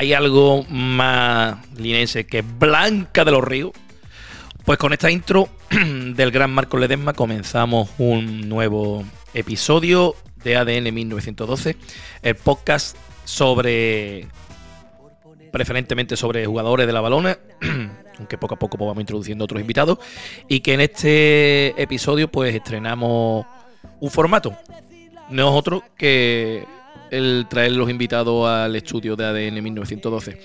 hay 0.00 0.14
algo 0.14 0.64
más 0.70 1.58
linense 1.76 2.24
que 2.24 2.40
Blanca 2.40 3.22
de 3.22 3.32
los 3.32 3.44
Ríos. 3.44 3.72
Pues 4.64 4.78
con 4.78 4.94
esta 4.94 5.10
intro 5.10 5.50
del 5.70 6.30
gran 6.30 6.50
Marco 6.52 6.78
Ledesma 6.78 7.12
comenzamos 7.12 7.90
un 7.98 8.48
nuevo 8.48 9.04
episodio 9.34 10.16
de 10.42 10.56
ADN 10.56 10.94
1912, 10.94 11.76
el 12.22 12.34
podcast 12.34 12.96
sobre 13.26 14.26
preferentemente 15.52 16.16
sobre 16.16 16.46
jugadores 16.46 16.86
de 16.86 16.94
la 16.94 17.02
balona, 17.02 17.38
aunque 18.18 18.38
poco 18.38 18.54
a 18.54 18.58
poco 18.58 18.78
pues 18.78 18.88
vamos 18.88 19.02
introduciendo 19.02 19.44
otros 19.44 19.60
invitados, 19.60 19.98
y 20.48 20.60
que 20.60 20.72
en 20.72 20.80
este 20.80 21.82
episodio 21.82 22.30
pues 22.30 22.54
estrenamos 22.54 23.44
un 24.00 24.10
formato, 24.10 24.56
no 25.28 25.50
es 25.50 25.54
otro 25.54 25.84
que 25.98 26.64
el 27.10 27.46
traer 27.48 27.72
los 27.72 27.90
invitados 27.90 28.48
al 28.48 28.74
estudio 28.76 29.16
de 29.16 29.24
ADN 29.24 29.62
1912. 29.62 30.38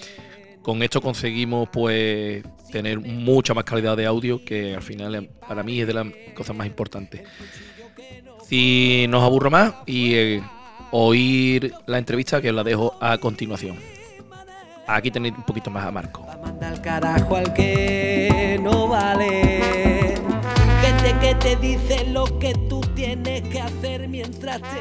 Con 0.62 0.81
esto 0.81 0.99
conseguimos 0.99 1.70
pues 1.71 2.44
tener 2.71 2.99
mucha 2.99 3.54
más 3.54 3.63
calidad 3.63 3.95
de 3.95 4.05
audio, 4.05 4.44
que 4.44 4.73
al 4.76 4.81
final 4.81 5.30
para 5.48 5.63
mí 5.63 5.80
es 5.80 5.88
de 5.88 5.94
las 5.94 6.08
cosas 6.34 6.55
más 6.55 6.66
importantes. 6.66 7.21
Si 8.48 9.05
nos 9.09 9.23
aburro 9.23 9.52
más 9.52 9.76
y 9.85 10.13
eh, 10.13 10.44
oír 10.91 11.73
la 11.85 11.98
entrevista 11.98 12.41
que 12.41 12.49
os 12.49 12.55
la 12.55 12.63
dejo 12.63 12.96
a 12.99 13.18
continuación. 13.18 13.77
Aquí 14.88 15.09
tenéis 15.09 15.34
un 15.35 15.43
poquito 15.43 15.71
más 15.71 15.85
a 15.85 15.91
Marco. 15.91 16.26
Al 16.62 16.82
carajo 16.82 17.35
al 17.35 17.54
que 17.54 18.59
no 18.62 18.87
vale. 18.87 20.15
Gente 20.82 21.15
que 21.20 21.35
te 21.35 21.55
dice 21.55 22.05
lo 22.07 22.40
que 22.40 22.54
tú 22.70 22.82
tienes 22.96 23.41
que 23.49 23.62
hacer 23.62 24.07
mientras 24.07 24.62
te 24.62 24.80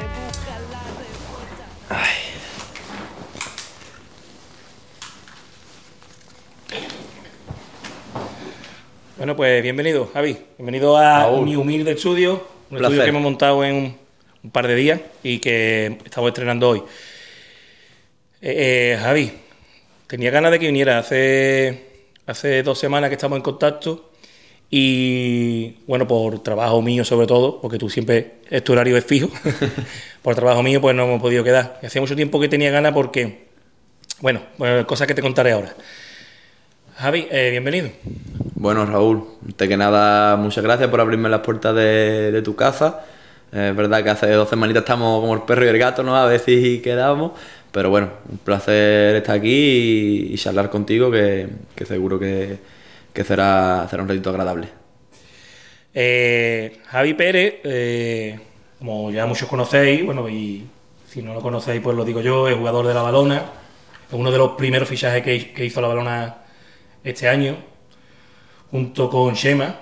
Bueno, 9.17 9.35
pues 9.35 9.63
bienvenido, 9.63 10.09
Javi. 10.13 10.37
Bienvenido 10.57 10.97
a 10.97 11.29
mi 11.41 11.55
humilde 11.55 11.91
estudio. 11.91 12.47
Un 12.69 12.77
Placer. 12.77 12.85
estudio 12.85 13.03
que 13.03 13.09
hemos 13.09 13.21
montado 13.21 13.63
en 13.63 13.75
un, 13.75 13.97
un 14.43 14.51
par 14.51 14.67
de 14.67 14.75
días 14.75 14.99
y 15.23 15.39
que 15.39 15.97
estamos 16.05 16.29
estrenando 16.29 16.69
hoy. 16.69 16.79
Eh, 18.41 18.93
eh, 18.93 18.97
Javi, 19.01 19.31
tenía 20.07 20.31
ganas 20.31 20.51
de 20.51 20.59
que 20.59 20.67
viniera. 20.67 20.99
Hace, 20.99 21.85
hace 22.25 22.61
dos 22.61 22.77
semanas 22.77 23.09
que 23.09 23.15
estamos 23.15 23.37
en 23.37 23.43
contacto 23.43 24.11
y, 24.77 25.77
bueno, 25.87 26.05
por 26.05 26.43
trabajo 26.43 26.81
mío 26.81 27.05
sobre 27.05 27.27
todo, 27.27 27.61
porque 27.61 27.77
tú 27.77 27.89
siempre, 27.89 28.39
es 28.49 28.61
tu 28.61 28.73
horario 28.73 28.97
es 28.97 29.05
fijo, 29.05 29.29
por 30.21 30.35
trabajo 30.35 30.61
mío 30.63 30.81
pues 30.81 30.93
no 30.93 31.03
hemos 31.05 31.21
podido 31.21 31.45
quedar. 31.45 31.79
Y 31.81 31.85
hacía 31.85 32.01
mucho 32.01 32.13
tiempo 32.17 32.41
que 32.41 32.49
tenía 32.49 32.71
ganas 32.71 32.91
porque, 32.91 33.45
bueno, 34.19 34.41
pues, 34.57 34.83
cosas 34.85 35.07
que 35.07 35.13
te 35.13 35.21
contaré 35.21 35.53
ahora. 35.53 35.73
Javi, 36.97 37.25
eh, 37.31 37.51
bienvenido. 37.51 37.89
Bueno, 38.55 38.85
Raúl, 38.85 39.23
antes 39.45 39.69
que 39.69 39.77
nada, 39.77 40.35
muchas 40.35 40.63
gracias 40.63 40.89
por 40.89 40.99
abrirme 40.99 41.29
las 41.29 41.39
puertas 41.41 41.73
de, 41.73 42.31
de 42.33 42.41
tu 42.41 42.55
casa. 42.57 43.05
Eh, 43.53 43.69
Es 43.71 43.75
verdad 43.77 44.03
que 44.03 44.09
hace 44.09 44.29
dos 44.31 44.49
semanitas 44.49 44.81
estamos 44.83 45.21
como 45.21 45.33
el 45.35 45.43
perro 45.43 45.63
y 45.65 45.69
el 45.69 45.77
gato, 45.77 46.03
¿no? 46.03 46.17
A 46.17 46.25
ver 46.25 46.39
si 46.41 46.79
quedamos. 46.81 47.31
Pero 47.71 47.89
bueno, 47.89 48.09
un 48.29 48.39
placer 48.39 49.15
estar 49.15 49.37
aquí 49.37 49.49
y, 50.29 50.33
y 50.33 50.37
charlar 50.37 50.69
contigo, 50.69 51.11
que, 51.11 51.47
que 51.75 51.85
seguro 51.85 52.19
que, 52.19 52.59
que 53.15 53.23
será, 53.23 53.87
será 53.89 54.03
un 54.03 54.09
ratito 54.09 54.29
agradable. 54.29 54.67
Eh, 55.93 56.79
Javi 56.85 57.13
Pérez, 57.13 57.55
eh, 57.63 58.37
como 58.77 59.09
ya 59.09 59.25
muchos 59.25 59.47
conocéis, 59.47 60.05
bueno, 60.05 60.29
y 60.29 60.65
si 61.07 61.23
no 61.23 61.33
lo 61.33 61.39
conocéis, 61.39 61.81
pues 61.81 61.95
lo 61.95 62.03
digo 62.03 62.19
yo, 62.21 62.49
es 62.49 62.55
jugador 62.55 62.85
de 62.85 62.93
la 62.93 63.01
balona, 63.01 63.37
es 64.07 64.13
uno 64.13 64.29
de 64.29 64.37
los 64.37 64.51
primeros 64.51 64.89
fichajes 64.89 65.23
que, 65.23 65.53
que 65.53 65.65
hizo 65.65 65.79
la 65.81 65.87
balona 65.87 66.35
este 67.03 67.29
año, 67.29 67.55
junto 68.69 69.09
con 69.09 69.33
Shema. 69.33 69.79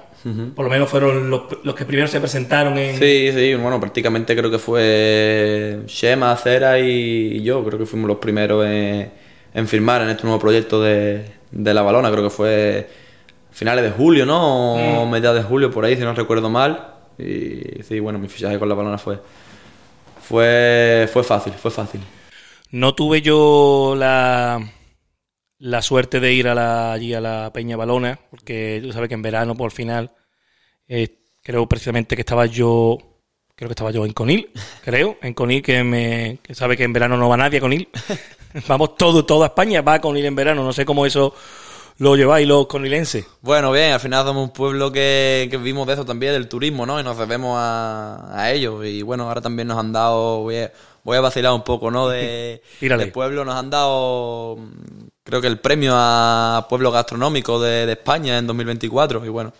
Por 0.55 0.63
lo 0.63 0.71
menos 0.71 0.89
fueron 0.89 1.29
los, 1.29 1.41
los 1.63 1.75
que 1.75 1.83
primero 1.83 2.07
se 2.07 2.21
presentaron 2.21 2.77
en. 2.77 2.97
Sí, 2.97 3.31
sí, 3.33 3.55
bueno, 3.55 3.77
prácticamente 3.77 4.33
creo 4.37 4.49
que 4.49 4.57
fue 4.57 5.81
Shema, 5.85 6.33
Cera 6.37 6.79
y 6.79 7.43
yo, 7.43 7.61
creo 7.65 7.77
que 7.77 7.85
fuimos 7.85 8.07
los 8.07 8.19
primeros 8.19 8.65
en, 8.65 9.11
en 9.53 9.67
firmar 9.67 10.01
en 10.03 10.11
este 10.11 10.23
nuevo 10.23 10.39
proyecto 10.39 10.81
de, 10.81 11.25
de 11.51 11.73
la 11.73 11.81
balona, 11.81 12.09
creo 12.09 12.23
que 12.23 12.29
fue 12.29 12.87
finales 13.53 13.83
de 13.83 13.91
julio, 13.91 14.25
¿no? 14.25 15.01
O 15.01 15.05
mediados 15.05 15.37
de 15.37 15.43
julio, 15.43 15.71
por 15.71 15.85
ahí, 15.85 15.95
si 15.95 16.01
no 16.01 16.13
recuerdo 16.13 16.49
mal. 16.49 16.93
Y 17.17 17.83
sí, 17.83 17.99
bueno, 17.99 18.19
mi 18.19 18.27
fichaje 18.27 18.57
con 18.57 18.67
la 18.67 18.75
balona 18.75 18.97
fue, 18.97 19.19
fue, 20.21 21.07
fue 21.11 21.23
fácil, 21.23 21.53
fue 21.53 21.71
fácil. 21.71 22.01
No 22.71 22.95
tuve 22.95 23.21
yo 23.21 23.93
la, 23.95 24.59
la 25.59 25.81
suerte 25.81 26.19
de 26.19 26.33
ir 26.33 26.47
a 26.47 26.55
la, 26.55 26.93
allí 26.93 27.13
a 27.13 27.21
la 27.21 27.51
Peña 27.53 27.77
Balona, 27.77 28.19
porque 28.31 28.81
tú 28.83 28.91
sabes 28.91 29.07
que 29.09 29.13
en 29.13 29.21
verano, 29.21 29.55
por 29.55 29.71
final, 29.71 30.11
eh, 30.87 31.19
creo 31.43 31.67
precisamente 31.69 32.15
que 32.15 32.21
estaba 32.21 32.47
yo, 32.47 32.97
creo 33.55 33.69
que 33.69 33.73
estaba 33.73 33.91
yo 33.91 34.05
en 34.05 34.13
Conil, 34.13 34.51
creo, 34.83 35.17
en 35.21 35.35
Conil, 35.35 35.61
que 35.61 35.83
me 35.83 36.39
que 36.41 36.55
sabe 36.55 36.75
que 36.75 36.83
en 36.83 36.93
verano 36.93 37.15
no 37.15 37.29
va 37.29 37.37
nadie 37.37 37.59
a 37.59 37.61
Conil. 37.61 37.87
Vamos 38.67 38.97
todo, 38.97 39.25
toda 39.25 39.47
España 39.47 39.81
va 39.81 39.95
a 39.95 40.01
Conil 40.01 40.25
en 40.25 40.35
verano, 40.35 40.63
no 40.63 40.73
sé 40.73 40.83
cómo 40.83 41.05
eso 41.05 41.35
lo 41.97 42.15
lleváis 42.15 42.47
los 42.47 42.67
conilenses. 42.67 43.25
Bueno, 43.41 43.71
bien, 43.71 43.93
al 43.93 43.99
final 43.99 44.25
somos 44.25 44.43
un 44.43 44.53
pueblo 44.53 44.91
que, 44.91 45.47
que 45.49 45.57
vivimos 45.57 45.87
de 45.87 45.93
eso 45.93 46.05
también, 46.05 46.33
del 46.33 46.47
turismo, 46.47 46.85
¿no? 46.85 46.99
Y 46.99 47.03
nos 47.03 47.17
debemos 47.17 47.57
a, 47.59 48.29
a 48.33 48.51
ellos. 48.51 48.85
Y 48.85 49.01
bueno, 49.01 49.27
ahora 49.27 49.41
también 49.41 49.67
nos 49.67 49.77
han 49.77 49.91
dado, 49.91 50.39
voy 50.39 50.57
a, 50.57 50.71
voy 51.03 51.17
a 51.17 51.21
vacilar 51.21 51.53
un 51.53 51.63
poco, 51.63 51.91
¿no? 51.91 52.09
De, 52.09 52.61
Tírale. 52.79 53.05
de 53.05 53.11
pueblo, 53.11 53.45
nos 53.45 53.55
han 53.55 53.69
dado, 53.69 54.57
mm, 54.57 55.07
creo 55.23 55.41
que 55.41 55.47
el 55.47 55.59
premio 55.59 55.93
a 55.95 56.65
pueblo 56.69 56.91
gastronómico 56.91 57.61
de, 57.61 57.85
de 57.85 57.93
España 57.93 58.37
en 58.37 58.47
2024. 58.47 59.25
Y 59.25 59.29
bueno, 59.29 59.53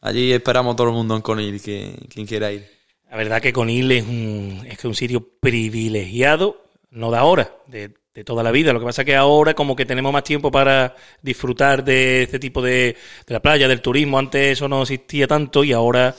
allí 0.00 0.32
esperamos 0.32 0.76
todo 0.76 0.88
el 0.88 0.94
mundo 0.94 1.16
en 1.16 1.22
Conil, 1.22 1.60
que, 1.60 1.96
quien 2.12 2.26
quiera 2.26 2.52
ir. 2.52 2.66
La 3.10 3.16
verdad 3.16 3.42
que 3.42 3.52
Conil 3.52 3.92
es 3.92 4.04
un, 4.04 4.64
es 4.66 4.78
que 4.78 4.88
un 4.88 4.94
sitio 4.94 5.26
privilegiado, 5.40 6.62
no 6.92 7.10
de 7.10 7.18
ahora, 7.18 7.50
de, 7.66 7.94
de 8.14 8.24
toda 8.24 8.42
la 8.42 8.50
vida. 8.50 8.72
Lo 8.72 8.80
que 8.80 8.86
pasa 8.86 9.02
es 9.02 9.06
que 9.06 9.16
ahora 9.16 9.54
como 9.54 9.74
que 9.74 9.86
tenemos 9.86 10.12
más 10.12 10.24
tiempo 10.24 10.50
para 10.50 10.94
disfrutar 11.20 11.84
de 11.84 12.22
este 12.22 12.38
tipo 12.38 12.62
de, 12.62 12.96
de 13.26 13.34
la 13.34 13.40
playa, 13.40 13.66
del 13.68 13.80
turismo. 13.80 14.18
Antes 14.18 14.52
eso 14.52 14.68
no 14.68 14.82
existía 14.82 15.26
tanto 15.26 15.64
y 15.64 15.72
ahora 15.72 16.14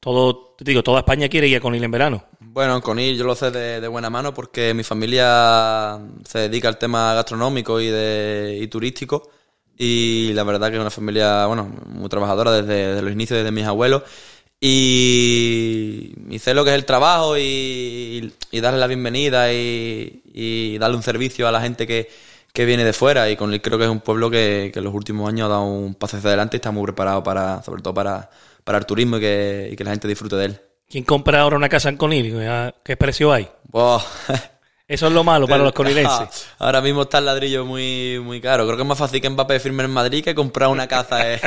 todo, 0.00 0.54
te 0.56 0.64
digo, 0.64 0.82
toda 0.82 1.00
España 1.00 1.28
quiere 1.28 1.48
ir 1.48 1.56
a 1.56 1.60
Conil 1.60 1.82
en 1.84 1.90
verano. 1.90 2.24
Bueno, 2.40 2.76
en 2.76 2.80
Conil 2.80 3.16
yo 3.16 3.24
lo 3.24 3.34
sé 3.34 3.50
de, 3.50 3.80
de 3.80 3.88
buena 3.88 4.10
mano 4.10 4.34
porque 4.34 4.74
mi 4.74 4.82
familia 4.82 5.98
se 6.24 6.40
dedica 6.40 6.68
al 6.68 6.78
tema 6.78 7.14
gastronómico 7.14 7.80
y, 7.80 7.88
de, 7.88 8.58
y 8.60 8.66
turístico. 8.68 9.30
Y 9.78 10.32
la 10.32 10.42
verdad 10.42 10.70
que 10.70 10.76
es 10.76 10.80
una 10.80 10.90
familia, 10.90 11.46
bueno, 11.46 11.70
muy 11.86 12.08
trabajadora 12.08 12.50
desde, 12.50 12.88
desde 12.88 13.02
los 13.02 13.12
inicios, 13.12 13.38
desde 13.38 13.52
mis 13.52 13.66
abuelos. 13.66 14.04
Y, 14.60 16.14
y 16.30 16.38
sé 16.38 16.54
lo 16.54 16.64
que 16.64 16.70
es 16.70 16.76
el 16.76 16.84
trabajo 16.84 17.36
y, 17.36 18.32
y 18.50 18.60
darle 18.60 18.80
la 18.80 18.86
bienvenida 18.86 19.52
y, 19.52 20.22
y 20.32 20.78
darle 20.78 20.96
un 20.96 21.02
servicio 21.02 21.46
a 21.46 21.52
la 21.52 21.60
gente 21.60 21.86
que, 21.86 22.08
que 22.52 22.64
viene 22.64 22.84
de 22.84 22.92
fuera. 22.92 23.28
Y 23.30 23.36
Conil 23.36 23.60
creo 23.60 23.78
que 23.78 23.84
es 23.84 23.90
un 23.90 24.00
pueblo 24.00 24.30
que, 24.30 24.70
que 24.72 24.78
en 24.78 24.84
los 24.84 24.94
últimos 24.94 25.28
años 25.28 25.46
ha 25.46 25.50
dado 25.50 25.64
un 25.64 25.94
paso 25.94 26.16
hacia 26.16 26.28
adelante 26.28 26.56
y 26.56 26.58
está 26.58 26.70
muy 26.70 26.84
preparado 26.84 27.22
para, 27.22 27.62
sobre 27.62 27.82
todo 27.82 27.92
para, 27.92 28.30
para 28.64 28.78
el 28.78 28.86
turismo 28.86 29.18
y 29.18 29.20
que, 29.20 29.68
y 29.72 29.76
que 29.76 29.84
la 29.84 29.90
gente 29.90 30.08
disfrute 30.08 30.36
de 30.36 30.44
él. 30.46 30.60
¿Quién 30.88 31.04
compra 31.04 31.40
ahora 31.40 31.56
una 31.56 31.68
casa 31.68 31.88
en 31.88 31.96
Conil? 31.96 32.34
¿Qué 32.82 32.96
precio 32.96 33.32
hay? 33.32 33.48
Eso 34.88 35.08
es 35.08 35.12
lo 35.12 35.24
malo 35.24 35.48
para 35.48 35.64
los 35.64 35.72
conilenses. 35.72 36.46
Ahora 36.60 36.80
mismo 36.80 37.02
está 37.02 37.18
el 37.18 37.24
ladrillo 37.26 37.64
muy, 37.64 38.20
muy 38.22 38.40
caro. 38.40 38.64
Creo 38.66 38.76
que 38.76 38.82
es 38.82 38.88
más 38.88 38.98
fácil 38.98 39.20
que 39.20 39.28
Mbappé 39.28 39.58
firme 39.58 39.82
en 39.82 39.90
Madrid 39.90 40.22
que 40.22 40.32
comprar 40.32 40.68
una 40.68 40.86
casa. 40.86 41.32
eh. 41.34 41.40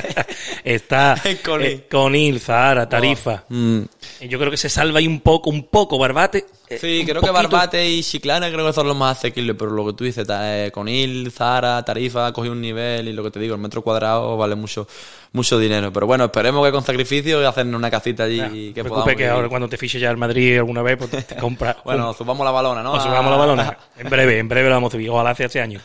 Está 0.65 1.15
En 1.23 1.37
Conil. 1.37 1.67
eh, 1.67 1.87
Conil, 1.89 2.41
Zahara, 2.41 2.89
Tarifa. 2.89 3.45
Mm. 3.47 3.81
Y 4.19 4.27
Yo 4.27 4.39
creo 4.39 4.51
que 4.51 4.57
se 4.57 4.67
salva 4.67 4.99
ahí 4.99 5.07
un 5.07 5.21
poco, 5.21 5.49
un 5.49 5.63
poco, 5.67 5.97
Barbate. 5.97 6.45
Eh, 6.69 6.77
Sí, 6.79 7.03
creo 7.05 7.21
que. 7.21 7.29
Barbate 7.29 7.89
y 7.89 8.03
Chiclana 8.03 8.51
creo 8.51 8.65
que 8.65 8.73
son 8.73 8.87
los 8.87 8.95
más 8.95 9.17
asequibles, 9.17 9.55
pero 9.57 9.71
lo 9.71 9.85
que 9.87 9.93
tú 9.93 10.03
dices, 10.03 10.27
eh, 10.29 10.71
Conil, 10.73 11.31
Zara, 11.31 11.83
Tarifa, 11.83 12.27
ha 12.27 12.33
cogido 12.33 12.53
un 12.53 12.61
nivel 12.61 13.07
y 13.07 13.13
lo 13.13 13.23
que 13.23 13.31
te 13.31 13.39
digo, 13.39 13.55
el 13.55 13.61
metro 13.61 13.81
cuadrado 13.81 14.37
vale 14.37 14.55
mucho, 14.55 14.87
mucho 15.31 15.57
dinero. 15.57 15.91
Pero 15.91 16.07
bueno, 16.07 16.25
esperemos 16.25 16.65
que 16.65 16.71
con 16.71 16.83
sacrificio 16.83 17.47
hacernos 17.47 17.77
una 17.77 17.89
casita 17.89 18.23
allí 18.23 18.37
Ya, 18.37 18.47
y 18.47 18.73
no 18.75 19.03
que 19.03 19.11
te 19.11 19.15
que 19.15 19.27
ahora 19.27 19.49
cuando 19.49 19.67
te 19.67 19.77
fiche 19.77 19.99
ya 19.99 20.11
el 20.11 20.17
Madrid 20.17 20.57
alguna 20.57 20.81
vez, 20.81 20.97
pues 20.97 21.09
te, 21.09 21.21
te 21.21 21.35
compra 21.35 21.77
Bueno, 21.85 22.13
subamos 22.13 22.45
la 22.45 22.51
balona, 22.51 22.83
¿no? 22.83 22.93
nos 22.93 23.03
subamos 23.03 23.31
la 23.31 23.37
balona. 23.37 23.77
En 23.97 24.09
breve, 24.09 24.39
en 24.39 24.47
breve 24.47 24.69
lo 24.69 24.75
vamos 24.75 24.91
a 24.91 24.93
subir. 24.93 25.09
Ojalá 25.09 25.31
hace 25.31 25.45
este 25.45 25.61
año. 25.61 25.81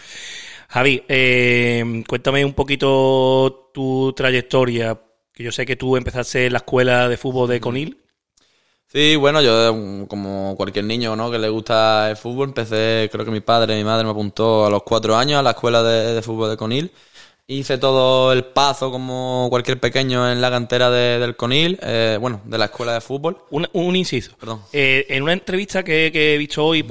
Javi, 0.69 1.05
eh, 1.09 2.03
cuéntame 2.07 2.45
un 2.45 2.53
poquito 2.53 3.71
tu 3.73 4.13
trayectoria. 4.13 5.01
Que 5.33 5.43
yo 5.43 5.53
sé 5.53 5.67
que 5.67 5.77
tú 5.77 5.97
empezaste 5.97 6.47
en 6.47 6.53
la 6.53 6.59
escuela 6.59 7.09
de 7.09 7.17
fútbol 7.17 7.49
de 7.49 7.61
Conil. 7.61 8.04
Sí, 8.94 9.17
bueno, 9.17 9.43
yo 9.43 9.75
mm, 9.75 10.05
como 10.06 10.55
cualquier 10.56 10.85
niño 10.85 11.17
¿no? 11.17 11.29
que 11.31 11.38
le 11.38 11.49
gusta 11.49 12.11
el 12.11 12.17
fútbol, 12.17 12.49
empecé, 12.50 13.08
creo 13.11 13.25
que 13.25 13.31
mi 13.32 13.41
padre, 13.41 13.75
mi 13.76 13.82
madre 13.82 14.05
me 14.05 14.11
apuntó 14.11 14.64
a 14.67 14.70
los 14.70 14.85
cuatro 14.85 15.17
años 15.17 15.41
a 15.41 15.43
la 15.43 15.50
escuela 15.50 15.82
de, 15.82 16.14
de 16.14 16.23
fútbol 16.23 16.50
de 16.50 16.56
Conil. 16.56 16.93
Hice 17.46 17.76
todo 17.76 18.32
el 18.32 18.44
paso 18.44 18.91
como 18.93 19.49
cualquier 19.50 19.79
pequeño 19.81 20.31
en 20.31 20.41
la 20.41 20.49
cantera 20.50 20.91
de- 20.91 21.19
del 21.19 21.35
Conil, 21.37 21.79
eh, 21.82 22.17
bueno, 22.20 22.41
de 22.44 22.56
la 22.56 22.67
escuela 22.67 22.94
de 22.94 23.00
fútbol. 23.00 23.37
Un, 23.50 23.69
un 23.73 23.96
inciso. 23.96 24.37
Perdón. 24.38 24.61
Eh, 24.73 25.05
en 25.11 25.25
una 25.25 25.32
entrevista 25.35 25.82
que, 25.82 26.11
que 26.12 26.35
he 26.35 26.38
visto 26.38 26.64
hoy, 26.64 26.87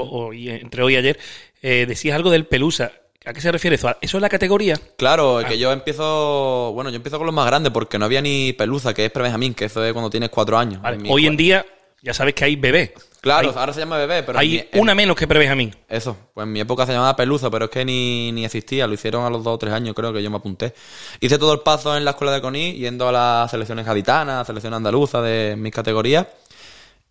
entre 0.50 0.84
hoy 0.84 0.94
y 0.94 0.98
ayer, 0.98 1.18
eh, 1.62 1.86
decías 1.88 2.16
algo 2.16 2.30
del 2.30 2.46
Pelusa. 2.46 2.92
¿A 3.26 3.32
qué 3.34 3.40
se 3.40 3.52
refiere 3.52 3.78
eso? 3.78 3.90
¿Eso 4.02 4.18
es 4.18 4.22
la 4.22 4.28
categoría? 4.30 4.78
Claro, 4.98 5.40
que 5.48 5.58
yo 5.58 5.72
empiezo, 5.72 6.72
bueno, 6.74 6.90
yo 6.90 6.98
empiezo 6.98 7.18
con 7.18 7.26
los 7.26 7.34
más 7.34 7.46
grandes 7.48 7.72
porque 7.72 7.98
no 7.98 8.04
había 8.04 8.22
ni 8.22 8.52
peluza, 8.52 8.94
que 8.94 9.06
es 9.06 9.12
pre-Benjamín, 9.12 9.54
que 9.54 9.66
eso 9.66 9.84
es 9.86 9.94
cuando 9.94 10.10
tienes 10.10 10.30
cuatro 10.30 10.58
años. 10.58 10.82
Vale, 10.82 11.10
Hoy 11.10 11.26
en 11.26 11.38
día 11.38 11.66
ya 12.04 12.14
sabes 12.14 12.36
que 12.36 12.44
hay 12.46 12.56
bebé. 12.56 12.94
Claro, 13.22 13.50
hay, 13.50 13.56
ahora 13.58 13.72
se 13.74 13.80
llama 13.80 13.98
bebé, 13.98 14.22
pero 14.24 14.38
hay 14.38 14.68
mi- 14.74 14.80
una 14.82 14.94
menos 14.94 15.16
que 15.16 15.26
pre-Benjamín. 15.28 15.74
Eso, 15.88 16.16
pues 16.34 16.44
en 16.46 16.52
mi 16.52 16.60
época 16.60 16.86
se 16.86 16.92
llamaba 16.92 17.16
Peluza, 17.16 17.50
pero 17.50 17.66
es 17.66 17.72
que 17.72 17.84
ni, 17.86 18.32
ni 18.34 18.44
existía, 18.46 18.86
lo 18.86 18.94
hicieron 18.94 19.26
a 19.26 19.30
los 19.30 19.44
dos 19.44 19.56
o 19.56 19.58
tres 19.58 19.74
años, 19.74 19.96
creo 19.96 20.12
que 20.14 20.22
yo 20.22 20.30
me 20.30 20.36
apunté. 20.38 20.74
Hice 21.22 21.38
todo 21.40 21.54
el 21.54 21.62
paso 21.62 21.96
en 21.98 22.04
la 22.06 22.12
escuela 22.12 22.34
de 22.34 22.42
Coní, 22.42 22.74
yendo 22.74 23.08
a 23.08 23.12
las 23.14 23.50
selecciones 23.52 23.86
gaditanas, 23.86 24.46
selección 24.46 24.74
andaluza 24.74 25.22
de 25.22 25.56
mis 25.58 25.72
categorías. 25.74 26.28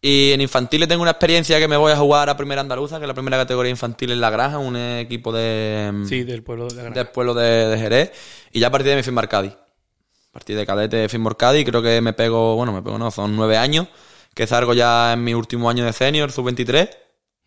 Y 0.04 0.32
en 0.32 0.40
infantiles 0.40 0.88
tengo 0.88 1.00
una 1.02 1.12
experiencia 1.12 1.58
que 1.60 1.68
me 1.68 1.76
voy 1.76 1.92
a 1.92 1.96
jugar 1.96 2.28
a 2.28 2.36
primera 2.36 2.60
andaluza, 2.60 2.98
que 2.98 3.04
es 3.04 3.08
la 3.08 3.14
primera 3.14 3.36
categoría 3.38 3.70
infantil 3.70 4.10
en 4.10 4.20
La 4.20 4.30
Granja, 4.30 4.58
un 4.58 4.76
equipo 4.76 5.32
de, 5.32 5.92
Sí, 6.08 6.24
del 6.24 6.42
pueblo 6.42 6.66
de 6.68 6.82
la 6.82 6.90
del 6.90 7.06
pueblo 7.08 7.34
de, 7.34 7.68
de 7.68 7.78
Jerez. 7.78 8.12
Y 8.52 8.58
ya 8.60 8.66
a 8.66 8.70
partir 8.70 8.90
de 8.90 8.96
mi 8.96 9.02
firmar 9.04 9.28
Cádiz. 9.28 9.52
A 9.52 10.32
partir 10.32 10.56
de 10.56 10.66
cadete 10.66 11.08
firmar 11.08 11.36
Cádiz, 11.36 11.64
creo 11.64 11.80
que 11.82 12.00
me 12.00 12.12
pego, 12.14 12.56
bueno, 12.56 12.72
me 12.72 12.82
pego 12.82 12.98
no, 12.98 13.10
son 13.12 13.36
nueve 13.36 13.56
años, 13.56 13.86
que 14.34 14.46
salgo 14.46 14.74
ya 14.74 15.12
en 15.12 15.24
mi 15.24 15.34
último 15.34 15.68
año 15.68 15.84
de 15.84 15.92
senior, 15.92 16.32
sub-23, 16.32 16.90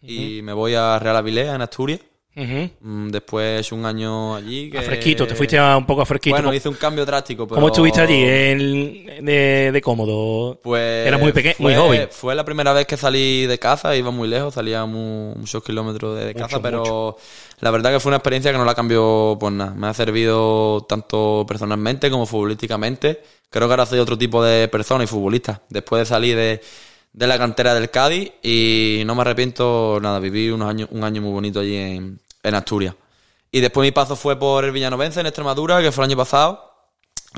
y 0.02 0.42
me 0.44 0.54
voy 0.54 0.76
a 0.76 1.00
Real 1.00 1.16
Avilés, 1.16 1.50
en 1.50 1.62
Asturias. 1.62 2.02
Mm, 2.36 3.10
Después 3.10 3.72
un 3.72 3.86
año 3.86 4.36
allí. 4.36 4.70
Que... 4.70 4.80
A 4.80 4.82
fresquito, 4.82 5.26
te 5.26 5.36
fuiste 5.36 5.58
a- 5.58 5.78
un 5.78 5.86
poco 5.86 6.02
a 6.02 6.06
fresquito. 6.06 6.34
Bueno, 6.36 6.48
¿Cómo, 6.48 6.54
hice 6.54 6.68
un 6.70 6.76
cambio 6.76 7.06
drástico. 7.06 7.48
Pero... 7.48 7.56
cómo 7.56 7.68
estuviste 7.68 8.02
allí? 8.02 8.24
En- 8.24 9.26
de, 9.26 9.72
de 9.72 9.82
cómodo. 9.82 10.60
Pues. 10.62 11.08
Era 11.08 11.18
muy 11.18 11.32
pequeño, 11.32 11.56
muy 11.60 11.76
joven. 11.76 12.08
Fue 12.12 12.36
la 12.36 12.44
primera 12.44 12.74
vez 12.74 12.86
que 12.86 12.98
salí 12.98 13.46
de 13.46 13.58
casa, 13.58 13.96
iba 13.96 14.12
muy 14.12 14.28
lejos, 14.28 14.54
salía 14.54 14.86
mu- 14.86 15.34
muchos 15.36 15.64
kilómetros 15.64 16.18
de, 16.18 16.26
de 16.26 16.34
casa, 16.34 16.58
Mucho, 16.58 16.62
pero 16.62 17.18
la 17.62 17.72
verdad 17.72 17.92
que 17.94 18.00
fue 18.00 18.10
una 18.10 18.18
experiencia 18.18 18.52
que 18.52 18.58
no 18.58 18.66
la 18.66 18.76
cambió 18.76 19.38
por 19.40 19.52
nada. 19.52 19.74
Me 19.74 19.88
ha 19.88 19.94
servido 19.94 20.86
tanto 20.90 21.46
personalmente 21.48 22.10
como 22.12 22.26
futbolísticamente. 22.26 23.22
Creo 23.50 23.68
que 23.68 23.74
ahora 23.74 23.86
soy 23.86 24.00
otro 24.00 24.18
tipo 24.18 24.44
de 24.44 24.68
persona 24.68 25.04
y 25.06 25.08
futbolista. 25.08 25.62
Después 25.70 26.02
de 26.02 26.06
salir 26.06 26.36
de, 26.36 26.60
de 27.14 27.28
la 27.28 27.38
cantera 27.38 27.74
del 27.74 27.90
Cádiz 27.90 28.34
y 28.44 29.04
no 29.06 29.16
me 29.16 29.22
arrepiento 29.22 30.00
nada, 30.02 30.20
viví 30.20 30.50
unos 30.50 30.70
años, 30.70 30.90
un 30.92 31.04
año 31.06 31.22
muy 31.22 31.32
bonito 31.32 31.62
allí 31.62 31.78
en, 31.78 32.20
en 32.48 32.56
Asturias. 32.56 32.96
Y 33.52 33.60
después 33.62 33.86
mi 33.86 33.92
paso 33.92 34.16
fue 34.16 34.38
por 34.38 34.66
el 34.66 34.72
Villanovense 34.72 35.20
en 35.20 35.26
Extremadura, 35.28 35.82
que 35.82 35.92
fue 35.92 36.04
el 36.06 36.10
año 36.12 36.18
pasado. 36.18 36.72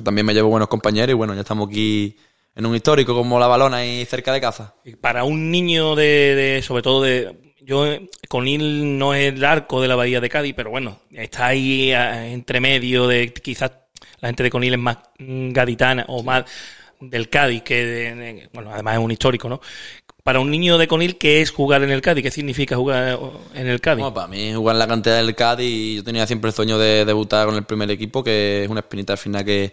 También 0.03 0.25
me 0.25 0.33
llevo 0.33 0.49
buenos 0.49 0.67
compañeros 0.67 1.11
y 1.11 1.13
bueno, 1.13 1.33
ya 1.33 1.41
estamos 1.41 1.69
aquí 1.69 2.17
en 2.55 2.65
un 2.65 2.75
histórico 2.75 3.13
como 3.13 3.39
La 3.39 3.47
Balona 3.47 3.85
y 3.85 4.05
cerca 4.05 4.33
de 4.33 4.41
casa. 4.41 4.75
Para 5.01 5.23
un 5.23 5.51
niño 5.51 5.95
de, 5.95 6.03
de- 6.35 6.61
sobre 6.61 6.81
todo 6.83 7.01
de... 7.01 7.53
Yo, 7.61 7.85
Conil 8.29 8.97
no 8.97 9.13
es 9.13 9.33
el 9.33 9.43
arco 9.43 9.81
de 9.81 9.89
la 9.89 9.95
bahía 9.95 10.21
de 10.21 10.29
Cádiz, 10.29 10.53
pero 10.55 10.69
bueno, 10.69 10.99
está 11.11 11.47
ahí 11.47 11.91
entre 11.91 12.61
medio 12.61 13.07
de 13.07 13.33
quizás 13.33 13.71
la 14.21 14.29
gente 14.29 14.43
de 14.43 14.49
Conil 14.49 14.73
es 14.73 14.79
más 14.79 14.97
gaditana 15.19 16.05
o 16.07 16.23
más 16.23 16.45
del 17.01 17.29
Cádiz, 17.29 17.63
que 17.63 17.85
de- 17.85 18.15
de- 18.15 18.49
bueno, 18.53 18.71
además 18.73 18.93
es 18.97 18.99
un 19.03 19.11
histórico, 19.11 19.49
¿no? 19.49 19.59
Para 20.27 20.41
un 20.41 20.51
niño 20.51 20.77
de 20.77 20.89
Conil, 20.89 21.17
¿qué 21.17 21.39
es 21.39 21.51
jugar 21.51 21.83
en 21.83 21.89
el 21.89 22.01
Cádiz? 22.01 22.21
¿Qué 22.21 22.31
significa 22.31 22.75
jugar 22.75 23.17
en 23.53 23.65
el 23.65 23.79
Cádiz? 23.79 24.01
Bueno, 24.01 24.13
para 24.13 24.27
mí 24.27 24.53
jugar 24.53 24.75
en 24.75 24.79
la 24.79 24.85
cantera 24.85 25.15
del 25.15 25.33
Cádiz, 25.33 25.95
yo 25.95 26.03
tenía 26.03 26.27
siempre 26.27 26.49
el 26.49 26.53
sueño 26.53 26.77
de 26.77 27.05
debutar 27.05 27.45
con 27.45 27.55
el 27.55 27.63
primer 27.63 27.89
equipo, 27.91 28.25
que 28.25 28.65
es 28.65 28.69
una 28.69 28.81
espinita 28.81 29.13
al 29.13 29.19
final 29.19 29.45
que, 29.45 29.71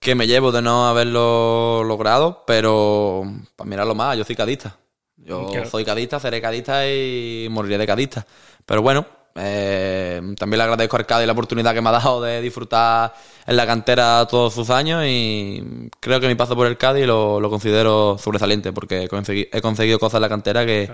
que 0.00 0.16
me 0.16 0.26
llevo 0.26 0.50
de 0.50 0.60
no 0.60 0.88
haberlo 0.88 1.84
logrado, 1.84 2.42
pero 2.48 3.32
para 3.54 3.70
mirarlo 3.70 3.94
más, 3.94 4.18
yo 4.18 4.24
soy 4.24 4.34
cadista. 4.34 4.76
Yo 5.18 5.46
Claro. 5.52 5.70
soy 5.70 5.84
cadista, 5.84 6.18
seré 6.18 6.40
cadista 6.40 6.84
y 6.90 7.46
moriré 7.48 7.78
de 7.78 7.86
cadista. 7.86 8.26
Pero 8.64 8.82
bueno, 8.82 9.06
eh, 9.36 10.20
también 10.38 10.58
le 10.58 10.64
agradezco 10.64 10.96
al 10.96 11.06
Cádiz 11.06 11.26
la 11.26 11.32
oportunidad 11.32 11.74
que 11.74 11.80
me 11.80 11.88
ha 11.90 11.92
dado 11.92 12.22
de 12.22 12.40
disfrutar 12.40 13.14
en 13.46 13.56
la 13.56 13.66
cantera 13.66 14.26
todos 14.28 14.54
sus 14.54 14.70
años 14.70 15.04
y 15.06 15.88
creo 16.00 16.20
que 16.20 16.28
mi 16.28 16.34
paso 16.34 16.56
por 16.56 16.66
el 16.66 16.76
Cádiz 16.76 17.06
lo, 17.06 17.40
lo 17.40 17.50
considero 17.50 18.18
sobresaliente 18.18 18.72
porque 18.72 19.04
he 19.04 19.08
conseguido, 19.08 19.48
he 19.52 19.60
conseguido 19.60 19.98
cosas 19.98 20.18
en 20.18 20.22
la 20.22 20.28
cantera 20.28 20.64
que, 20.66 20.90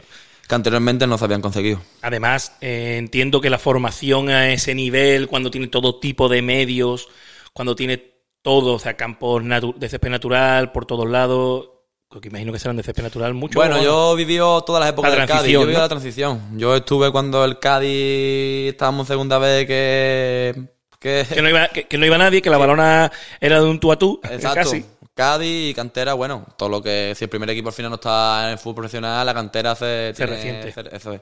que 0.48 0.54
anteriormente 0.54 1.06
no 1.06 1.18
se 1.18 1.24
habían 1.24 1.40
conseguido. 1.40 1.80
Además, 2.02 2.56
eh, 2.60 2.96
entiendo 2.98 3.40
que 3.40 3.50
la 3.50 3.58
formación 3.58 4.28
a 4.28 4.52
ese 4.52 4.74
nivel, 4.74 5.28
cuando 5.28 5.50
tiene 5.50 5.68
todo 5.68 5.98
tipo 5.98 6.28
de 6.28 6.42
medios, 6.42 7.08
cuando 7.52 7.76
tiene 7.76 8.12
todo, 8.42 8.74
o 8.74 8.78
sea, 8.78 8.96
campos 8.96 9.42
de 9.44 9.88
césped 9.88 10.10
natural 10.10 10.72
por 10.72 10.84
todos 10.84 11.08
lados, 11.08 11.70
que 12.20 12.28
imagino 12.28 12.52
que 12.52 12.58
serán 12.58 12.76
de 12.76 12.82
césped 12.82 13.02
natural 13.02 13.34
mucho. 13.34 13.58
Bueno, 13.58 13.76
¿no? 13.76 13.82
yo 13.82 14.14
viví 14.16 14.36
todas 14.38 14.80
las 14.80 14.90
épocas 14.90 15.10
La 15.12 15.18
del 15.18 15.26
Cádiz. 15.28 15.52
Yo 15.52 15.60
viví 15.60 15.72
¿no? 15.74 15.78
la 15.80 15.88
transición. 15.88 16.40
Yo 16.58 16.74
estuve 16.76 17.10
cuando 17.10 17.44
el 17.44 17.58
Cádiz 17.58 18.70
estábamos 18.72 19.06
segunda 19.08 19.38
vez 19.38 19.66
que... 19.66 20.62
que, 20.98 21.26
Que 21.32 21.42
no, 21.42 21.48
iba, 21.48 21.68
que, 21.68 21.84
que 21.84 21.98
no 21.98 22.06
iba 22.06 22.18
nadie, 22.18 22.42
que 22.42 22.50
la 22.50 22.58
balona 22.58 23.10
era 23.40 23.60
de 23.60 23.66
un 23.68 23.80
tú 23.80 23.90
a 23.92 23.98
tú, 23.98 24.20
Exacto. 24.24 24.54
casi. 24.70 24.84
Cádiz 25.14 25.70
y 25.70 25.74
cantera, 25.74 26.14
bueno, 26.14 26.46
todo 26.56 26.68
lo 26.68 26.82
que... 26.82 27.14
Si 27.16 27.24
el 27.24 27.30
primer 27.30 27.50
equipo 27.50 27.68
al 27.68 27.74
final 27.74 27.90
no 27.90 27.96
está 27.96 28.44
en 28.46 28.52
el 28.52 28.58
fútbol 28.58 28.76
profesional, 28.76 29.26
la 29.26 29.34
cantera 29.34 29.74
se... 29.74 30.12
Se 30.14 30.14
tiene- 30.14 30.32
resiente. 30.32 30.72
se- 30.72 30.96
Eso 30.96 31.12
es. 31.12 31.20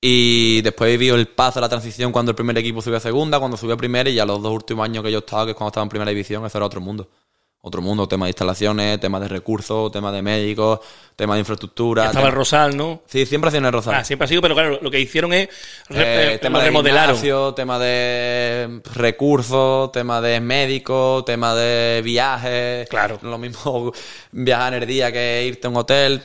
Y 0.00 0.60
después 0.62 0.90
viví 0.96 1.08
el 1.08 1.26
paso, 1.28 1.60
la 1.60 1.68
transición 1.68 2.12
cuando 2.12 2.30
el 2.30 2.36
primer 2.36 2.56
equipo 2.58 2.80
subió 2.80 2.98
a 2.98 3.00
segunda, 3.00 3.38
cuando 3.40 3.56
subió 3.56 3.74
a 3.74 3.76
primera 3.76 4.08
y 4.08 4.14
ya 4.14 4.24
los 4.24 4.40
dos 4.42 4.52
últimos 4.52 4.84
años 4.84 5.02
que 5.02 5.10
yo 5.10 5.18
estaba, 5.18 5.44
que 5.44 5.50
es 5.50 5.56
cuando 5.56 5.70
estaba 5.70 5.82
en 5.82 5.88
primera 5.88 6.08
división, 6.10 6.46
eso 6.46 6.56
era 6.58 6.66
otro 6.66 6.80
mundo. 6.80 7.08
Otro 7.68 7.82
mundo, 7.82 8.08
tema 8.08 8.26
de 8.26 8.30
instalaciones, 8.30 8.98
tema 8.98 9.20
de 9.20 9.28
recursos, 9.28 9.92
tema 9.92 10.10
de 10.10 10.22
médicos, 10.22 10.80
tema 11.14 11.34
de 11.34 11.40
infraestructura. 11.40 12.04
Ya 12.04 12.08
estaba 12.10 12.28
el 12.28 12.32
Rosal, 12.34 12.76
¿no? 12.76 13.02
Sí, 13.06 13.26
siempre 13.26 13.48
ha 13.48 13.50
sido 13.50 13.58
en 13.60 13.66
el 13.66 13.72
Rosario. 13.72 14.00
Ah, 14.00 14.04
siempre 14.04 14.24
ha 14.24 14.28
sido, 14.28 14.40
pero 14.42 14.54
claro, 14.54 14.78
lo 14.80 14.90
que 14.90 14.98
hicieron 15.00 15.32
es 15.34 15.48
re- 15.88 16.02
Eh, 16.02 16.34
eh, 16.34 16.38
tema 16.38 16.58
lo 16.58 16.64
de 16.64 16.70
remodelaron. 16.70 17.16
gimnasio, 17.16 17.54
tema 17.54 17.78
de 17.78 18.80
recursos, 18.94 19.92
tema 19.92 20.20
de 20.20 20.40
médicos, 20.40 21.24
tema 21.24 21.54
de 21.54 22.00
viajes. 22.02 22.88
Claro. 22.88 23.18
Lo 23.22 23.38
mismo 23.38 23.92
viajar 24.32 24.74
en 24.74 24.82
el 24.82 24.88
día 24.88 25.12
que 25.12 25.44
irte 25.46 25.66
a 25.66 25.70
un 25.70 25.76
hotel. 25.76 26.22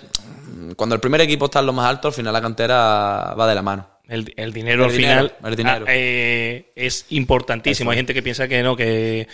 Cuando 0.76 0.96
el 0.96 1.02
primer 1.02 1.22
equipo 1.22 1.46
está 1.46 1.60
en 1.60 1.66
lo 1.66 1.74
más 1.74 1.90
alto, 1.90 2.08
al 2.08 2.14
final 2.14 2.32
la 2.34 2.42
cantera 2.42 3.36
va 3.38 3.48
de 3.48 3.56
la 3.56 3.62
mano. 3.62 3.88
El, 4.08 4.34
el 4.36 4.52
dinero 4.52 4.84
El 4.86 4.90
al 4.92 4.98
dinero, 4.98 5.22
final 5.30 5.36
el 5.52 5.56
dinero. 5.56 5.86
ah, 5.88 5.92
eh, 5.94 6.72
es 6.76 7.06
importantísimo. 7.10 7.90
Eso. 7.90 7.92
Hay 7.92 7.98
gente 7.98 8.14
que 8.14 8.22
piensa 8.22 8.48
que 8.48 8.62
no, 8.62 8.76
que, 8.76 9.28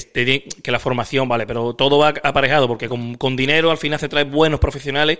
que, 0.00 0.48
que 0.62 0.70
la 0.72 0.78
formación, 0.78 1.28
vale, 1.28 1.46
pero 1.46 1.74
todo 1.74 1.98
va 1.98 2.08
aparejado 2.22 2.66
porque 2.68 2.88
con, 2.88 3.14
con 3.16 3.36
dinero 3.36 3.70
al 3.70 3.78
final 3.78 3.98
se 4.00 4.08
trae 4.08 4.24
buenos 4.24 4.58
profesionales 4.60 5.18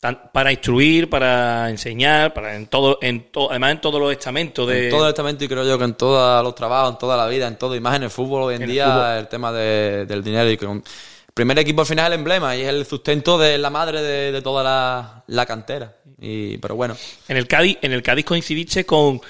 tan- 0.00 0.30
para 0.32 0.52
instruir, 0.52 1.10
para 1.10 1.70
enseñar, 1.70 2.32
para 2.32 2.54
en 2.54 2.66
todo, 2.68 2.98
en 3.02 3.30
to- 3.32 3.50
además 3.50 3.72
en 3.72 3.80
todos 3.80 4.00
los 4.00 4.12
estamentos 4.12 4.68
de 4.68 4.84
En 4.84 4.90
todo 4.90 5.04
el 5.04 5.08
estamento 5.10 5.44
y 5.44 5.48
creo 5.48 5.64
yo 5.66 5.76
que 5.78 5.84
en 5.84 5.94
todos 5.94 6.42
los 6.44 6.54
trabajos, 6.54 6.92
en 6.92 6.98
toda 6.98 7.16
la 7.16 7.26
vida, 7.26 7.48
en 7.48 7.56
todo, 7.58 7.74
y 7.74 7.80
más 7.80 7.96
en 7.96 8.04
el 8.04 8.10
fútbol 8.10 8.42
hoy 8.44 8.54
en, 8.54 8.60
día, 8.66 9.18
el 9.18 9.28
tema 9.28 9.52
de- 9.52 10.06
del 10.06 10.22
dinero 10.22 10.50
y 10.50 10.58
primer 11.34 11.58
equipo 11.60 11.82
al 11.82 11.86
final 11.86 12.06
es 12.06 12.14
el 12.14 12.18
emblema 12.20 12.56
y 12.56 12.62
es 12.62 12.68
el 12.68 12.84
sustento 12.84 13.38
de 13.38 13.58
la 13.58 13.70
madre 13.70 14.02
de, 14.02 14.32
de 14.32 14.42
toda 14.42 14.64
la, 14.64 15.22
la 15.28 15.46
cantera. 15.46 15.94
Y, 16.20 16.58
pero 16.58 16.74
bueno, 16.74 16.96
En 17.28 17.36
el 17.36 17.46
Cádiz, 17.46 17.78
en 17.82 17.92
el 17.92 18.02
Cádiz 18.02 18.24
coincidiste 18.24 18.84
con 18.84 19.20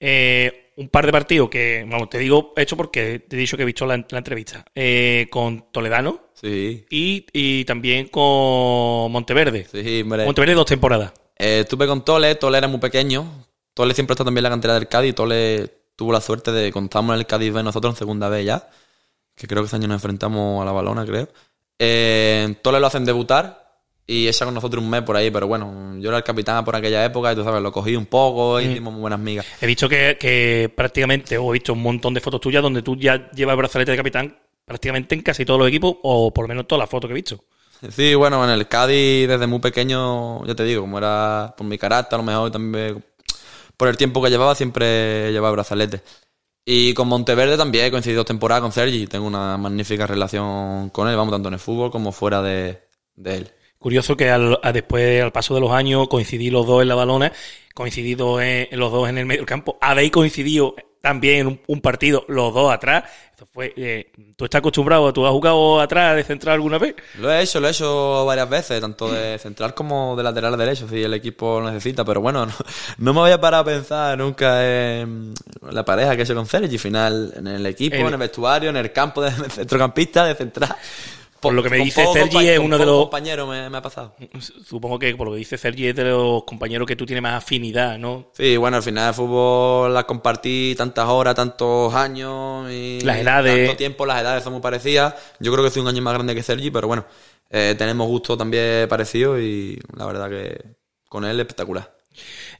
eh, 0.00 0.67
un 0.78 0.88
par 0.88 1.04
de 1.04 1.12
partidos 1.12 1.48
que, 1.50 1.84
vamos, 1.88 2.08
te 2.08 2.18
digo 2.18 2.52
hecho 2.56 2.76
porque 2.76 3.18
te 3.18 3.36
he 3.36 3.38
dicho 3.38 3.56
que 3.56 3.64
he 3.64 3.66
visto 3.66 3.84
la, 3.84 3.96
la 3.96 4.18
entrevista, 4.18 4.64
eh, 4.74 5.26
con 5.28 5.72
Toledano 5.72 6.30
sí, 6.34 6.86
y, 6.88 7.26
y 7.32 7.64
también 7.64 8.06
con 8.08 9.10
Monteverde. 9.10 9.66
sí, 9.70 10.02
hombre. 10.02 10.24
Monteverde 10.24 10.54
dos 10.54 10.66
temporadas. 10.66 11.12
Eh, 11.36 11.60
estuve 11.60 11.86
con 11.86 12.04
Tole, 12.04 12.34
Tole 12.36 12.58
era 12.58 12.68
muy 12.68 12.80
pequeño. 12.80 13.46
Tole 13.74 13.94
siempre 13.94 14.14
está 14.14 14.24
también 14.24 14.38
en 14.38 14.44
la 14.44 14.50
cantera 14.50 14.74
del 14.74 14.88
Cádiz. 14.88 15.14
Tole 15.14 15.68
tuvo 15.96 16.12
la 16.12 16.20
suerte 16.20 16.52
de 16.52 16.72
contarnos 16.72 17.14
en 17.14 17.20
el 17.20 17.26
Cádiz 17.26 17.52
B 17.52 17.62
nosotros 17.62 17.94
en 17.94 17.98
segunda 17.98 18.28
vez 18.28 18.46
ya. 18.46 18.68
Que 19.34 19.46
creo 19.46 19.62
que 19.62 19.66
ese 19.66 19.76
año 19.76 19.88
nos 19.88 19.96
enfrentamos 19.96 20.62
a 20.62 20.64
la 20.64 20.72
balona, 20.72 21.04
creo. 21.04 21.28
Eh, 21.78 22.56
Tole 22.62 22.80
lo 22.80 22.86
hacen 22.86 23.04
debutar 23.04 23.67
y 24.10 24.26
echa 24.26 24.46
con 24.46 24.54
nosotros 24.54 24.82
un 24.82 24.90
mes 24.90 25.02
por 25.02 25.14
ahí. 25.16 25.30
Pero 25.30 25.46
bueno, 25.46 25.94
yo 26.00 26.08
era 26.08 26.16
el 26.16 26.24
capitán 26.24 26.64
por 26.64 26.74
aquella 26.74 27.04
época 27.04 27.30
y 27.30 27.36
tú 27.36 27.44
sabes, 27.44 27.62
lo 27.62 27.70
cogí 27.70 27.94
un 27.94 28.06
poco, 28.06 28.58
hicimos 28.58 28.92
muy 28.92 29.02
buenas 29.02 29.20
migas. 29.20 29.46
He 29.60 29.66
visto 29.66 29.88
que, 29.88 30.16
que 30.18 30.72
prácticamente, 30.74 31.36
o 31.38 31.50
he 31.50 31.52
visto 31.52 31.74
un 31.74 31.82
montón 31.82 32.14
de 32.14 32.20
fotos 32.20 32.40
tuyas 32.40 32.62
donde 32.62 32.82
tú 32.82 32.96
ya 32.96 33.30
llevas 33.30 33.52
el 33.52 33.58
brazalete 33.58 33.92
de 33.92 33.96
capitán 33.96 34.38
prácticamente 34.64 35.14
en 35.14 35.22
casi 35.22 35.44
todos 35.44 35.60
los 35.60 35.68
equipos, 35.68 35.96
o 36.02 36.32
por 36.32 36.44
lo 36.44 36.48
menos 36.48 36.66
todas 36.66 36.80
las 36.80 36.90
fotos 36.90 37.08
que 37.08 37.12
he 37.12 37.14
visto. 37.14 37.44
Sí, 37.90 38.14
bueno, 38.14 38.42
en 38.44 38.50
el 38.50 38.66
Cádiz 38.66 39.28
desde 39.28 39.46
muy 39.46 39.60
pequeño, 39.60 40.44
ya 40.46 40.54
te 40.54 40.64
digo, 40.64 40.80
como 40.80 40.98
era 40.98 41.54
por 41.56 41.66
mi 41.66 41.78
carácter, 41.78 42.16
a 42.16 42.18
lo 42.18 42.24
mejor 42.24 42.48
y 42.48 42.52
también 42.52 43.04
por 43.76 43.88
el 43.88 43.96
tiempo 43.96 44.22
que 44.22 44.30
llevaba, 44.30 44.54
siempre 44.54 45.30
llevaba 45.32 45.52
brazalete. 45.52 46.02
Y 46.64 46.92
con 46.92 47.08
Monteverde 47.08 47.56
también 47.56 47.86
he 47.86 47.90
coincidido 47.90 48.20
dos 48.20 48.26
temporadas 48.26 48.62
con 48.62 48.72
Sergi, 48.72 49.06
tengo 49.06 49.26
una 49.26 49.56
magnífica 49.56 50.06
relación 50.06 50.90
con 50.90 51.08
él, 51.08 51.16
vamos, 51.16 51.32
tanto 51.32 51.48
en 51.48 51.54
el 51.54 51.60
fútbol 51.60 51.90
como 51.90 52.12
fuera 52.12 52.42
de, 52.42 52.82
de 53.14 53.36
él. 53.36 53.52
Curioso 53.78 54.16
que 54.16 54.30
al, 54.30 54.58
a 54.62 54.72
después, 54.72 55.22
al 55.22 55.32
paso 55.32 55.54
de 55.54 55.60
los 55.60 55.70
años, 55.70 56.08
coincidí 56.08 56.50
los 56.50 56.66
dos 56.66 56.82
en 56.82 56.88
la 56.88 56.94
balona, 56.94 57.32
coincidido 57.74 58.40
en, 58.40 58.66
los 58.72 58.90
dos 58.90 59.08
en 59.08 59.18
el 59.18 59.26
medio 59.26 59.40
del 59.40 59.46
campo. 59.46 59.78
Habéis 59.80 60.10
coincidido 60.10 60.74
también 61.00 61.40
en 61.40 61.46
un, 61.46 61.60
un 61.66 61.80
partido, 61.80 62.24
los 62.28 62.52
dos 62.52 62.72
atrás. 62.72 63.04
Esto 63.30 63.46
fue, 63.46 63.72
eh, 63.76 64.10
¿Tú 64.36 64.46
estás 64.46 64.58
acostumbrado? 64.58 65.12
¿Tú 65.12 65.24
has 65.24 65.30
jugado 65.30 65.80
atrás 65.80 66.16
de 66.16 66.24
central 66.24 66.54
alguna 66.54 66.76
vez? 66.76 66.96
Lo 67.20 67.32
he 67.32 67.40
hecho, 67.40 67.60
lo 67.60 67.68
he 67.68 67.70
hecho 67.70 68.26
varias 68.26 68.50
veces, 68.50 68.80
tanto 68.80 69.12
de 69.12 69.38
central 69.40 69.74
como 69.74 70.16
de 70.16 70.24
lateral 70.24 70.56
derecho, 70.56 70.88
si 70.88 71.04
el 71.04 71.14
equipo 71.14 71.60
lo 71.60 71.70
necesita, 71.70 72.04
pero 72.04 72.20
bueno, 72.20 72.46
no, 72.46 72.52
no 72.98 73.14
me 73.14 73.20
voy 73.20 73.30
a 73.30 73.40
parar 73.40 73.60
a 73.60 73.64
pensar 73.64 74.18
nunca 74.18 74.66
en, 74.66 75.34
la 75.70 75.84
pareja 75.84 76.16
que 76.16 76.22
hecho 76.22 76.34
con 76.34 76.46
Sergi, 76.46 76.74
al 76.74 76.80
final 76.80 77.32
en 77.36 77.46
el 77.46 77.66
equipo, 77.66 77.94
en 77.94 78.08
el 78.08 78.16
vestuario, 78.16 78.70
en 78.70 78.76
el 78.76 78.92
campo 78.92 79.22
de 79.22 79.30
centrocampista, 79.30 80.24
de 80.24 80.34
central. 80.34 80.76
Por 81.40 81.54
lo 81.54 81.62
que 81.62 81.70
me 81.70 81.76
dice 81.78 82.04
Sergi, 82.12 82.48
es 82.48 82.58
uno 82.58 82.76
de 82.78 82.84
los- 82.86 83.02
compañero 83.02 83.46
me, 83.46 83.70
me 83.70 83.78
ha 83.78 83.82
pasado. 83.82 84.14
Supongo 84.66 84.98
que 84.98 85.14
por 85.14 85.26
lo 85.28 85.32
que 85.34 85.38
dice 85.38 85.56
Sergi 85.56 85.86
es 85.88 85.94
de 85.96 86.04
los 86.04 86.42
compañeros 86.44 86.86
que 86.86 86.96
tú 86.96 87.06
tienes 87.06 87.22
más 87.22 87.34
afinidad, 87.42 87.96
¿no? 87.98 88.30
Sí, 88.34 88.56
bueno, 88.56 88.76
al 88.78 88.82
final 88.82 89.08
el 89.08 89.14
fútbol 89.14 89.94
la 89.94 90.04
compartí 90.04 90.74
tantas 90.76 91.06
horas, 91.08 91.34
tantos 91.34 91.94
años 91.94 92.70
y 92.72 93.00
Las 93.02 93.18
edades. 93.18 93.66
tanto 93.66 93.76
tiempo, 93.76 94.04
las 94.04 94.20
edades 94.22 94.42
son 94.42 94.52
muy 94.54 94.62
parecidas. 94.62 95.14
Yo 95.38 95.52
creo 95.52 95.64
que 95.64 95.70
soy 95.70 95.82
un 95.82 95.88
año 95.88 96.02
más 96.02 96.14
grande 96.14 96.34
que 96.34 96.42
Sergi, 96.42 96.70
pero 96.70 96.88
bueno, 96.88 97.04
eh, 97.50 97.74
tenemos 97.78 98.06
gustos 98.08 98.36
también 98.36 98.88
parecidos 98.88 99.40
y 99.40 99.78
la 99.96 100.06
verdad 100.06 100.28
que 100.28 100.58
con 101.08 101.24
él 101.24 101.38
espectacular. 101.38 101.96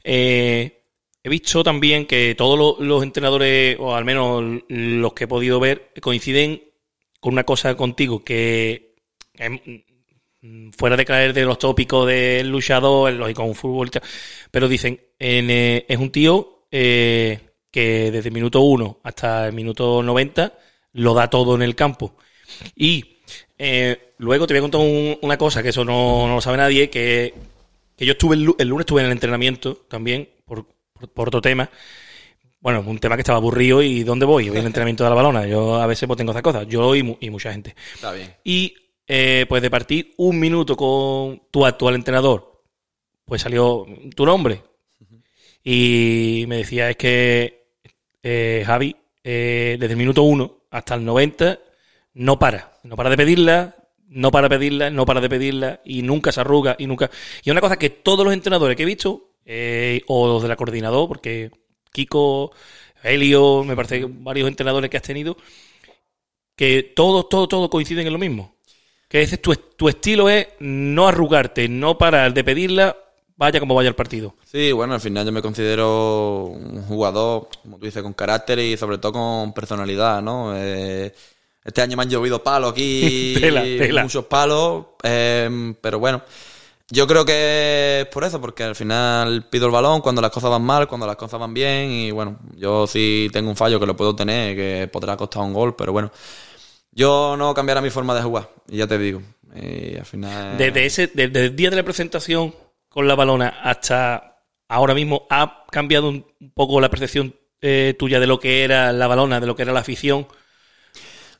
Eh, 0.03 0.83
he 1.23 1.29
visto 1.29 1.63
también 1.63 2.05
que 2.05 2.33
todos 2.37 2.57
los, 2.57 2.79
los 2.79 3.03
entrenadores, 3.03 3.77
o 3.79 3.93
al 3.93 4.05
menos 4.05 4.43
los 4.69 5.13
que 5.13 5.25
he 5.25 5.27
podido 5.27 5.59
ver, 5.59 5.91
coinciden 6.01 6.63
con 7.19 7.33
una 7.33 7.43
cosa 7.45 7.75
contigo, 7.75 8.23
que 8.23 8.95
mm, 10.41 10.69
fuera 10.77 10.95
de 10.97 11.05
caer 11.05 11.33
de 11.33 11.45
los 11.45 11.59
tópicos 11.59 12.07
del 12.07 12.47
luchador, 12.49 13.13
lógico, 13.13 13.43
un 13.43 13.55
futbolista, 13.55 14.01
pero 14.51 14.67
dicen, 14.67 14.99
en, 15.19 15.49
eh, 15.49 15.85
es 15.87 15.97
un 15.97 16.11
tío 16.11 16.65
eh, 16.71 17.39
que 17.71 18.11
desde 18.11 18.29
el 18.29 18.33
minuto 18.33 18.61
1 18.61 18.99
hasta 19.03 19.47
el 19.47 19.53
minuto 19.53 20.01
90 20.03 20.57
lo 20.93 21.13
da 21.13 21.29
todo 21.29 21.55
en 21.55 21.61
el 21.61 21.75
campo. 21.75 22.15
Y 22.75 23.17
eh, 23.57 24.13
luego 24.19 24.47
te 24.47 24.53
voy 24.53 24.59
a 24.59 24.61
contar 24.61 24.81
un- 24.81 25.17
una 25.21 25.37
cosa, 25.37 25.63
que 25.63 25.69
eso 25.69 25.85
no, 25.85 26.27
no 26.27 26.35
lo 26.35 26.41
sabe 26.41 26.57
nadie, 26.57 26.89
que, 26.89 27.33
que 27.97 28.05
yo 28.05 28.13
estuve 28.13 28.35
el, 28.35 28.43
lu- 28.43 28.55
el 28.59 28.67
lunes 28.69 28.83
estuve 28.83 29.01
en 29.01 29.07
el 29.07 29.11
entrenamiento 29.13 29.75
también, 29.89 30.29
por- 30.45 30.65
por 31.13 31.29
otro 31.29 31.41
tema. 31.41 31.69
Bueno, 32.61 32.83
un 32.85 32.99
tema 32.99 33.15
que 33.15 33.21
estaba 33.21 33.37
aburrido 33.37 33.81
y 33.81 34.03
¿dónde 34.03 34.25
voy? 34.25 34.49
Voy 34.49 34.57
al 34.59 34.65
entrenamiento 34.65 35.03
de 35.03 35.09
la 35.09 35.15
balona. 35.15 35.47
Yo 35.47 35.75
a 35.75 35.87
veces 35.87 36.07
pues 36.07 36.17
tengo 36.17 36.31
esas 36.31 36.41
cosas, 36.43 36.67
yo 36.67 36.93
y, 36.95 37.03
mu- 37.03 37.17
y 37.19 37.29
mucha 37.29 37.51
gente. 37.53 37.73
Está 37.95 38.11
bien. 38.11 38.35
Y 38.43 38.73
eh, 39.07 39.45
pues 39.47 39.61
de 39.61 39.69
partir 39.69 40.13
un 40.17 40.39
minuto 40.39 40.75
con 40.75 41.41
tu 41.51 41.65
actual 41.65 41.95
entrenador, 41.95 42.61
pues 43.25 43.41
salió 43.41 43.85
tu 44.15 44.25
nombre. 44.25 44.61
Y 45.63 46.45
me 46.47 46.57
decía, 46.57 46.89
es 46.89 46.97
que 46.97 47.67
eh, 48.23 48.63
Javi, 48.65 48.95
eh, 49.23 49.77
desde 49.79 49.93
el 49.93 49.97
minuto 49.97 50.23
uno 50.23 50.63
hasta 50.71 50.95
el 50.95 51.05
90, 51.05 51.59
no 52.15 52.39
para. 52.39 52.73
No 52.83 52.95
para 52.95 53.09
de 53.09 53.17
pedirla, 53.17 53.75
no 54.07 54.31
para 54.31 54.47
de 54.49 54.57
pedirla, 54.57 54.89
no 54.89 55.05
para 55.05 55.21
de 55.21 55.29
pedirla, 55.29 55.81
y 55.85 56.01
nunca 56.01 56.31
se 56.31 56.41
arruga, 56.41 56.75
y 56.79 56.87
nunca... 56.87 57.09
Y 57.43 57.51
una 57.51 57.61
cosa 57.61 57.77
que 57.77 57.89
todos 57.89 58.23
los 58.25 58.33
entrenadores 58.33 58.75
que 58.75 58.83
he 58.83 58.85
visto, 58.85 59.31
o 60.07 60.27
los 60.27 60.41
de 60.41 60.47
la 60.49 60.55
coordinador, 60.55 61.07
porque 61.07 61.51
Kiko, 61.91 62.51
Helio, 63.03 63.63
me 63.63 63.75
parece 63.75 63.99
que 63.99 64.07
varios 64.09 64.47
entrenadores 64.47 64.89
que 64.89 64.97
has 64.97 65.03
tenido, 65.03 65.37
que 66.55 66.83
todos, 66.95 67.29
todos, 67.29 67.47
todos 67.47 67.69
coinciden 67.69 68.07
en 68.07 68.13
lo 68.13 68.19
mismo. 68.19 68.55
Que 69.07 69.21
ese 69.21 69.35
es 69.35 69.41
tu, 69.41 69.55
tu 69.55 69.89
estilo 69.89 70.29
es 70.29 70.47
no 70.59 71.07
arrugarte, 71.07 71.67
no 71.67 71.97
parar 71.97 72.33
de 72.33 72.43
pedirla, 72.43 72.95
vaya 73.35 73.59
como 73.59 73.73
vaya 73.73 73.89
el 73.89 73.95
partido. 73.95 74.35
Sí, 74.45 74.71
bueno, 74.71 74.93
al 74.93 75.01
final 75.01 75.25
yo 75.25 75.31
me 75.31 75.41
considero 75.41 76.43
un 76.45 76.83
jugador, 76.83 77.47
como 77.63 77.79
tú 77.79 77.85
dices, 77.85 78.03
con 78.03 78.13
carácter 78.13 78.59
y 78.59 78.77
sobre 78.77 78.97
todo 78.99 79.13
con 79.13 79.53
personalidad, 79.53 80.21
¿no? 80.21 80.53
Eh, 80.55 81.11
este 81.63 81.81
año 81.81 81.97
me 81.97 82.03
han 82.03 82.09
llovido 82.09 82.43
palos 82.43 82.71
aquí, 82.73 83.35
Tela, 83.39 83.63
tela. 83.63 84.03
muchos 84.03 84.25
palos, 84.25 84.85
eh, 85.03 85.73
pero 85.81 85.97
bueno, 85.99 86.21
yo 86.91 87.07
creo 87.07 87.25
que 87.25 88.01
es 88.01 88.07
por 88.07 88.23
eso, 88.23 88.41
porque 88.41 88.63
al 88.63 88.75
final 88.75 89.47
pido 89.49 89.67
el 89.67 89.71
balón 89.71 90.01
cuando 90.01 90.21
las 90.21 90.31
cosas 90.31 90.49
van 90.49 90.63
mal, 90.63 90.87
cuando 90.87 91.05
las 91.05 91.15
cosas 91.15 91.39
van 91.39 91.53
bien 91.53 91.91
y 91.91 92.11
bueno, 92.11 92.39
yo 92.55 92.87
sí 92.87 93.29
tengo 93.31 93.49
un 93.49 93.55
fallo 93.55 93.79
que 93.79 93.85
lo 93.85 93.95
puedo 93.95 94.15
tener, 94.15 94.55
que 94.55 94.89
podrá 94.91 95.15
costar 95.15 95.43
un 95.43 95.53
gol, 95.53 95.75
pero 95.75 95.91
bueno, 95.91 96.11
yo 96.91 97.35
no 97.37 97.53
cambiará 97.53 97.81
mi 97.81 97.89
forma 97.89 98.15
de 98.15 98.21
jugar, 98.21 98.49
y 98.67 98.77
ya 98.77 98.87
te 98.87 98.97
digo, 98.97 99.21
y 99.55 99.95
al 99.97 100.05
final... 100.05 100.57
Desde, 100.57 100.85
ese, 100.85 101.07
desde 101.13 101.45
el 101.45 101.55
día 101.55 101.69
de 101.69 101.75
la 101.75 101.83
presentación 101.83 102.55
con 102.87 103.07
la 103.07 103.15
balona 103.15 103.59
hasta 103.63 104.43
ahora 104.67 104.93
mismo, 104.93 105.27
¿ha 105.29 105.65
cambiado 105.71 106.09
un 106.09 106.25
poco 106.53 106.81
la 106.81 106.89
percepción 106.89 107.35
eh, 107.61 107.95
tuya 107.99 108.19
de 108.19 108.27
lo 108.27 108.39
que 108.39 108.63
era 108.63 108.91
la 108.93 109.07
balona, 109.07 109.39
de 109.39 109.47
lo 109.47 109.55
que 109.55 109.61
era 109.61 109.73
la 109.73 109.81
afición? 109.81 110.27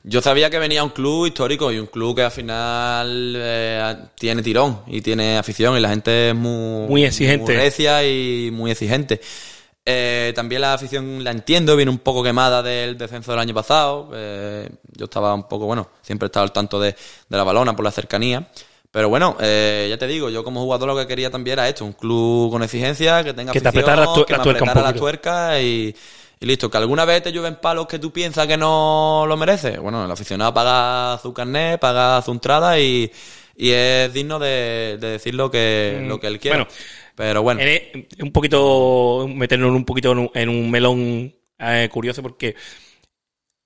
Yo 0.04 0.22
sabía 0.22 0.50
que 0.50 0.60
venía 0.60 0.84
un 0.84 0.92
club 0.92 1.26
histórico 1.28 1.72
y 1.72 1.78
un 1.80 1.88
club 1.88 2.16
que 2.16 2.24
al 2.24 2.32
final 2.32 3.34
eh, 3.36 3.96
tiene 4.16 4.42
tirón 4.42 4.82
y 4.88 5.02
tiene 5.02 5.38
afición 5.38 5.78
y 5.78 5.82
la 5.82 5.90
gente 5.90 6.30
es 6.30 6.36
muy, 6.36 6.88
Muy 6.88 7.04
exigente. 7.06 7.52
muy 7.52 7.56
recia 7.62 8.04
y 8.08 8.50
muy 8.52 8.72
exigente. 8.72 9.20
Eh, 9.86 10.32
también 10.36 10.62
la 10.62 10.74
afición 10.74 11.24
la 11.24 11.32
entiendo, 11.32 11.76
viene 11.76 11.92
un 11.92 11.98
poco 12.00 12.24
quemada 12.24 12.62
del 12.64 12.98
descenso 12.98 13.32
del 13.32 13.42
año 13.42 13.54
pasado. 13.54 14.10
Eh, 14.14 14.70
yo 14.96 15.06
estaba 15.06 15.34
un 15.34 15.48
poco, 15.50 15.66
bueno, 15.66 15.90
siempre 16.02 16.28
he 16.28 16.30
estado 16.30 16.44
al 16.46 16.54
tanto 16.54 16.80
de, 16.80 16.92
de 17.28 17.38
la 17.38 17.44
balona 17.44 17.76
por 17.76 17.84
la 17.84 17.92
cercanía. 17.92 18.48
Pero 18.92 19.10
bueno, 19.10 19.36
eh, 19.40 19.88
ya 19.90 19.98
te 19.98 20.08
digo, 20.08 20.30
yo 20.30 20.44
como 20.44 20.62
jugador 20.62 20.88
lo 20.88 20.98
que 20.98 21.06
quería 21.08 21.30
también 21.30 21.54
era 21.60 21.68
esto, 21.68 21.86
un 21.86 21.94
club 21.94 22.50
con 22.52 22.64
exigencia, 22.64 23.24
que 23.24 23.34
tenga 23.34 23.52
Que 23.52 23.62
te 23.62 23.68
afición, 23.68 23.84
apretara 23.92 24.08
la 24.08 24.14
tu- 24.16 24.26
que 24.26 24.34
me 24.36 24.42
apretara 24.42 24.82
la 24.82 24.94
tuerca 24.94 25.62
y, 25.62 25.96
y 26.40 26.46
listo. 26.46 26.70
Que 26.70 26.78
alguna 26.78 27.06
vez 27.06 27.22
te 27.24 27.32
llueven 27.32 27.58
palos 27.62 27.88
que 27.88 28.00
tú 28.00 28.12
piensas 28.12 28.48
que 28.48 28.58
no 28.58 29.26
lo 29.28 29.38
mereces. 29.38 29.80
Bueno, 29.80 30.06
el 30.06 30.12
aficionado 30.12 30.54
paga 30.54 31.18
su 31.22 31.34
carnet, 31.34 31.80
paga 31.80 32.22
su 32.22 32.32
entrada 32.32 32.80
y, 32.80 33.12
y 33.56 33.72
es 33.72 34.14
digno 34.14 34.40
de, 34.40 34.98
de 35.00 35.08
decir 35.12 35.36
lo 35.36 35.52
que, 35.52 36.04
Mm, 36.04 36.08
lo 36.08 36.20
que 36.20 36.28
él 36.28 36.40
quiere. 36.40 36.58
bueno, 36.58 36.72
Pero 37.16 37.42
bueno, 37.44 37.60
En- 37.62 38.08
un 38.22 38.32
poquito, 38.32 39.28
meternos 39.28 39.72
un 39.72 39.86
poquito 39.86 40.12
en 40.14 40.18
un, 40.20 40.32
en 40.34 40.50
un 40.50 40.72
melón 40.72 41.34
eh, 41.60 41.90
curioso 41.92 42.22
porque 42.24 42.56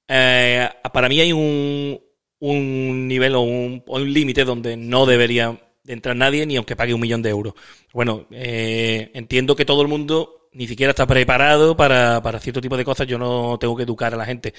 eh, 0.08 0.70
para 0.94 1.10
mí 1.10 1.20
hay 1.20 1.34
un, 1.34 2.00
un 2.40 3.08
nivel 3.08 3.36
o 3.36 3.42
un, 3.42 3.84
o 3.88 3.98
un 3.98 4.14
límite 4.14 4.44
donde 4.46 4.78
no 4.78 5.06
debería 5.06 5.60
de 5.84 5.94
entrar 5.94 6.16
nadie 6.16 6.46
ni 6.46 6.56
aunque 6.56 6.76
pague 6.76 6.94
un 6.94 7.02
millón 7.02 7.22
de 7.22 7.30
euros. 7.30 7.54
Bueno, 7.94 8.26
eh, 8.32 9.12
entiendo 9.14 9.56
que 9.56 9.66
todo 9.66 9.82
el 9.82 9.88
mundo 9.88 10.43
ni 10.54 10.68
siquiera 10.68 10.92
está 10.92 11.06
preparado 11.06 11.76
para, 11.76 12.22
para 12.22 12.40
cierto 12.40 12.62
tipo 12.62 12.78
de 12.78 12.86
cosas. 12.86 13.08
Yo 13.08 13.18
no 13.18 13.58
tengo 13.60 13.76
que 13.76 13.84
educar 13.84 14.14
a 14.14 14.18
la 14.18 14.26
gente. 14.26 14.54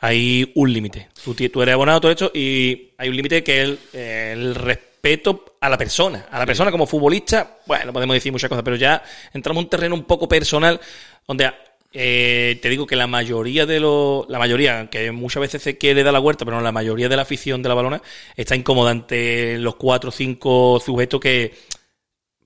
Hay 0.00 0.50
un 0.54 0.72
límite. 0.72 1.08
Tú, 1.24 1.62
eres 1.62 1.74
abonado, 1.74 2.00
todo 2.00 2.10
esto, 2.10 2.30
y 2.34 2.90
hay 2.98 3.08
un 3.08 3.16
límite 3.16 3.44
que 3.44 3.62
es 3.62 3.68
el, 3.68 3.78
el 3.92 4.54
respeto 4.54 5.56
a 5.60 5.68
la 5.68 5.78
persona. 5.78 6.26
A 6.30 6.38
la 6.38 6.46
persona 6.46 6.70
como 6.70 6.86
futbolista, 6.86 7.58
bueno, 7.66 7.92
podemos 7.92 8.14
decir 8.14 8.32
muchas 8.32 8.48
cosas, 8.48 8.64
pero 8.64 8.76
ya 8.76 9.02
entramos 9.32 9.60
en 9.60 9.66
un 9.66 9.70
terreno 9.70 9.94
un 9.94 10.04
poco 10.04 10.28
personal 10.28 10.80
donde 11.26 11.50
eh, 11.94 12.58
te 12.62 12.68
digo 12.70 12.86
que 12.86 12.96
la 12.96 13.06
mayoría 13.06 13.66
de 13.66 13.78
los, 13.78 14.28
la 14.28 14.38
mayoría, 14.38 14.88
que 14.88 15.12
muchas 15.12 15.42
veces 15.42 15.62
se 15.62 15.76
quiere 15.76 16.02
dar 16.02 16.12
la 16.12 16.20
vuelta, 16.20 16.44
pero 16.44 16.56
no, 16.56 16.62
la 16.62 16.72
mayoría 16.72 17.08
de 17.08 17.16
la 17.16 17.22
afición 17.22 17.62
de 17.62 17.68
la 17.68 17.74
balona 17.74 18.02
está 18.34 18.56
incómoda 18.56 18.90
ante 18.90 19.58
los 19.58 19.74
cuatro 19.76 20.08
o 20.08 20.12
cinco 20.12 20.80
sujetos 20.84 21.20
que 21.20 21.54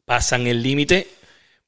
pasan 0.04 0.46
el 0.46 0.62
límite. 0.62 1.06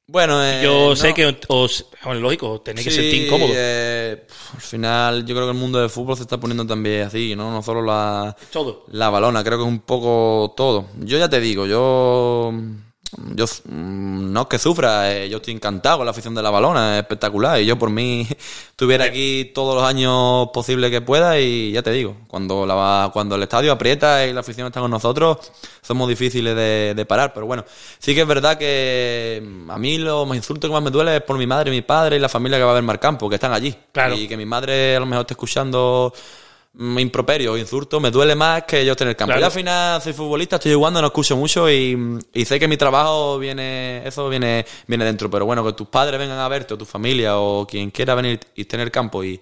Bueno 0.08 0.42
eh, 0.44 0.60
Yo 0.64 0.88
no. 0.90 0.96
sé 0.96 1.14
que 1.14 1.36
os, 1.48 1.86
bueno, 2.02 2.20
lógico, 2.20 2.60
tenéis 2.62 2.86
que 2.86 2.90
Sí, 2.90 2.96
sentir 3.02 3.26
incómodo. 3.26 3.52
eh, 3.54 4.26
al 4.54 4.60
final, 4.60 5.24
yo 5.26 5.34
creo 5.34 5.46
que 5.46 5.52
el 5.52 5.56
mundo 5.58 5.78
del 5.78 5.90
fútbol 5.90 6.16
se 6.16 6.22
está 6.22 6.38
poniendo 6.40 6.66
también 6.66 7.02
así, 7.02 7.36
¿no? 7.36 7.50
No 7.52 7.62
solo 7.62 7.82
la, 7.82 8.34
Todo. 8.50 8.84
la 8.90 9.10
balona, 9.10 9.44
creo 9.44 9.58
que 9.58 9.64
es 9.64 9.68
un 9.68 9.80
poco 9.80 10.54
todo. 10.56 10.86
Yo 11.00 11.18
ya 11.18 11.28
te 11.28 11.38
digo, 11.40 11.66
yo. 11.66 12.52
Yo 13.34 13.46
mm, 13.46 14.32
no 14.32 14.42
es 14.42 14.46
que 14.48 14.58
sufra, 14.58 15.12
eh, 15.12 15.28
yo 15.28 15.38
estoy 15.38 15.54
encantado 15.54 15.98
con 15.98 16.06
la 16.06 16.10
afición 16.10 16.34
de 16.34 16.42
la 16.42 16.50
balona, 16.50 16.96
es 16.96 17.02
espectacular. 17.02 17.60
Y 17.60 17.66
yo 17.66 17.78
por 17.78 17.90
mí 17.90 18.26
estuviera 18.70 19.06
aquí 19.06 19.50
todos 19.54 19.74
los 19.74 19.84
años 19.84 20.48
posibles 20.52 20.90
que 20.90 21.00
pueda. 21.00 21.40
Y 21.40 21.72
ya 21.72 21.82
te 21.82 21.90
digo, 21.90 22.16
cuando, 22.26 22.66
la, 22.66 23.10
cuando 23.12 23.36
el 23.36 23.42
estadio 23.42 23.72
aprieta 23.72 24.26
y 24.26 24.32
la 24.32 24.40
afición 24.40 24.66
está 24.66 24.80
con 24.80 24.90
nosotros, 24.90 25.38
somos 25.80 26.08
difíciles 26.08 26.54
de, 26.54 26.92
de 26.94 27.06
parar. 27.06 27.32
Pero 27.32 27.46
bueno, 27.46 27.64
sí 27.98 28.14
que 28.14 28.22
es 28.22 28.26
verdad 28.26 28.58
que 28.58 29.42
mm, 29.42 29.70
a 29.70 29.78
mí 29.78 29.98
los 29.98 30.28
insultos 30.36 30.68
que 30.68 30.74
más 30.74 30.82
me 30.82 30.90
duele 30.90 31.16
es 31.16 31.22
por 31.22 31.38
mi 31.38 31.46
madre, 31.46 31.70
mi 31.70 31.82
padre 31.82 32.16
y 32.16 32.20
la 32.20 32.28
familia 32.28 32.58
que 32.58 32.64
va 32.64 32.72
a 32.72 32.74
ver 32.74 32.82
Marcampo, 32.82 33.28
que 33.28 33.36
están 33.36 33.52
allí. 33.52 33.74
Claro. 33.92 34.14
Y 34.16 34.28
que 34.28 34.36
mi 34.36 34.46
madre 34.46 34.96
a 34.96 35.00
lo 35.00 35.06
mejor 35.06 35.22
esté 35.22 35.34
escuchando 35.34 36.12
improperio 36.78 37.52
o 37.54 37.58
insulto, 37.58 37.98
me 37.98 38.10
duele 38.10 38.34
más 38.36 38.62
que 38.62 38.84
yo 38.86 38.94
tener 38.94 39.16
campo. 39.16 39.30
Claro. 39.30 39.40
Yo 39.40 39.46
al 39.46 39.52
final 39.52 40.00
soy 40.00 40.12
futbolista, 40.12 40.56
estoy 40.56 40.74
jugando, 40.74 41.00
no 41.00 41.08
escucho 41.08 41.36
mucho 41.36 41.68
y, 41.70 42.18
y 42.32 42.44
sé 42.44 42.60
que 42.60 42.68
mi 42.68 42.76
trabajo 42.76 43.38
viene, 43.38 44.06
eso 44.06 44.28
viene, 44.28 44.64
viene 44.86 45.04
dentro. 45.04 45.28
Pero 45.28 45.44
bueno, 45.44 45.64
que 45.64 45.72
tus 45.72 45.88
padres 45.88 46.18
vengan 46.20 46.38
a 46.38 46.48
verte 46.48 46.74
o 46.74 46.78
tu 46.78 46.84
familia 46.84 47.38
o 47.38 47.66
quien 47.66 47.90
quiera 47.90 48.14
venir 48.14 48.38
y 48.54 48.64
tener 48.66 48.92
campo 48.92 49.24
y, 49.24 49.40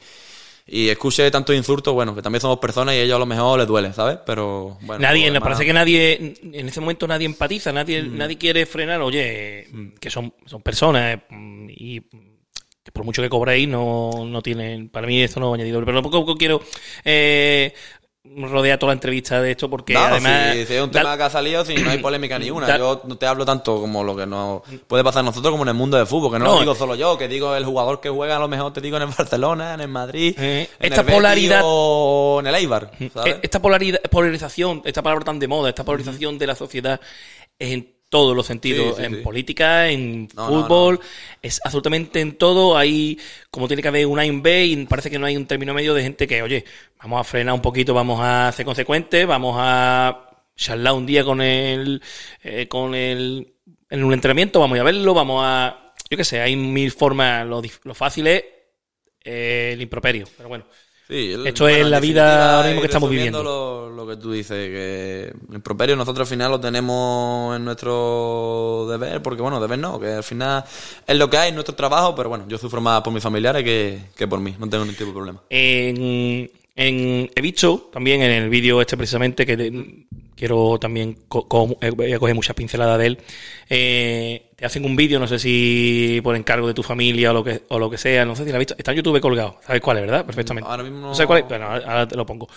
y 0.66 0.88
escuche 0.88 1.30
tantos 1.30 1.54
insultos, 1.54 1.92
bueno, 1.94 2.14
que 2.14 2.22
también 2.22 2.40
somos 2.40 2.58
personas 2.58 2.94
y 2.94 2.98
a 2.98 3.02
ellos 3.02 3.16
a 3.16 3.20
lo 3.20 3.26
mejor 3.26 3.58
les 3.58 3.68
duele, 3.68 3.92
¿sabes? 3.92 4.18
Pero 4.24 4.78
bueno. 4.80 5.00
nadie, 5.02 5.26
me 5.26 5.32
demás- 5.32 5.42
parece 5.42 5.64
que 5.66 5.72
nadie, 5.72 6.34
en 6.42 6.68
ese 6.68 6.80
momento 6.80 7.06
nadie 7.06 7.26
empatiza, 7.26 7.70
nadie, 7.72 8.02
Mm. 8.02 8.16
nadie 8.16 8.38
quiere 8.38 8.64
frenar, 8.66 9.00
oye, 9.02 9.68
que 10.00 10.10
son, 10.10 10.32
son 10.46 10.62
personas 10.62 11.18
mm, 11.28 11.68
y 11.70 12.02
por 12.96 13.04
mucho 13.04 13.20
que 13.22 13.28
cobréis 13.28 13.68
no, 13.68 14.10
no 14.26 14.42
tienen, 14.42 14.88
para 14.88 15.06
mí 15.06 15.22
esto 15.22 15.38
no 15.38 15.54
es 15.54 15.60
añadido, 15.60 15.84
pero 15.84 16.02
tampoco 16.02 16.34
quiero 16.36 16.60
eh, 17.04 17.72
rodea 18.24 18.78
toda 18.78 18.90
la 18.90 18.94
entrevista 18.94 19.40
de 19.40 19.52
esto 19.52 19.70
porque 19.70 19.96
además... 19.96 20.54
si, 20.54 20.66
si 20.66 20.74
es 20.74 20.82
un 20.82 20.90
da- 20.90 21.00
tema 21.00 21.16
que 21.16 21.22
ha 21.22 21.30
salido, 21.30 21.64
si 21.64 21.74
no 21.76 21.90
hay 21.90 21.98
polémica 21.98 22.38
ni 22.38 22.50
una. 22.50 22.66
da- 22.66 22.78
Yo 22.78 23.02
no 23.06 23.16
te 23.16 23.26
hablo 23.26 23.44
tanto 23.44 23.80
como 23.80 24.02
lo 24.02 24.16
que 24.16 24.26
no 24.26 24.62
puede 24.88 25.04
pasar 25.04 25.20
a 25.20 25.22
nosotros 25.24 25.52
como 25.52 25.62
en 25.62 25.68
el 25.68 25.74
mundo 25.74 25.96
del 25.96 26.06
fútbol, 26.06 26.32
que 26.32 26.38
no, 26.38 26.44
No, 26.46 26.54
lo 26.54 26.60
digo 26.60 26.74
solo 26.74 26.94
yo, 26.96 27.16
que 27.16 27.28
digo 27.28 27.54
el 27.54 27.64
jugador 27.64 28.00
que 28.00 28.08
juega 28.08 28.36
a 28.36 28.40
lo 28.40 28.48
mejor 28.48 28.72
te 28.72 28.80
digo 28.80 28.96
en 28.96 29.04
el 29.04 29.08
Barcelona, 29.16 29.74
en 29.74 29.80
el 29.80 29.88
Madrid, 29.88 30.34
Eh, 30.38 30.68
en 30.80 30.92
esta 30.92 31.02
el 31.02 31.06
polaridad- 31.06 31.60
o 31.64 32.38
en 32.40 32.46
el 32.48 32.54
Eibar, 32.56 32.90
¿sabes? 33.14 33.34
Eh, 33.34 33.40
Esta 33.42 33.60
polaridad, 33.62 34.00
polarización, 34.10 34.82
esta 34.84 35.02
palabra 35.02 35.24
tan 35.24 35.38
de 35.38 35.46
moda, 35.48 35.68
esta 35.68 35.84
polarización 35.84 36.36
de 36.38 36.46
la 36.48 36.54
sociedad 36.56 37.00
en 37.58 37.95
todos 38.08 38.36
los 38.36 38.46
sentidos, 38.46 38.96
Sí, 38.96 39.02
sí, 39.02 39.02
en 39.04 39.16
sí. 39.16 39.22
política, 39.22 39.88
en 39.90 40.28
No, 40.34 40.46
fútbol, 40.46 41.00
es 41.42 41.60
absolutamente 41.64 42.20
en 42.20 42.36
todo. 42.38 42.76
Hay, 42.76 43.18
como 43.50 43.66
tiene 43.68 43.82
que 43.82 43.88
haber 43.88 44.06
un 44.06 44.18
A 44.18 44.26
y 44.26 44.30
un 44.30 44.42
B, 44.42 44.64
y 44.66 44.86
parece 44.86 45.10
que 45.10 45.18
no 45.18 45.26
hay 45.26 45.36
un 45.36 45.46
término 45.46 45.74
medio 45.74 45.94
de 45.94 46.02
gente 46.02 46.26
que, 46.26 46.42
oye, 46.42 46.64
vamos 47.02 47.20
a 47.20 47.24
frenar 47.24 47.54
un 47.54 47.62
poquito, 47.62 47.94
vamos 47.94 48.20
a 48.22 48.52
ser 48.52 48.64
consecuentes, 48.64 49.26
vamos 49.26 49.56
a 49.58 50.30
charlar 50.56 50.94
un 50.94 51.06
día 51.06 51.24
con 51.24 51.40
el, 51.42 52.02
eh, 52.42 52.66
con 52.68 52.94
el, 52.94 53.52
en 53.90 54.04
un 54.04 54.12
entrenamiento, 54.12 54.60
vamos 54.60 54.78
a 54.78 54.82
verlo, 54.82 55.12
vamos 55.14 55.42
a, 55.44 55.92
yo 56.10 56.16
qué 56.16 56.24
sé, 56.24 56.40
hay 56.40 56.56
mil 56.56 56.90
formas, 56.92 57.46
lo, 57.46 57.60
lo 57.84 57.94
fácil 57.94 58.26
es 58.28 58.44
eh, 59.24 59.70
el 59.74 59.82
improperio, 59.82 60.26
pero 60.36 60.48
bueno. 60.48 60.64
Sí, 61.08 61.32
el- 61.32 61.46
Esto 61.46 61.68
es 61.68 61.78
en 61.78 61.90
la 61.90 62.00
vida 62.00 62.56
ahora 62.56 62.66
mismo 62.68 62.80
que 62.80 62.86
estamos 62.88 63.08
viviendo. 63.10 63.42
Lo, 63.42 63.90
lo 63.90 64.06
que 64.08 64.16
tú 64.16 64.32
dices, 64.32 64.56
que 64.68 65.32
el 65.52 65.60
properio 65.60 65.94
nosotros 65.94 66.26
al 66.28 66.30
final 66.30 66.50
lo 66.50 66.58
tenemos 66.60 67.54
en 67.56 67.64
nuestro 67.64 68.86
deber, 68.90 69.22
porque 69.22 69.40
bueno, 69.42 69.60
deber 69.60 69.78
no, 69.78 70.00
que 70.00 70.14
al 70.14 70.24
final 70.24 70.64
es 71.06 71.16
lo 71.16 71.30
que 71.30 71.38
hay, 71.38 71.48
es 71.50 71.54
nuestro 71.54 71.76
trabajo, 71.76 72.14
pero 72.16 72.28
bueno, 72.28 72.44
yo 72.48 72.58
sufro 72.58 72.80
más 72.80 73.02
por 73.02 73.12
mis 73.12 73.22
familiares 73.22 73.62
que, 73.62 74.00
que 74.16 74.26
por 74.26 74.40
mí, 74.40 74.56
no 74.58 74.68
tengo 74.68 74.84
ningún 74.84 74.96
tipo 74.96 75.10
de 75.10 75.14
problema. 75.14 75.42
En, 75.48 76.50
en- 76.76 77.30
he 77.34 77.40
visto 77.40 77.88
también 77.92 78.22
en 78.22 78.30
el 78.30 78.48
vídeo 78.50 78.80
este 78.80 78.96
precisamente 78.96 79.44
que 79.46 79.56
te- 79.56 80.06
quiero 80.36 80.78
también 80.78 81.16
co- 81.28 81.48
co- 81.48 81.78
eh, 81.80 81.90
voy 81.90 82.12
a 82.12 82.18
coger 82.18 82.34
muchas 82.34 82.54
pinceladas 82.54 82.98
de 82.98 83.06
él. 83.06 83.18
eh, 83.68 84.50
te 84.56 84.64
hacen 84.64 84.84
un 84.84 84.94
vídeo, 84.96 85.18
no 85.18 85.26
sé 85.26 85.38
si 85.38 86.20
por 86.22 86.34
encargo 86.36 86.66
de 86.68 86.74
tu 86.74 86.82
familia 86.82 87.30
o 87.30 87.34
lo 87.34 87.42
que 87.44 87.62
o 87.68 87.78
lo 87.78 87.90
que 87.90 87.98
sea, 87.98 88.24
no 88.24 88.36
sé 88.36 88.44
si 88.44 88.50
lo 88.50 88.56
has 88.56 88.60
visto. 88.60 88.74
Está 88.78 88.92
en 88.92 88.98
YouTube 88.98 89.20
colgado, 89.20 89.58
¿sabes 89.66 89.82
cuál 89.82 89.96
es, 89.98 90.02
verdad? 90.04 90.24
Perfectamente. 90.24 90.70
Ahora 90.70 90.82
mismo 90.82 91.00
no- 91.00 91.08
no 91.08 91.14
sé 91.14 91.26
cuál 91.26 91.40
es, 91.40 91.48
bueno, 91.48 91.66
ahora 91.66 92.06
te 92.06 92.16
lo 92.16 92.24
pongo. 92.24 92.48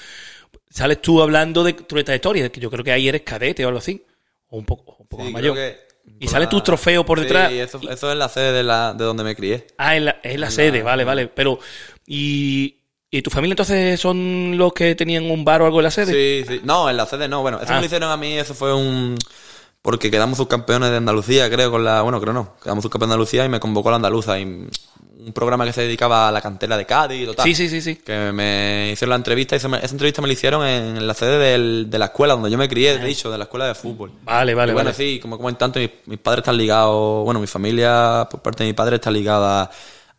Sales 0.70 1.02
tú 1.02 1.22
hablando 1.22 1.64
de 1.64 1.74
tu 1.74 1.84
trayectoria, 2.04 2.50
que 2.52 2.60
yo 2.60 2.70
creo 2.70 2.84
que 2.84 2.92
ahí 2.92 3.08
eres 3.08 3.22
cadete 3.24 3.66
o 3.66 3.70
algo 3.70 3.80
así, 3.80 4.04
o 4.50 4.58
un 4.58 4.66
poco, 4.66 4.98
un 5.00 5.08
poco 5.08 5.24
Sí, 5.26 5.32
más 5.32 5.42
mayor. 5.42 5.56
que 5.56 5.78
Y 6.20 6.28
sale 6.28 6.46
la- 6.46 6.50
tu 6.50 6.62
trofeo 6.62 7.06
por 7.06 7.18
Sí, 7.20 7.24
detrás. 7.26 7.52
eso, 7.52 7.80
eso 7.90 8.12
es 8.12 8.18
la 8.18 8.30
sede 8.30 8.52
de, 8.52 8.64
la, 8.64 8.94
de 8.94 9.04
donde 9.04 9.24
me 9.24 9.36
crié. 9.36 9.66
Ah, 9.78 9.96
es 9.96 10.02
la, 10.04 10.20
es 10.24 10.40
la 10.40 10.50
sede, 10.52 10.84
vale, 10.84 11.04
vale. 11.06 11.28
Pero, 11.28 11.60
¿y, 12.06 12.79
¿y 13.12 13.22
tu 13.22 13.30
familia 13.30 13.54
entonces 13.54 14.00
son 14.00 14.58
los 14.58 14.74
que 14.74 14.96
tenían 14.96 15.30
un 15.30 15.44
bar 15.46 15.62
o 15.62 15.66
algo 15.66 15.80
en 15.80 15.84
la 15.86 15.92
sede? 15.92 16.44
Sí, 16.44 16.46
sí. 16.48 16.62
No, 16.64 16.90
en 16.90 16.98
la 16.98 17.06
sede 17.06 17.28
no. 17.28 17.42
Bueno, 17.42 17.58
eso 17.62 17.72
Ah. 17.72 17.76
me 17.76 17.80
lo 17.82 17.86
hicieron 17.86 18.12
a 18.12 18.18
mí, 18.18 18.38
eso 18.38 18.54
fue 18.54 18.74
un... 18.74 19.18
Porque 19.82 20.12
quedamos 20.12 20.38
subcampeones 20.38 20.90
de 20.92 20.98
Andalucía, 20.98 21.50
creo, 21.50 21.72
con 21.72 21.84
la... 21.86 22.02
Bueno, 22.02 22.20
creo 22.20 22.34
no. 22.34 22.56
Quedamos 22.62 22.84
subcampeones 22.84 23.10
de 23.12 23.14
Andalucía 23.14 23.46
y 23.46 23.50
me 23.50 23.62
convocó 23.62 23.90
la 23.90 23.96
Andaluza. 23.96 24.38
Y 24.38 24.44
un 24.44 25.34
programa 25.34 25.64
que 25.66 25.72
se 25.74 25.82
dedicaba 25.82 26.28
a 26.28 26.32
la 26.34 26.42
cantera 26.42 26.76
de 26.78 26.86
Cádiz 26.86 27.22
y 27.24 27.26
total. 27.26 27.46
Sí, 27.46 27.56
sí, 27.56 27.70
sí, 27.70 27.82
sí. 27.82 27.96
Que 27.96 28.32
me 28.34 28.90
hicieron 28.92 29.12
la 29.12 29.16
entrevista 29.16 29.56
y 29.56 29.58
esa, 29.58 29.68
esa 29.78 29.94
entrevista 29.94 30.22
me 30.22 30.28
la 30.28 30.34
hicieron 30.34 30.66
en 30.68 31.08
la 31.08 31.14
sede 31.14 31.38
del- 31.40 31.90
de 31.90 31.98
la 31.98 32.06
escuela 32.06 32.34
donde 32.34 32.52
yo 32.52 32.58
me 32.58 32.68
crié, 32.68 32.98
de 32.98 33.10
hecho, 33.10 33.32
de 33.32 33.38
la 33.38 33.46
escuela 33.46 33.68
de 33.68 33.76
fútbol. 33.76 34.12
Vale, 34.24 34.54
vale, 34.54 34.72
y 34.72 34.74
bueno, 34.74 34.90
vale. 34.92 34.98
sí, 34.98 35.20
como 35.22 35.38
comentan, 35.38 35.72
mis, 35.76 35.90
mis 36.08 36.20
padres 36.20 36.40
están 36.42 36.58
ligados, 36.58 37.24
bueno, 37.24 37.40
mi 37.40 37.48
familia 37.48 38.28
por 38.30 38.42
parte 38.42 38.64
de 38.64 38.70
mi 38.70 38.74
padre 38.74 38.96
está 38.98 39.12
ligada 39.12 39.64
a 39.64 39.72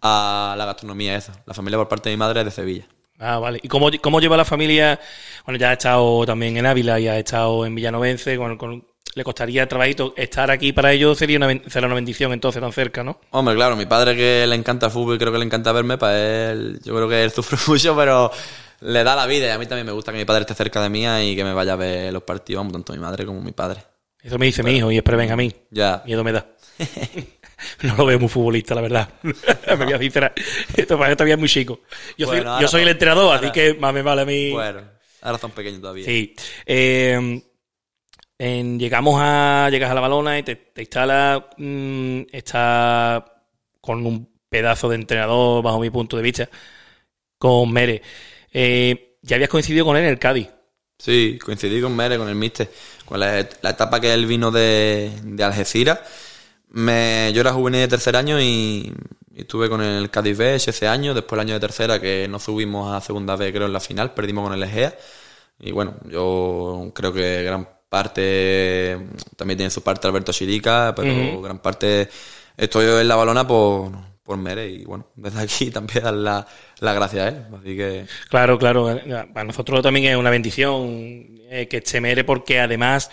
la 0.02 0.64
gastronomía 0.66 1.16
esa. 1.16 1.32
La 1.46 1.54
familia 1.54 1.78
por 1.78 1.88
parte 1.88 2.08
de 2.08 2.16
mi 2.16 2.18
madre 2.18 2.40
es 2.40 2.46
de 2.46 2.50
Sevilla. 2.52 2.86
Ah, 3.18 3.38
vale. 3.38 3.60
¿Y 3.62 3.68
cómo, 3.68 3.90
cómo 4.00 4.20
lleva 4.20 4.36
la 4.36 4.44
familia? 4.46 4.98
Bueno, 5.44 5.58
ya 5.58 5.70
ha 5.70 5.72
estado 5.74 6.24
también 6.24 6.56
en 6.56 6.64
Ávila 6.66 6.98
y 6.98 7.08
ha 7.08 7.18
estado 7.18 7.66
en 7.66 7.74
Villanovense. 7.74 8.36
Con, 8.38 8.56
con- 8.56 8.86
le 9.14 9.24
costaría 9.24 9.68
trabajito 9.68 10.14
estar 10.16 10.50
aquí 10.52 10.72
para 10.72 10.92
ellos 10.92 11.18
sería 11.18 11.36
una, 11.36 11.60
será 11.68 11.86
una 11.86 11.96
bendición 11.96 12.32
entonces 12.32 12.62
tan 12.62 12.72
cerca, 12.72 13.02
¿no? 13.02 13.20
Hombre, 13.30 13.56
claro, 13.56 13.74
mi 13.74 13.86
padre 13.86 14.14
que 14.14 14.46
le 14.46 14.54
encanta 14.54 14.86
el 14.86 14.92
fútbol 14.92 15.16
y 15.16 15.18
creo 15.18 15.32
que 15.32 15.38
le 15.38 15.44
encanta 15.44 15.72
verme, 15.72 15.98
para 15.98 16.52
él, 16.52 16.78
yo 16.84 16.94
creo 16.94 17.08
que 17.08 17.24
él 17.24 17.30
sufre 17.34 17.58
mucho, 17.66 17.96
pero 17.96 18.30
le 18.80 19.02
da 19.02 19.16
la 19.16 19.26
vida 19.26 19.48
y 19.48 19.50
a 19.50 19.58
mí 19.58 19.66
también 19.66 19.86
me 19.86 19.92
gusta 19.92 20.12
que 20.12 20.18
mi 20.18 20.24
padre 20.24 20.42
esté 20.42 20.54
cerca 20.54 20.80
de 20.80 20.88
mí 20.90 21.04
y 21.28 21.34
que 21.34 21.42
me 21.42 21.52
vaya 21.52 21.72
a 21.72 21.76
ver 21.76 22.12
los 22.12 22.22
partidos, 22.22 22.70
tanto 22.70 22.92
mi 22.92 23.00
madre 23.00 23.26
como 23.26 23.40
mi 23.40 23.52
padre. 23.52 23.82
Eso 24.22 24.38
me 24.38 24.46
dice 24.46 24.62
mi 24.62 24.76
hijo 24.76 24.92
y 24.92 24.98
espero 24.98 25.18
venga 25.18 25.34
a 25.34 25.36
mí. 25.36 25.52
Ya. 25.70 26.02
Miedo 26.06 26.22
me 26.22 26.32
da. 26.32 26.46
no 27.82 27.96
lo 27.96 28.06
veo 28.06 28.18
muy 28.18 28.28
futbolista, 28.28 28.74
la 28.74 28.80
verdad. 28.80 29.08
me 29.22 29.84
voy 29.84 29.92
a 29.94 29.98
sincerar. 29.98 30.32
Esto 30.76 30.98
para 30.98 31.14
todavía 31.16 31.34
es 31.34 31.40
muy 31.40 31.48
chico. 31.48 31.80
Yo 32.16 32.26
soy, 32.26 32.36
Bueno, 32.38 32.60
yo 32.60 32.68
soy 32.68 32.82
el 32.82 32.88
entrenador, 32.88 33.36
así 33.36 33.50
que 33.52 33.74
más 33.74 33.92
me 33.94 34.02
vale 34.02 34.22
a 34.22 34.24
mí. 34.24 34.50
Bueno, 34.50 34.82
ahora 35.22 35.38
son 35.38 35.50
pequeños 35.52 35.80
todavía. 35.80 36.04
Sí. 36.04 36.34
Eh, 36.66 37.42
en- 38.38 38.78
llegamos 38.78 39.16
a. 39.22 39.68
Llegas 39.70 39.90
a 39.90 39.94
la 39.94 40.00
balona 40.00 40.38
y 40.38 40.42
te, 40.42 40.56
te 40.56 40.82
instala. 40.82 41.48
mm, 41.56 42.22
está 42.32 43.24
con 43.80 44.04
un 44.06 44.30
pedazo 44.48 44.88
de 44.88 44.96
entrenador, 44.96 45.62
bajo 45.62 45.78
mi 45.80 45.90
punto 45.90 46.16
de 46.16 46.22
vista, 46.22 46.48
con 47.38 47.72
Mere. 47.72 48.02
Eh, 48.52 49.16
ya 49.22 49.36
habías 49.36 49.48
coincidido 49.50 49.84
con 49.84 49.96
él 49.96 50.04
en 50.04 50.10
el 50.10 50.18
Cádiz. 50.18 50.48
Sí, 50.98 51.38
coincidí 51.42 51.80
con 51.80 51.94
Mere, 51.96 52.18
con 52.18 52.28
el 52.28 52.34
Mister. 52.34 52.70
Con 53.06 53.20
la, 53.20 53.46
la 53.62 53.70
etapa 53.70 54.00
que 54.00 54.12
él 54.12 54.26
vino 54.26 54.50
de, 54.50 55.10
de 55.22 55.44
Algeciras. 55.44 56.00
Me, 56.70 57.32
yo 57.34 57.40
era 57.40 57.52
juvenil 57.52 57.80
de 57.80 57.88
tercer 57.88 58.16
año 58.16 58.40
y, 58.40 58.92
y 59.34 59.40
estuve 59.40 59.68
con 59.68 59.82
el 59.82 60.10
Cádiz 60.10 60.38
B 60.38 60.54
ese 60.54 60.86
año. 60.86 61.14
Después 61.14 61.38
el 61.38 61.48
año 61.48 61.54
de 61.54 61.60
tercera, 61.60 62.00
que 62.00 62.26
no 62.28 62.38
subimos 62.38 62.92
a 62.94 63.00
segunda 63.00 63.36
B, 63.36 63.52
creo, 63.52 63.66
en 63.66 63.72
la 63.72 63.80
final. 63.80 64.14
Perdimos 64.14 64.44
con 64.44 64.54
el 64.54 64.62
Egea. 64.62 64.96
Y 65.58 65.72
bueno, 65.72 65.96
yo 66.08 66.90
creo 66.94 67.12
que 67.12 67.42
gran 67.42 67.68
parte, 67.88 68.98
también 69.36 69.58
tiene 69.58 69.70
su 69.70 69.82
parte 69.82 70.06
Alberto 70.06 70.32
Chirica, 70.32 70.94
pero 70.94 71.42
gran 71.42 71.58
parte 71.58 72.08
estoy 72.56 72.86
en 72.86 73.08
la 73.08 73.16
balona 73.16 73.46
por, 73.46 73.90
por 74.22 74.38
Mere. 74.38 74.68
Y 74.68 74.84
bueno, 74.84 75.08
desde 75.16 75.40
aquí 75.40 75.70
también 75.72 76.04
dar 76.04 76.14
la, 76.14 76.46
la 76.78 76.92
gracia 76.94 77.24
a 77.24 77.28
él. 77.28 77.46
Así 77.52 77.76
que 77.76 78.06
Claro, 78.28 78.58
claro. 78.58 78.98
Para 79.34 79.44
nosotros 79.44 79.82
también 79.82 80.06
es 80.06 80.16
una 80.16 80.30
bendición 80.30 81.40
eh, 81.50 81.66
que 81.68 81.82
se 81.84 82.00
mere 82.00 82.24
porque 82.24 82.60
además 82.60 83.10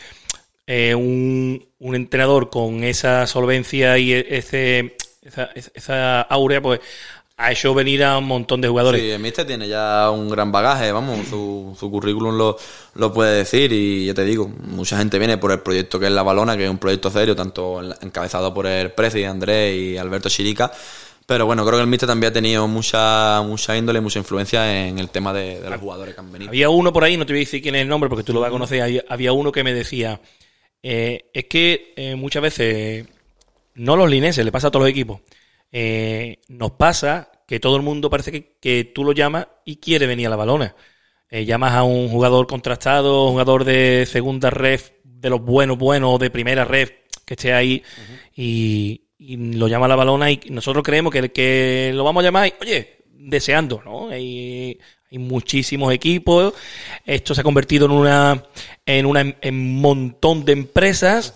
eh, 0.68 0.94
un, 0.94 1.66
un 1.80 1.96
entrenador 1.96 2.50
con 2.50 2.84
esa 2.84 3.26
solvencia 3.26 3.98
y 3.98 4.14
e- 4.14 4.38
ese, 4.38 4.96
esa, 5.24 5.50
esa 5.74 6.22
áurea, 6.22 6.62
pues 6.62 6.80
ha 7.40 7.52
hecho 7.52 7.74
venir 7.76 8.04
a 8.04 8.18
un 8.18 8.26
montón 8.26 8.62
de 8.62 8.68
jugadores. 8.68 9.00
Sí, 9.00 9.12
el 9.12 9.20
Mister 9.20 9.46
tiene 9.46 9.68
ya 9.68 10.10
un 10.10 10.28
gran 10.28 10.52
bagaje, 10.52 10.92
vamos, 10.92 11.28
su, 11.28 11.78
su 11.80 11.92
currículum 11.92 12.36
lo, 12.36 12.58
lo 12.96 13.14
puede 13.14 13.38
decir 13.38 13.72
y 13.72 14.08
ya 14.08 14.14
te 14.16 14.26
digo, 14.26 14.48
mucha 14.48 14.98
gente 14.98 15.20
viene 15.20 15.38
por 15.38 15.52
el 15.52 15.60
proyecto 15.60 16.00
que 16.00 16.08
es 16.08 16.12
La 16.12 16.24
Balona, 16.24 16.58
que 16.58 16.64
es 16.66 16.70
un 16.70 16.80
proyecto 16.80 17.12
serio, 17.12 17.36
tanto 17.36 17.82
en- 17.84 17.94
encabezado 18.02 18.52
por 18.54 18.66
el 18.66 18.92
Prezi, 18.92 19.24
Andrés 19.24 19.76
y 19.76 19.98
Alberto 19.98 20.30
Chirica, 20.30 20.72
pero 21.28 21.46
bueno, 21.46 21.64
creo 21.64 21.78
que 21.78 21.84
el 21.84 21.88
Mister 21.88 22.08
también 22.08 22.32
ha 22.32 22.34
tenido 22.34 22.68
mucha, 22.68 23.42
mucha 23.44 23.78
índole, 23.78 24.02
mucha 24.02 24.18
influencia 24.18 24.88
en 24.88 24.98
el 24.98 25.10
tema 25.10 25.32
de, 25.32 25.60
de 25.62 25.70
los 25.70 25.80
jugadores 25.80 26.16
que 26.16 26.22
han 26.22 26.32
venido. 26.32 26.50
Había 26.50 26.70
uno 26.72 26.92
por 26.92 27.04
ahí, 27.04 27.18
no 27.18 27.26
te 27.28 27.34
voy 27.34 27.42
a 27.42 27.46
decir 27.46 27.62
quién 27.62 27.76
es 27.76 27.84
el 27.84 27.88
nombre 27.88 28.10
porque 28.10 28.24
tú 28.24 28.34
lo 28.34 28.40
vas 28.40 28.48
a 28.48 28.52
conocer, 28.52 29.06
había 29.08 29.32
uno 29.34 29.52
que 29.52 29.64
me 29.64 29.76
decía, 29.76 30.20
eh, 30.90 31.30
es 31.34 31.46
que 31.46 31.94
eh, 31.98 32.16
muchas 32.16 32.42
veces, 32.42 33.06
no 33.76 33.98
los 33.98 34.10
lineses, 34.10 34.46
le 34.46 34.54
pasa 34.54 34.68
a 34.70 34.72
todos 34.72 34.84
los 34.84 34.90
equipos, 34.90 35.20
eh, 35.70 36.40
nos 36.48 36.72
pasa 36.72 37.30
que 37.46 37.60
todo 37.60 37.76
el 37.76 37.82
mundo 37.82 38.10
parece 38.10 38.32
que, 38.32 38.56
que 38.62 38.86
tú 38.86 39.04
lo 39.04 39.12
llamas 39.12 39.48
y 39.66 39.76
quiere 39.78 40.08
venir 40.08 40.28
a 40.28 40.30
la 40.30 40.38
balona. 40.38 40.76
Eh, 41.30 41.44
llamas 41.44 41.74
a 41.74 41.84
un 41.84 42.08
jugador 42.08 42.48
contrastado, 42.48 43.26
un 43.26 43.32
jugador 43.32 43.66
de 43.66 44.06
segunda 44.06 44.50
ref, 44.50 44.92
de 45.04 45.30
los 45.30 45.42
buenos, 45.42 45.78
buenos, 45.78 46.20
de 46.20 46.30
primera 46.30 46.64
ref, 46.64 46.92
que 47.26 47.34
esté 47.34 47.52
ahí, 47.52 47.84
y, 48.34 49.10
y 49.18 49.36
lo 49.56 49.68
llama 49.68 49.88
a 49.88 49.90
la 49.90 49.98
balona 49.98 50.32
y 50.32 50.40
nosotros 50.52 50.86
creemos 50.86 51.12
que, 51.12 51.34
que 51.34 51.92
lo 51.94 52.06
vamos 52.06 52.22
a 52.22 52.28
llamar 52.28 52.48
y, 52.48 52.54
oye, 52.62 53.00
deseando, 53.12 53.82
¿no? 53.84 54.14
Hay 55.12 55.18
muchísimos 55.20 55.94
equipos, 55.94 56.54
esto 57.06 57.34
se 57.34 57.42
ha 57.42 57.44
convertido 57.44 57.86
en 57.86 57.92
una, 57.92 58.44
en 58.86 59.06
una, 59.06 59.22
en 59.22 59.56
un 59.56 59.82
montón 59.82 60.44
de 60.46 60.54
empresas, 60.54 61.34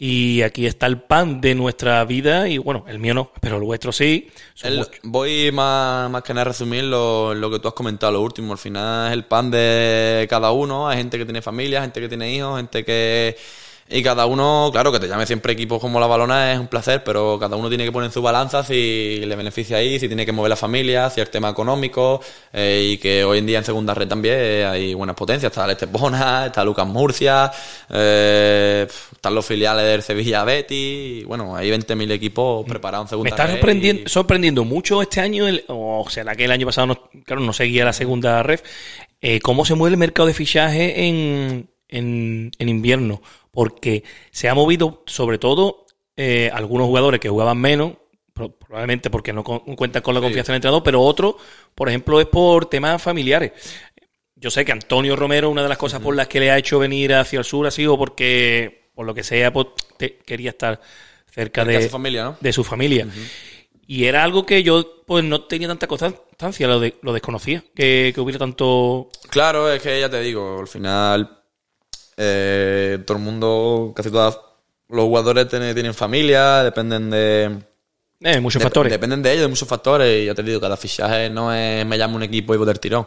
y 0.00 0.42
aquí 0.42 0.64
está 0.66 0.86
el 0.86 1.00
pan 1.02 1.40
de 1.40 1.56
nuestra 1.56 2.04
vida, 2.04 2.48
y 2.48 2.58
bueno, 2.58 2.84
el 2.86 3.00
mío 3.00 3.14
no, 3.14 3.32
pero 3.40 3.56
el 3.56 3.64
vuestro 3.64 3.90
sí. 3.90 4.28
El- 4.62 4.86
voy 5.02 5.50
más, 5.50 6.08
más 6.08 6.22
que 6.22 6.32
nada 6.32 6.42
a 6.42 6.44
resumir 6.50 6.84
lo, 6.84 7.34
lo 7.34 7.50
que 7.50 7.58
tú 7.58 7.66
has 7.66 7.74
comentado, 7.74 8.12
lo 8.12 8.22
último. 8.22 8.52
Al 8.52 8.58
final 8.58 9.08
es 9.08 9.14
el 9.14 9.24
pan 9.24 9.50
de 9.50 10.24
cada 10.30 10.52
uno. 10.52 10.88
Hay 10.88 10.98
gente 10.98 11.18
que 11.18 11.24
tiene 11.24 11.42
familia, 11.42 11.80
gente 11.80 12.00
que 12.00 12.08
tiene 12.08 12.32
hijos, 12.32 12.58
gente 12.58 12.84
que... 12.84 13.36
Y 13.90 14.02
cada 14.02 14.26
uno, 14.26 14.68
claro, 14.70 14.92
que 14.92 15.00
te 15.00 15.08
llame 15.08 15.24
siempre 15.24 15.54
equipos 15.54 15.80
como 15.80 15.98
la 15.98 16.06
balona 16.06 16.52
es 16.52 16.58
un 16.58 16.66
placer, 16.66 17.02
pero 17.02 17.38
cada 17.38 17.56
uno 17.56 17.70
tiene 17.70 17.86
que 17.86 17.92
poner 17.92 18.08
en 18.08 18.12
su 18.12 18.20
balanza 18.20 18.62
si 18.62 19.20
le 19.24 19.34
beneficia 19.34 19.78
ahí, 19.78 19.98
si 19.98 20.08
tiene 20.08 20.26
que 20.26 20.32
mover 20.32 20.50
la 20.50 20.56
familia, 20.56 21.08
si 21.08 21.22
el 21.22 21.30
tema 21.30 21.48
económico, 21.48 22.20
eh, 22.52 22.90
y 22.92 22.98
que 22.98 23.24
hoy 23.24 23.38
en 23.38 23.46
día 23.46 23.58
en 23.58 23.64
segunda 23.64 23.94
red 23.94 24.06
también 24.06 24.66
hay 24.66 24.92
buenas 24.92 25.16
potencias. 25.16 25.50
Está 25.50 25.64
el 25.64 25.70
Estepona, 25.70 26.46
está 26.46 26.64
Lucas 26.64 26.86
Murcia, 26.86 27.50
eh, 27.88 28.86
están 29.12 29.34
los 29.34 29.46
filiales 29.46 29.84
del 29.84 30.02
Sevilla 30.02 30.44
Betty, 30.44 31.20
y 31.20 31.24
bueno, 31.24 31.56
hay 31.56 31.70
20.000 31.70 32.10
equipos 32.10 32.66
preparados 32.66 33.06
en 33.06 33.08
segunda 33.10 33.30
Me 33.30 33.30
está 33.30 33.46
red 33.46 33.52
sorprendiendo, 33.54 34.02
y- 34.04 34.08
sorprendiendo 34.08 34.64
mucho 34.64 35.00
este 35.00 35.20
año, 35.20 35.48
el- 35.48 35.64
o 35.68 36.04
será 36.10 36.36
que 36.36 36.44
el 36.44 36.50
año 36.52 36.66
pasado 36.66 36.88
no, 36.88 37.10
claro, 37.24 37.40
no 37.40 37.52
seguía 37.54 37.84
la 37.86 37.92
segunda 37.94 38.42
ref, 38.42 38.62
eh, 39.20 39.40
cómo 39.40 39.64
se 39.64 39.74
mueve 39.74 39.94
el 39.94 39.98
mercado 39.98 40.26
de 40.28 40.34
fichaje 40.34 41.06
en, 41.08 41.70
en, 41.88 42.50
en 42.58 42.68
invierno. 42.68 43.22
Porque 43.50 44.04
se 44.30 44.48
ha 44.48 44.54
movido, 44.54 45.02
sobre 45.06 45.38
todo, 45.38 45.86
eh, 46.16 46.50
algunos 46.52 46.86
jugadores 46.86 47.20
que 47.20 47.28
jugaban 47.28 47.58
menos, 47.58 47.94
pro- 48.32 48.50
probablemente 48.56 49.10
porque 49.10 49.32
no 49.32 49.42
con- 49.44 49.60
cuentan 49.76 50.02
con 50.02 50.14
la 50.14 50.20
Sí. 50.20 50.24
confianza 50.26 50.52
del 50.52 50.56
entrenador, 50.58 50.82
pero 50.82 51.00
otros, 51.02 51.34
por 51.74 51.88
ejemplo, 51.88 52.20
es 52.20 52.26
por 52.26 52.66
temas 52.66 53.00
familiares. 53.02 53.52
Yo 54.36 54.50
sé 54.50 54.64
que 54.64 54.70
Antonio 54.72 55.16
Romero, 55.16 55.50
una 55.50 55.62
de 55.62 55.68
las 55.68 55.78
cosas 55.78 56.00
por 56.00 56.14
las 56.14 56.28
que 56.28 56.38
le 56.40 56.50
ha 56.52 56.58
hecho 56.58 56.78
venir 56.78 57.12
hacia 57.14 57.40
el 57.40 57.44
sur 57.44 57.66
ha 57.66 57.70
sido 57.72 57.98
porque, 57.98 58.90
por 58.94 59.04
lo 59.06 59.12
que 59.14 59.24
sea, 59.24 59.52
pues, 59.52 59.66
te- 59.96 60.18
quería 60.18 60.50
estar 60.50 60.80
cerca 61.30 61.64
de 61.64 61.82
su 61.82 61.88
familia, 61.88 62.24
¿no? 62.24 62.36
de 62.40 62.52
su 62.52 62.62
familia. 62.64 63.06
Y 63.86 64.04
era 64.04 64.22
algo 64.22 64.44
que 64.44 64.62
yo 64.62 65.02
pues 65.06 65.24
no 65.24 65.44
tenía 65.44 65.66
tanta 65.66 65.86
constancia, 65.86 66.68
lo, 66.68 66.78
de- 66.78 66.96
lo 67.02 67.12
desconocía, 67.14 67.64
que, 67.74 68.12
que 68.14 68.20
hubiera 68.20 68.38
tanto... 68.38 69.08
Claro, 69.30 69.72
es 69.72 69.80
que 69.82 69.98
ya 69.98 70.10
te 70.10 70.20
digo, 70.20 70.58
al 70.60 70.68
final 70.68 71.37
eh, 72.18 72.98
todo 73.06 73.16
el 73.18 73.24
mundo, 73.24 73.92
casi 73.96 74.10
todos 74.10 74.38
los 74.88 75.04
jugadores 75.06 75.48
tienen, 75.48 75.74
tienen 75.74 75.94
familia, 75.94 76.62
dependen 76.64 77.10
de, 77.10 77.58
Eh, 78.20 78.40
muchos 78.40 78.62
factores. 78.62 78.90
Dependen 78.92 79.22
de 79.22 79.30
ellos, 79.32 79.42
de 79.42 79.48
muchos 79.48 79.68
factores. 79.68 80.22
Y 80.22 80.26
ya 80.26 80.34
te 80.34 80.42
digo, 80.42 80.60
cada 80.60 80.76
fichaje 80.76 81.30
no 81.30 81.52
es 81.54 81.86
me 81.86 81.96
llamo 81.96 82.16
un 82.16 82.22
equipo 82.24 82.54
y 82.54 82.56
voy 82.58 82.66
del 82.66 82.80
tirón. 82.80 83.06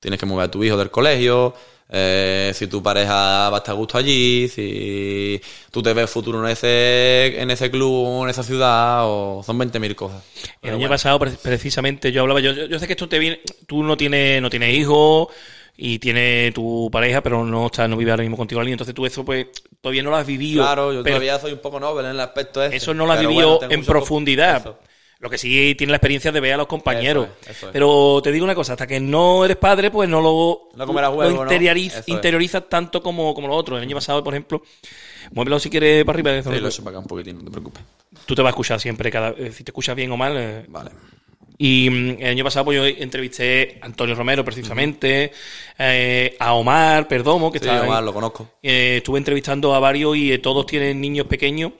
Tienes 0.00 0.18
que 0.20 0.26
mover 0.26 0.46
a 0.46 0.50
tu 0.50 0.62
hijo 0.64 0.76
del 0.76 0.90
colegio. 0.90 1.54
eh, 1.94 2.52
si 2.54 2.68
tu 2.68 2.82
pareja 2.82 3.50
va 3.50 3.56
a 3.56 3.58
estar 3.58 3.74
a 3.74 3.76
gusto 3.78 3.98
allí. 3.98 4.48
Si 4.48 5.40
tú 5.70 5.82
te 5.82 5.92
ves 5.92 6.08
futuro 6.10 6.42
en 6.44 6.50
ese, 6.50 7.40
en 7.40 7.50
ese 7.50 7.70
club, 7.70 8.24
en 8.24 8.30
esa 8.30 8.42
ciudad. 8.42 9.02
O 9.04 9.42
son 9.44 9.58
20.000 9.58 9.94
cosas. 9.94 10.22
El 10.62 10.74
año 10.74 10.78
bueno, 10.78 10.88
pasado, 10.88 11.18
pre- 11.18 11.32
precisamente, 11.32 12.12
yo 12.12 12.22
hablaba, 12.22 12.40
yo, 12.40 12.52
yo, 12.52 12.66
yo 12.66 12.78
sé 12.78 12.86
que 12.86 12.94
esto 12.94 13.08
te 13.08 13.18
viene, 13.18 13.40
tú 13.66 13.82
no 13.82 13.96
tienes, 13.96 14.40
no 14.42 14.48
tienes 14.50 14.74
hijos 14.76 15.28
y 15.76 15.98
tienes 15.98 16.52
tu 16.54 16.88
pareja, 16.92 17.22
pero 17.22 17.44
no 17.44 17.66
está, 17.66 17.88
no 17.88 17.96
vive 17.96 18.10
ahora 18.10 18.22
mismo 18.22 18.36
contigo 18.36 18.60
allí, 18.60 18.72
entonces 18.72 18.94
tú 18.94 19.06
eso 19.06 19.24
pues 19.24 19.46
todavía 19.80 20.02
no 20.02 20.10
lo 20.10 20.16
has 20.16 20.26
vivido. 20.26 20.62
Claro, 20.62 20.92
yo 20.92 21.02
pero 21.02 21.16
todavía 21.16 21.38
soy 21.38 21.52
un 21.52 21.60
poco 21.60 21.80
noble 21.80 22.04
en 22.04 22.10
el 22.12 22.20
aspecto 22.20 22.62
ese. 22.62 22.76
Eso 22.76 22.94
no 22.94 23.06
lo 23.06 23.12
has 23.12 23.20
vivido 23.20 23.58
bueno, 23.58 23.74
en 23.74 23.84
profundidad. 23.84 24.58
Eso. 24.58 24.78
Lo 25.22 25.30
que 25.30 25.38
sí 25.38 25.76
tiene 25.78 25.92
la 25.92 25.98
experiencia 25.98 26.32
de 26.32 26.40
ver 26.40 26.54
a 26.54 26.56
los 26.56 26.66
compañeros. 26.66 27.28
Eso 27.42 27.50
es, 27.50 27.56
eso 27.56 27.66
es. 27.66 27.72
Pero 27.72 28.20
te 28.24 28.32
digo 28.32 28.44
una 28.44 28.56
cosa, 28.56 28.72
hasta 28.72 28.88
que 28.88 28.98
no 28.98 29.44
eres 29.44 29.56
padre, 29.56 29.88
pues 29.88 30.08
no 30.08 30.20
lo, 30.20 30.70
No 30.74 30.84
interiorizas 32.08 32.68
tanto 32.68 33.00
como, 33.00 33.32
como 33.32 33.46
lo 33.46 33.54
otro. 33.54 33.76
El 33.76 33.84
año 33.84 33.94
pasado, 33.94 34.24
por 34.24 34.34
ejemplo, 34.34 34.62
muévelo 35.30 35.60
si 35.60 35.70
quieres 35.70 36.04
para 36.04 36.16
arriba. 36.16 36.42
Sí, 36.42 36.60
lo 36.60 36.66
he 36.66 36.70
hecho 36.70 36.82
para 36.82 36.96
acá 36.96 37.02
un 37.02 37.06
poquitín, 37.06 37.38
no 37.38 37.44
te 37.44 37.50
preocupes. 37.52 37.84
Tú 38.26 38.34
te 38.34 38.42
vas 38.42 38.48
a 38.48 38.50
escuchar 38.50 38.80
siempre, 38.80 39.12
cada, 39.12 39.30
eh, 39.30 39.52
si 39.52 39.62
te 39.62 39.70
escuchas 39.70 39.94
bien 39.94 40.10
o 40.10 40.16
mal. 40.16 40.36
eh, 40.36 40.64
Vale. 40.68 40.90
Y 41.58 41.88
mm, 41.90 42.16
el 42.20 42.26
año 42.30 42.44
pasado 42.44 42.64
pues, 42.66 42.76
yo 42.76 42.86
entrevisté 42.86 43.78
a 43.80 43.86
Antonio 43.86 44.14
Romero 44.14 44.44
precisamente, 44.44 45.32
eh, 45.78 46.36
a 46.38 46.54
Omar 46.54 47.08
Perdomo, 47.08 47.50
que 47.52 47.58
Sí, 47.58 47.66
está 47.66 47.82
ahí. 47.82 47.88
Omar, 47.88 48.02
lo 48.02 48.12
conozco. 48.12 48.48
Eh, 48.62 48.96
estuve 48.98 49.18
entrevistando 49.18 49.74
a 49.74 49.80
varios 49.80 50.16
y 50.16 50.32
eh, 50.32 50.38
todos 50.38 50.66
tienen 50.66 51.00
niños 51.00 51.26
pequeños 51.26 51.72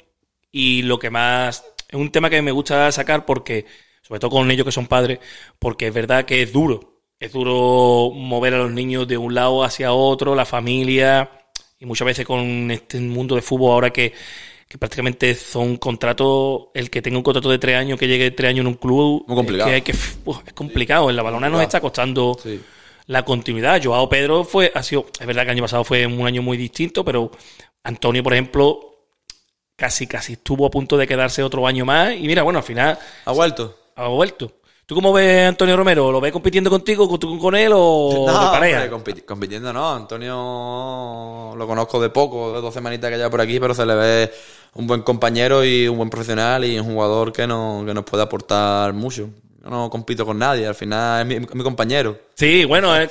y 0.51 0.83
lo 0.83 0.99
que 0.99 1.11
más 1.11 1.65
es 1.89 1.97
un 1.99 2.11
tema 2.11 2.31
que 2.31 2.43
me 2.43 2.53
gusta 2.53 2.91
sacar 2.93 3.25
porque 3.25 3.67
sobre 4.03 4.21
todo 4.21 4.31
con 4.31 4.51
ellos 4.51 4.67
que 4.67 4.73
son 4.73 4.87
padres 4.87 5.19
porque 5.59 5.89
es 5.89 5.95
verdad 5.95 6.25
que 6.25 6.43
es 6.43 6.53
duro 6.53 7.01
es 7.19 7.33
duro 7.33 8.11
mover 8.15 8.55
a 8.55 8.59
los 8.59 8.73
niños 8.73 9.07
de 9.07 9.17
un 9.17 9.35
lado 9.35 9.63
hacia 9.65 9.93
otro 9.93 10.35
la 10.35 10.45
familia 10.45 11.31
y 11.79 11.87
muchas 11.87 12.07
veces 12.07 12.27
con 12.27 12.71
este 12.71 13.01
mundo 13.01 13.35
de 13.35 13.43
fútbol 13.43 13.73
ahora 13.73 13.91
que, 13.91 14.13
que 14.73 14.79
prácticamente 14.79 15.35
son 15.35 15.77
contratos 15.77 16.69
el 16.73 16.89
que 16.89 17.03
tenga 17.03 17.19
un 17.19 17.23
contrato 17.23 17.51
de 17.51 17.59
tres 17.59 17.77
años 17.77 17.99
que 17.99 18.09
llegue 18.09 18.31
tres 18.31 18.49
años 18.49 18.63
en 18.63 18.69
un 18.69 18.75
club 18.77 19.23
Muy 19.29 19.37
complicado. 19.37 19.69
es, 19.71 19.71
que 19.71 19.75
hay 19.75 19.83
que, 19.83 19.93
uf, 20.25 20.39
es 20.47 20.53
complicado 20.55 21.11
en 21.11 21.17
la 21.17 21.23
balona 21.23 21.51
nos 21.51 21.61
está 21.61 21.79
costando 21.79 22.39
Sí. 22.43 22.59
la 23.05 23.23
continuidad. 23.23 23.83
Joao 23.85 24.09
Pedro 24.09 24.45
fue, 24.45 24.73
ha 24.75 24.83
sido, 24.83 25.05
es 25.21 25.27
verdad 25.27 25.43
que 25.43 25.49
el 25.51 25.57
año 25.57 25.65
pasado 25.65 25.85
fue 25.85 26.07
un 26.07 26.27
año 26.27 26.41
muy 26.41 26.57
distinto, 26.57 27.05
pero 27.05 27.31
Antonio, 27.85 28.23
por 28.23 28.33
ejemplo, 28.33 28.97
casi, 29.77 30.07
casi 30.07 30.33
estuvo 30.35 30.65
a 30.65 30.71
punto 30.71 30.97
de 30.97 31.07
quedarse 31.07 31.43
otro 31.43 31.67
año 31.67 31.85
más. 31.85 32.15
Y 32.15 32.23
mira, 32.27 32.43
bueno, 32.43 32.61
al 32.61 32.65
final 32.65 32.99
¿Ha 33.27 33.33
vuelto? 33.33 33.79
ha 33.97 34.09
vuelto. 34.09 34.53
¿Tú 34.93 34.97
cómo 34.97 35.11
ves 35.15 35.47
a 35.47 35.49
Antonio 35.49 35.75
Romero? 35.75 36.13
¿Lo 36.13 36.21
ves 36.21 36.31
compitiendo 36.33 36.69
contigo, 36.69 37.09
con, 37.09 37.19
tú 37.19 37.39
con 37.39 37.55
él 37.55 37.73
o 37.75 38.27
de 38.29 38.33
pareja? 38.51 38.83
hombre, 38.95 39.15
compi- 39.15 39.25
compitiendo 39.25 39.73
no. 39.73 39.95
Antonio 39.95 41.55
lo 41.57 41.67
conozco 41.67 41.99
de 41.99 42.11
poco, 42.11 42.53
de 42.53 42.61
dos 42.61 42.75
semanitas 42.75 43.11
que 43.11 43.17
lleva 43.17 43.31
por 43.31 43.41
aquí, 43.41 43.59
pero 43.59 43.73
se 43.75 43.87
le 43.87 43.95
ve 43.95 44.33
un 44.75 44.87
buen 44.87 45.01
compañero 45.01 45.65
y 45.65 45.89
un 45.89 45.97
buen 45.97 46.11
profesional 46.11 46.63
y 46.67 46.79
un 46.79 46.93
jugador 46.93 47.33
que, 47.33 47.47
no, 47.47 47.83
que 47.87 47.95
nos 47.95 48.05
puede 48.05 48.23
aportar 48.23 48.93
mucho. 48.93 49.31
Yo 49.65 49.71
no 49.71 49.89
compito 49.89 50.27
con 50.27 50.39
nadie, 50.39 50.67
al 50.67 50.75
final 50.75 51.33
es 51.33 51.41
mi, 51.55 51.63
compañero. 51.63 52.19
Sí, 52.35 52.67
bueno, 52.67 52.95
es 52.95 53.09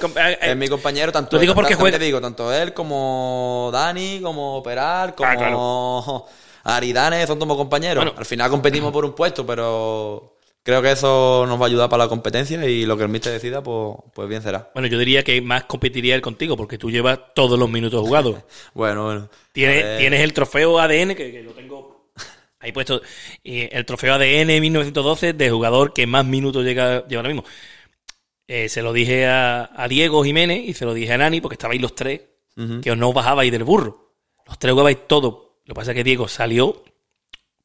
mi 0.56 0.68
compañero, 0.68 1.12
tanto, 1.12 1.40
digo 1.40 1.56
porque 1.56 1.70
tanto- 1.70 1.82
juega- 1.82 1.98
te 1.98 2.06
digo, 2.06 2.22
tanto 2.22 2.54
él 2.54 2.76
como 2.76 3.72
Dani, 3.74 4.20
como 4.22 4.62
Peral, 4.62 5.16
como 5.16 5.32
Ah, 5.32 5.36
claro. 5.36 6.26
Aridane, 6.64 7.26
son 7.26 7.40
como 7.40 7.58
compañeros. 7.58 8.04
Bueno. 8.04 8.20
Al 8.20 8.26
final 8.28 8.52
competimos 8.52 8.92
por 8.94 9.04
un 9.04 9.14
puesto, 9.14 9.44
pero 9.44 10.36
creo 10.64 10.82
que 10.82 10.92
eso 10.92 11.46
nos 11.48 11.60
va 11.60 11.66
a 11.66 11.68
ayudar 11.68 11.90
para 11.90 12.06
la 12.06 12.10
competencia 12.10 12.66
y 12.68 12.86
lo 12.86 12.98
que 12.98 13.04
el 13.04 13.10
míster 13.10 13.32
decida, 13.34 13.62
pues, 13.64 13.96
pues 14.14 14.30
bien 14.30 14.42
será. 14.42 14.70
bueno, 14.74 14.88
yo 14.88 14.98
diría 14.98 15.24
que 15.24 15.42
más 15.42 15.64
competiría 15.66 16.16
él 16.16 16.22
contigo, 16.22 16.58
porque 16.58 16.78
tú 16.78 16.92
llevas 16.92 17.20
todos 17.34 17.58
los 17.58 17.70
minutos 17.70 18.02
jugados. 18.02 18.38
Bueno, 18.74 19.06
bueno. 19.06 19.30
Tienes, 19.52 19.98
tienes 19.98 20.22
el 20.22 20.34
trofeo 20.34 20.80
ADN, 20.80 21.16
que, 21.16 21.32
que 21.32 21.44
lo 21.44 21.52
tengo 21.52 22.12
ahí 22.62 22.72
puesto, 22.72 23.02
el 23.44 23.86
trofeo 23.86 24.14
ADN 24.14 24.62
1912 24.62 25.34
de 25.34 25.50
jugador 25.50 25.94
que 25.94 26.06
más 26.08 26.26
minutos 26.26 26.64
llega, 26.64 27.06
lleva 27.08 27.22
ahora 27.22 27.34
mismo. 27.34 27.44
Eh, 28.48 28.70
se 28.70 28.82
lo 28.82 28.94
dije 28.94 29.26
a, 29.28 29.70
a 29.76 29.88
Diego 29.88 30.24
Jiménez 30.24 30.68
y 30.68 30.74
se 30.74 30.86
lo 30.86 30.94
dije 30.94 31.14
a 31.14 31.18
Nani, 31.18 31.42
porque 31.42 31.56
estabais 31.56 31.82
los 31.82 31.96
tres, 31.96 32.22
que 32.84 32.92
os 32.92 32.98
no 32.98 33.14
bajabais 33.14 33.52
del 33.52 33.64
burro. 33.64 34.14
Los 34.46 34.60
tres 34.60 34.74
jugabais 34.74 35.08
todo. 35.08 35.62
Lo 35.66 35.74
que 35.74 35.80
pasa 35.80 35.92
es 35.92 35.96
que 35.96 36.04
Diego 36.04 36.28
salió 36.28 36.84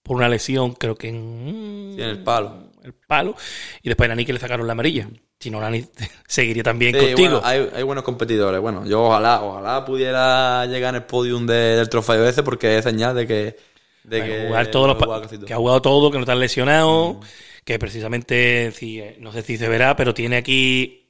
por 0.02 0.16
una 0.16 0.28
lesión, 0.28 0.72
creo 0.72 0.94
que 0.94 1.09
en, 1.09 1.92
Sí, 1.96 2.02
en 2.02 2.09
el 2.09 2.22
palo. 2.22 2.70
El 2.87 2.94
palo, 2.94 3.35
y 3.83 3.88
después 3.88 4.07
a 4.07 4.11
Nani 4.11 4.25
que 4.25 4.33
le 4.33 4.38
sacaron 4.38 4.66
la 4.66 4.72
amarilla. 4.72 5.09
Si 5.38 5.51
no, 5.51 5.61
Nani 5.61 5.85
seguiría 6.27 6.62
también 6.62 6.92
Sí, 6.94 6.99
contigo. 6.99 7.29
bueno, 7.31 7.40
hay, 7.44 7.68
hay 7.75 7.83
buenos 7.83 8.05
competidores. 8.05 8.61
Bueno, 8.61 8.87
yo 8.87 9.05
ojalá, 9.05 9.42
ojalá 9.42 9.85
pudiera 9.85 10.64
llegar 10.66 10.94
en 10.94 11.03
el 11.03 11.07
podium 11.07 11.46
de- 11.46 11.77
del 11.77 11.88
trofeo 11.88 12.27
ese 12.27 12.42
porque 12.42 12.79
es 12.79 12.85
señal 12.85 13.14
de 13.16 13.27
que. 13.27 13.57
De 14.05 14.20
Bueno, 14.20 14.35
que 14.35 14.46
jugar 14.46 14.70
todos 14.70 14.87
los 14.88 14.96
que 15.44 15.53
ha 15.53 15.57
jugado 15.57 15.83
todo, 15.83 16.11
que 16.12 16.16
no 16.18 16.22
está 16.22 16.35
lesionado, 16.37 17.20
que 17.64 17.79
precisamente, 17.79 18.70
si, 18.72 19.01
eh, 19.01 19.16
no 19.20 19.33
sé 19.33 19.42
si 19.42 19.57
se 19.57 19.68
verá, 19.68 19.96
pero 19.96 20.14
tiene 20.14 20.37
aquí, 20.37 21.03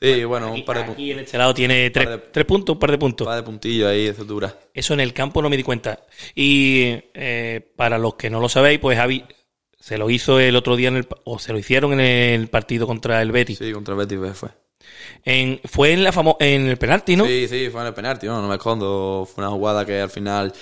Sí, 0.00 0.24
bueno, 0.24 0.48
aquí, 0.50 0.60
un 0.60 0.66
par 0.66 0.76
de, 0.86 0.92
aquí 0.92 1.10
en 1.12 1.18
este 1.20 1.38
lado 1.38 1.54
tiene 1.54 1.90
tres, 1.90 2.08
de- 2.08 2.18
tres 2.18 2.44
puntos, 2.46 2.74
un 2.74 2.78
par 2.78 2.90
de 2.90 2.94
un 2.96 3.00
puntos. 3.00 3.26
par 3.26 3.36
de 3.36 3.42
puntillos 3.42 3.88
ahí, 3.88 4.06
eso 4.06 4.24
dura. 4.24 4.54
Eso 4.74 4.94
en 4.94 5.00
el 5.00 5.12
campo 5.14 5.40
no 5.42 5.48
me 5.48 5.56
di 5.56 5.62
cuenta. 5.62 6.00
Y 6.34 6.96
eh, 7.14 7.72
para 7.76 7.98
los 7.98 8.14
que 8.14 8.28
no 8.30 8.38
lo 8.40 8.48
sabéis, 8.48 8.78
pues 8.78 8.96
Javi 8.98 9.24
se 9.86 9.98
lo 9.98 10.10
hizo 10.10 10.40
el 10.40 10.56
otro 10.56 10.74
día 10.74 10.88
en 10.88 10.96
el, 10.96 11.06
o 11.22 11.38
se 11.38 11.52
lo 11.52 11.58
hicieron 11.60 11.92
en 11.92 12.00
el 12.00 12.48
partido 12.48 12.88
contra 12.88 13.22
el 13.22 13.30
Betis. 13.30 13.58
Sí, 13.58 13.70
contra 13.72 13.92
el 13.94 13.98
Betis 13.98 14.18
pues, 14.18 14.36
fue. 14.36 14.48
En, 15.24 15.60
fue 15.64 15.92
en 15.92 16.02
la 16.02 16.12
famo- 16.12 16.36
en 16.40 16.66
el 16.66 16.76
penalti, 16.76 17.14
¿no? 17.14 17.24
Sí, 17.24 17.46
sí, 17.48 17.68
fue 17.70 17.82
en 17.82 17.86
el 17.88 17.94
penalti, 17.94 18.26
no, 18.26 18.42
no 18.42 18.48
me 18.48 18.56
escondo. 18.56 19.28
Fue 19.32 19.44
una 19.44 19.52
jugada 19.52 19.84
que 19.86 20.00
al 20.00 20.10
final 20.10 20.52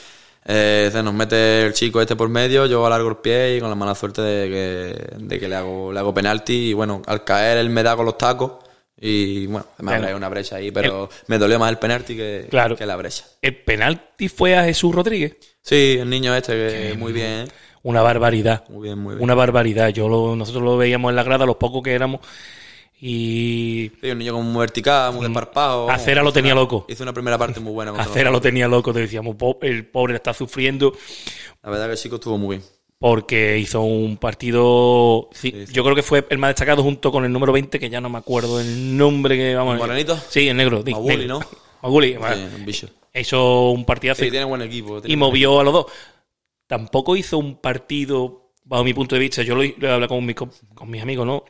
eh, 0.45 0.91
se 0.93 1.03
nos 1.03 1.15
mete 1.15 1.63
el 1.63 1.73
chico 1.73 2.03
este 2.03 2.17
por 2.17 2.29
medio, 2.29 2.67
yo 2.67 2.85
alargo 2.85 3.09
el 3.09 3.17
pie 3.17 3.57
y 3.57 3.61
con 3.61 3.71
la 3.71 3.75
mala 3.77 3.95
suerte 3.95 4.21
de 4.21 4.49
que, 4.51 5.17
de 5.25 5.41
que 5.41 5.49
le, 5.49 5.55
hago, 5.57 5.91
le 5.91 5.99
hago 6.01 6.13
penalti. 6.13 6.71
Y 6.71 6.73
bueno, 6.75 7.01
al 7.07 7.25
caer 7.25 7.57
él 7.57 7.71
me 7.71 7.83
da 7.83 7.97
con 7.97 8.05
los 8.05 8.19
tacos 8.19 8.53
y 9.01 9.47
bueno, 9.47 9.67
me 9.79 9.89
Claro. 9.89 10.03
abre 10.05 10.15
una 10.17 10.29
brecha 10.29 10.57
ahí, 10.57 10.71
pero 10.71 11.09
me 11.29 11.39
dolió 11.39 11.59
más 11.59 11.71
el 11.71 11.79
penalti 11.79 12.15
que, 12.17 12.47
Claro. 12.51 12.77
que 12.77 12.85
la 12.87 12.97
brecha. 12.97 13.25
El 13.43 13.57
penalti 13.57 14.29
fue 14.29 14.55
a 14.57 14.65
Jesús 14.65 14.95
Rodríguez. 14.95 15.37
Sí, 15.63 15.97
el 15.99 16.11
niño 16.11 16.35
este 16.37 16.53
que 16.53 16.95
muy 16.99 17.13
bien, 17.13 17.49
Una 17.85 18.03
barbaridad. 18.03 18.64
muy 18.68 18.83
bien, 18.88 18.99
muy 18.99 19.14
bien. 19.14 19.23
Una 19.23 19.35
barbaridad. 19.35 19.90
Yo 19.90 20.09
lo- 20.09 20.35
nosotros 20.35 20.64
lo 20.64 20.77
veíamos 20.77 21.11
en 21.11 21.16
la 21.16 21.23
grada, 21.23 21.47
los 21.47 21.57
pocos 21.57 21.83
que 21.83 21.92
éramos. 21.92 22.20
Y 23.01 23.90
Sí, 24.01 24.11
un 24.11 24.18
niño 24.18 24.33
como 24.33 24.44
muy 24.51 24.61
vertical, 24.61 25.12
muy 25.12 25.25
desparpado. 25.27 25.90
Acera 25.90 26.23
lo 26.23 26.33
tenía 26.33 26.53
una- 26.55 26.62
loco. 26.62 26.87
Hizo 26.88 27.03
una 27.03 27.12
primera 27.12 27.37
parte 27.37 27.61
muy 27.61 27.73
buena. 27.73 27.92
Acera 27.99 28.31
lo 28.31 28.40
tenía 28.40 28.68
loco. 28.68 28.92
Te 28.92 29.01
decíamos, 29.01 29.37
"Po- 29.37 29.59
el 29.62 29.87
pobre 29.87 30.14
está 30.16 30.33
sufriendo 30.33 30.92
La 31.62 31.70
verdad 31.70 31.87
que 31.87 31.92
el 31.92 31.99
chico 31.99 32.14
estuvo 32.16 32.38
muy 32.38 32.57
bien. 32.57 32.68
porque 32.99 33.59
hizo 33.59 33.83
un 33.83 34.16
partido. 34.16 35.29
sí, 35.33 35.51
Sí, 35.51 35.66
sí. 35.66 35.73
Yo 35.75 35.83
creo 35.85 35.94
que 35.94 36.03
fue 36.03 36.25
el 36.31 36.38
más 36.38 36.51
destacado 36.51 36.83
junto 36.83 37.12
con 37.12 37.25
el 37.25 37.33
número 37.33 37.53
20, 37.53 37.79
que 37.79 37.90
ya 37.90 38.01
no 38.01 38.09
me 38.09 38.18
acuerdo 38.18 38.61
el 38.61 38.97
nombre 38.97 39.37
que 39.37 39.55
vamos. 39.55 39.75
¿El 39.75 39.81
morenito? 39.81 40.16
Sí, 40.29 40.49
el 40.49 40.57
negro. 40.57 40.83
Maguli. 40.90 41.27
¿no? 41.27 41.40
Maguli, 41.83 42.16
un 42.16 42.64
bicho. 42.64 42.88
hizo 43.12 43.70
un 43.70 43.85
partidazo 43.85 44.23
Sí, 44.25 44.31
tiene 44.31 44.47
buen 44.47 44.62
equipo. 44.62 45.01
tiene 45.03 45.12
y 45.12 45.16
movió 45.16 45.61
a 45.61 45.64
los 45.64 45.73
dos. 45.75 45.87
Tampoco 46.66 47.16
hizo 47.16 47.38
un 47.38 47.57
partido, 47.61 48.50
bajo 48.64 48.85
mi 48.85 48.94
punto 48.94 49.14
de 49.14 49.20
vista, 49.20 49.42
yo 49.42 49.55
lo, 49.55 49.62
he 49.62 49.74
hablado 49.83 50.09
con, 50.09 50.24
mi- 50.24 50.35
con, 50.35 50.50
con 50.74 50.90
mis 50.90 51.03
amigos, 51.03 51.27
¿no? 51.27 51.44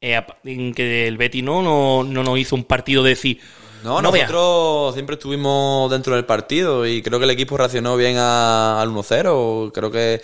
Eh, 0.00 0.20
en 0.44 0.72
que 0.74 1.08
el 1.08 1.16
Betty 1.18 1.42
no, 1.42 1.60
no, 1.62 2.04
no 2.04 2.22
nos 2.22 2.38
hizo 2.38 2.54
un 2.54 2.64
partido 2.64 3.02
de 3.02 3.10
decir. 3.10 3.40
No, 3.84 4.00
No 4.02 4.10
nosotros 4.10 4.94
siempre 4.94 5.14
estuvimos 5.14 5.90
dentro 5.90 6.14
del 6.14 6.24
partido 6.24 6.86
y 6.86 7.02
creo 7.02 7.18
que 7.18 7.24
el 7.26 7.30
equipo 7.30 7.56
reaccionó 7.56 7.96
bien 7.96 8.16
a- 8.18 8.80
al 8.80 8.88
1-0. 8.90 9.70
Creo 9.72 9.90
que 9.90 10.20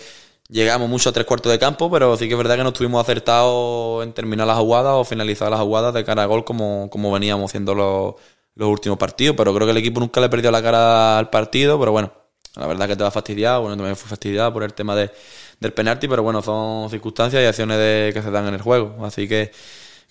llegamos 0.49 0.89
mucho 0.89 1.09
a 1.09 1.13
tres 1.13 1.25
cuartos 1.25 1.51
de 1.51 1.59
campo, 1.59 1.89
pero 1.91 2.17
sí 2.17 2.27
que 2.27 2.33
es 2.33 2.37
verdad 2.37 2.55
que 2.57 2.63
no 2.63 2.69
estuvimos 2.69 3.01
acertados 3.01 4.03
en 4.03 4.13
terminar 4.13 4.47
las 4.47 4.57
jugadas 4.57 4.93
o 4.95 5.03
finalizar 5.05 5.49
las 5.51 5.59
jugadas 5.61 5.93
de 5.93 6.03
cara 6.03 6.23
a 6.23 6.25
gol 6.25 6.43
como, 6.45 6.89
como 6.89 7.11
veníamos 7.11 7.51
haciendo 7.51 7.75
los, 7.75 8.15
los 8.55 8.69
últimos 8.69 8.97
partidos. 8.97 9.35
Pero 9.37 9.53
creo 9.53 9.67
que 9.67 9.71
el 9.71 9.77
equipo 9.77 9.99
nunca 9.99 10.19
le 10.21 10.29
perdió 10.29 10.51
la 10.51 10.61
cara 10.63 11.17
al 11.19 11.29
partido, 11.29 11.79
pero 11.79 11.91
bueno, 11.91 12.11
la 12.55 12.67
verdad 12.67 12.87
que 12.87 12.95
te 12.95 13.03
va 13.03 13.11
fastidiado, 13.11 13.61
bueno, 13.61 13.75
también 13.77 13.95
fue 13.95 14.09
fastidiado 14.09 14.51
por 14.53 14.63
el 14.63 14.73
tema 14.73 14.95
de, 14.95 15.11
del 15.59 15.73
penalti, 15.73 16.07
pero 16.07 16.23
bueno, 16.23 16.41
son 16.41 16.89
circunstancias 16.89 17.41
y 17.41 17.45
acciones 17.45 17.77
de, 17.77 18.11
que 18.13 18.21
se 18.21 18.31
dan 18.31 18.47
en 18.47 18.53
el 18.53 18.61
juego. 18.61 19.05
Así 19.05 19.27
que, 19.27 19.51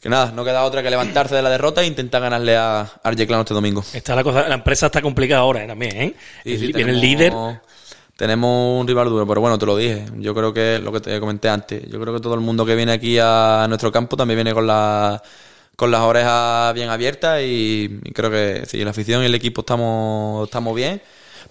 que 0.00 0.09
nada, 0.09 0.33
no 0.33 0.44
queda 0.44 0.64
otra 0.64 0.83
que 0.83 0.90
levantarse 0.90 1.35
de 1.35 1.42
la 1.42 1.50
derrota 1.50 1.83
e 1.83 1.87
intentar 1.87 2.20
ganarle 2.20 2.57
a 2.57 2.80
Arjeclano 3.02 3.42
este 3.42 3.54
domingo. 3.54 3.83
Está 3.92 4.14
la, 4.14 4.22
cosa, 4.22 4.46
la 4.48 4.54
empresa 4.57 4.87
está 4.87 5.00
complicada 5.00 5.40
ahora 5.40 5.64
eh, 5.64 5.66
también, 5.66 5.96
¿eh? 5.96 6.14
Sí, 6.44 6.52
El- 6.52 6.59
sí, 6.61 6.72
viene 6.72 6.92
el 6.92 7.00
tenemos- 7.00 7.02
líder. 7.02 7.33
Tenemos 8.16 8.80
un 8.80 8.87
rival 8.87 9.09
duro, 9.09 9.26
pero 9.26 9.40
bueno, 9.40 9.59
te 9.59 9.66
lo 9.66 9.76
dije. 9.76 10.04
Yo 10.18 10.35
creo 10.37 10.52
que 10.54 10.78
lo 10.78 10.92
que 10.92 11.00
te 11.00 11.18
comenté 11.18 11.48
antes. 11.48 11.83
Yo 11.90 12.00
creo 12.00 12.14
que 12.14 12.20
todo 12.20 12.35
el 12.35 12.40
mundo 12.40 12.64
que 12.64 12.76
viene 12.76 12.92
aquí 12.92 13.18
a 13.20 13.66
nuestro 13.68 13.90
campo 13.90 14.16
también 14.16 14.37
viene 14.37 14.54
con 14.54 14.66
la 14.66 15.20
con 15.74 15.90
las 15.90 16.02
orejas 16.02 16.72
bien 16.74 16.88
abiertas 16.90 17.40
y, 17.42 17.98
y 18.04 18.12
creo 18.12 18.30
que 18.30 18.62
si 18.66 18.85
la 18.85 18.90
afición 18.90 19.24
y 19.24 19.26
el 19.26 19.35
equipo 19.35 19.62
estamos 19.62 20.44
estamos 20.44 20.72
bien, 20.76 21.02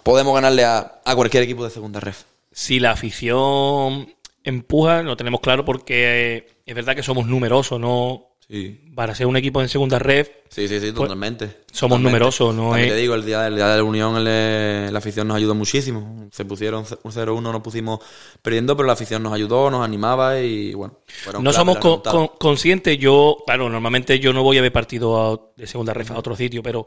podemos 0.04 0.34
ganarle 0.34 0.64
a, 0.64 1.00
a 1.04 1.16
cualquier 1.16 1.42
equipo 1.42 1.64
de 1.64 1.70
segunda 1.70 1.98
ref. 1.98 2.22
Si 2.52 2.78
la 2.78 2.92
afición 2.92 4.14
empuja, 4.44 5.02
lo 5.02 5.16
tenemos 5.16 5.40
claro 5.40 5.64
porque 5.64 6.36
eh, 6.36 6.46
es 6.66 6.74
verdad 6.74 6.94
que 6.94 7.02
somos 7.02 7.26
numerosos, 7.26 7.80
¿no? 7.80 8.33
Sí. 8.48 8.78
Para 8.94 9.14
ser 9.14 9.26
un 9.26 9.36
equipo 9.38 9.62
en 9.62 9.68
segunda 9.70 9.98
red, 9.98 10.26
Sí, 10.50 10.68
sí, 10.68 10.78
sí, 10.78 10.92
totalmente. 10.92 11.46
Pues, 11.46 11.56
somos 11.72 11.96
Totalmente. 11.96 12.10
numerosos, 12.10 12.54
no 12.54 12.68
También 12.70 12.88
es- 12.88 12.94
te 12.94 13.00
digo, 13.00 13.14
el 13.14 13.24
día, 13.24 13.46
el 13.48 13.56
día 13.56 13.68
de 13.68 13.76
la 13.78 13.82
unión 13.82 14.16
el- 14.18 14.92
la 14.92 14.98
afición 14.98 15.26
nos 15.26 15.36
ayudó 15.38 15.54
muchísimo. 15.54 16.28
Se 16.30 16.44
pusieron 16.44 16.84
un 17.02 17.10
0-1, 17.12 17.50
nos 17.50 17.62
pusimos 17.62 17.98
perdiendo, 18.42 18.76
pero 18.76 18.86
la 18.86 18.92
afición 18.92 19.22
nos 19.22 19.32
ayudó, 19.32 19.70
nos 19.70 19.84
animaba 19.84 20.38
y 20.40 20.74
bueno. 20.74 21.00
no 21.40 21.52
somos 21.52 21.78
con- 21.78 22.28
conscientes. 22.38 22.98
Yo, 22.98 23.38
claro, 23.46 23.68
normalmente 23.70 24.20
yo 24.20 24.32
no 24.32 24.42
voy 24.42 24.58
a 24.58 24.62
ver 24.62 24.70
partido 24.72 25.32
a- 25.32 25.40
de 25.56 25.66
segunda 25.66 25.92
ref 25.94 26.10
a 26.12 26.18
otro 26.18 26.36
sitio, 26.36 26.62
pero 26.62 26.86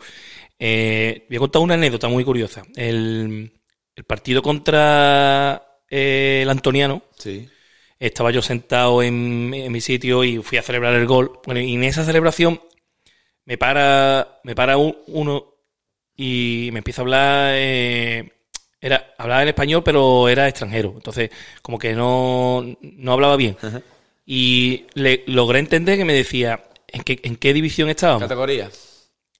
eh, 0.59 1.25
voy 1.27 1.37
a 1.37 1.39
contar 1.39 1.61
una 1.61 1.73
anécdota 1.73 2.07
muy 2.07 2.23
curiosa. 2.23 2.63
El, 2.75 3.51
el 3.95 4.03
partido 4.05 4.41
contra 4.41 5.63
eh, 5.89 6.41
el 6.43 6.49
Antoniano, 6.49 7.01
Sí. 7.17 7.47
Estaba 7.99 8.31
yo 8.31 8.41
sentado 8.41 9.01
en, 9.03 9.51
en 9.53 9.71
mi 9.71 9.81
sitio 9.81 10.23
y 10.23 10.37
fui 10.39 10.57
a 10.57 10.61
celebrar 10.63 10.93
el 10.95 11.05
gol. 11.07 11.39
Bueno, 11.45 11.59
y 11.61 11.73
en 11.75 11.83
esa 11.83 12.03
celebración 12.03 12.61
me 13.45 13.57
para, 13.57 14.39
me 14.43 14.55
para 14.55 14.77
un- 14.77 14.97
uno 15.07 15.53
y 16.15 16.69
me 16.73 16.79
empieza 16.79 17.01
a 17.01 17.03
hablar. 17.03 17.53
eh, 17.57 18.31
era, 18.79 19.13
hablaba 19.17 19.41
en 19.41 19.47
español, 19.49 19.81
pero 19.83 20.29
era 20.29 20.47
extranjero. 20.47 20.93
Entonces, 20.95 21.31
como 21.61 21.79
que 21.79 21.93
no, 21.93 22.63
no 22.81 23.11
hablaba 23.13 23.35
bien. 23.35 23.57
Ajá. 23.61 23.81
Y 24.25 24.85
le 24.93 25.23
logré 25.27 25.59
entender 25.59 25.97
que 25.97 26.05
me 26.05 26.13
decía 26.13 26.63
en 26.87 27.01
qué, 27.03 27.19
en 27.23 27.37
qué 27.37 27.53
división 27.53 27.89
estábamos. 27.89 28.23
Categoría. 28.23 28.69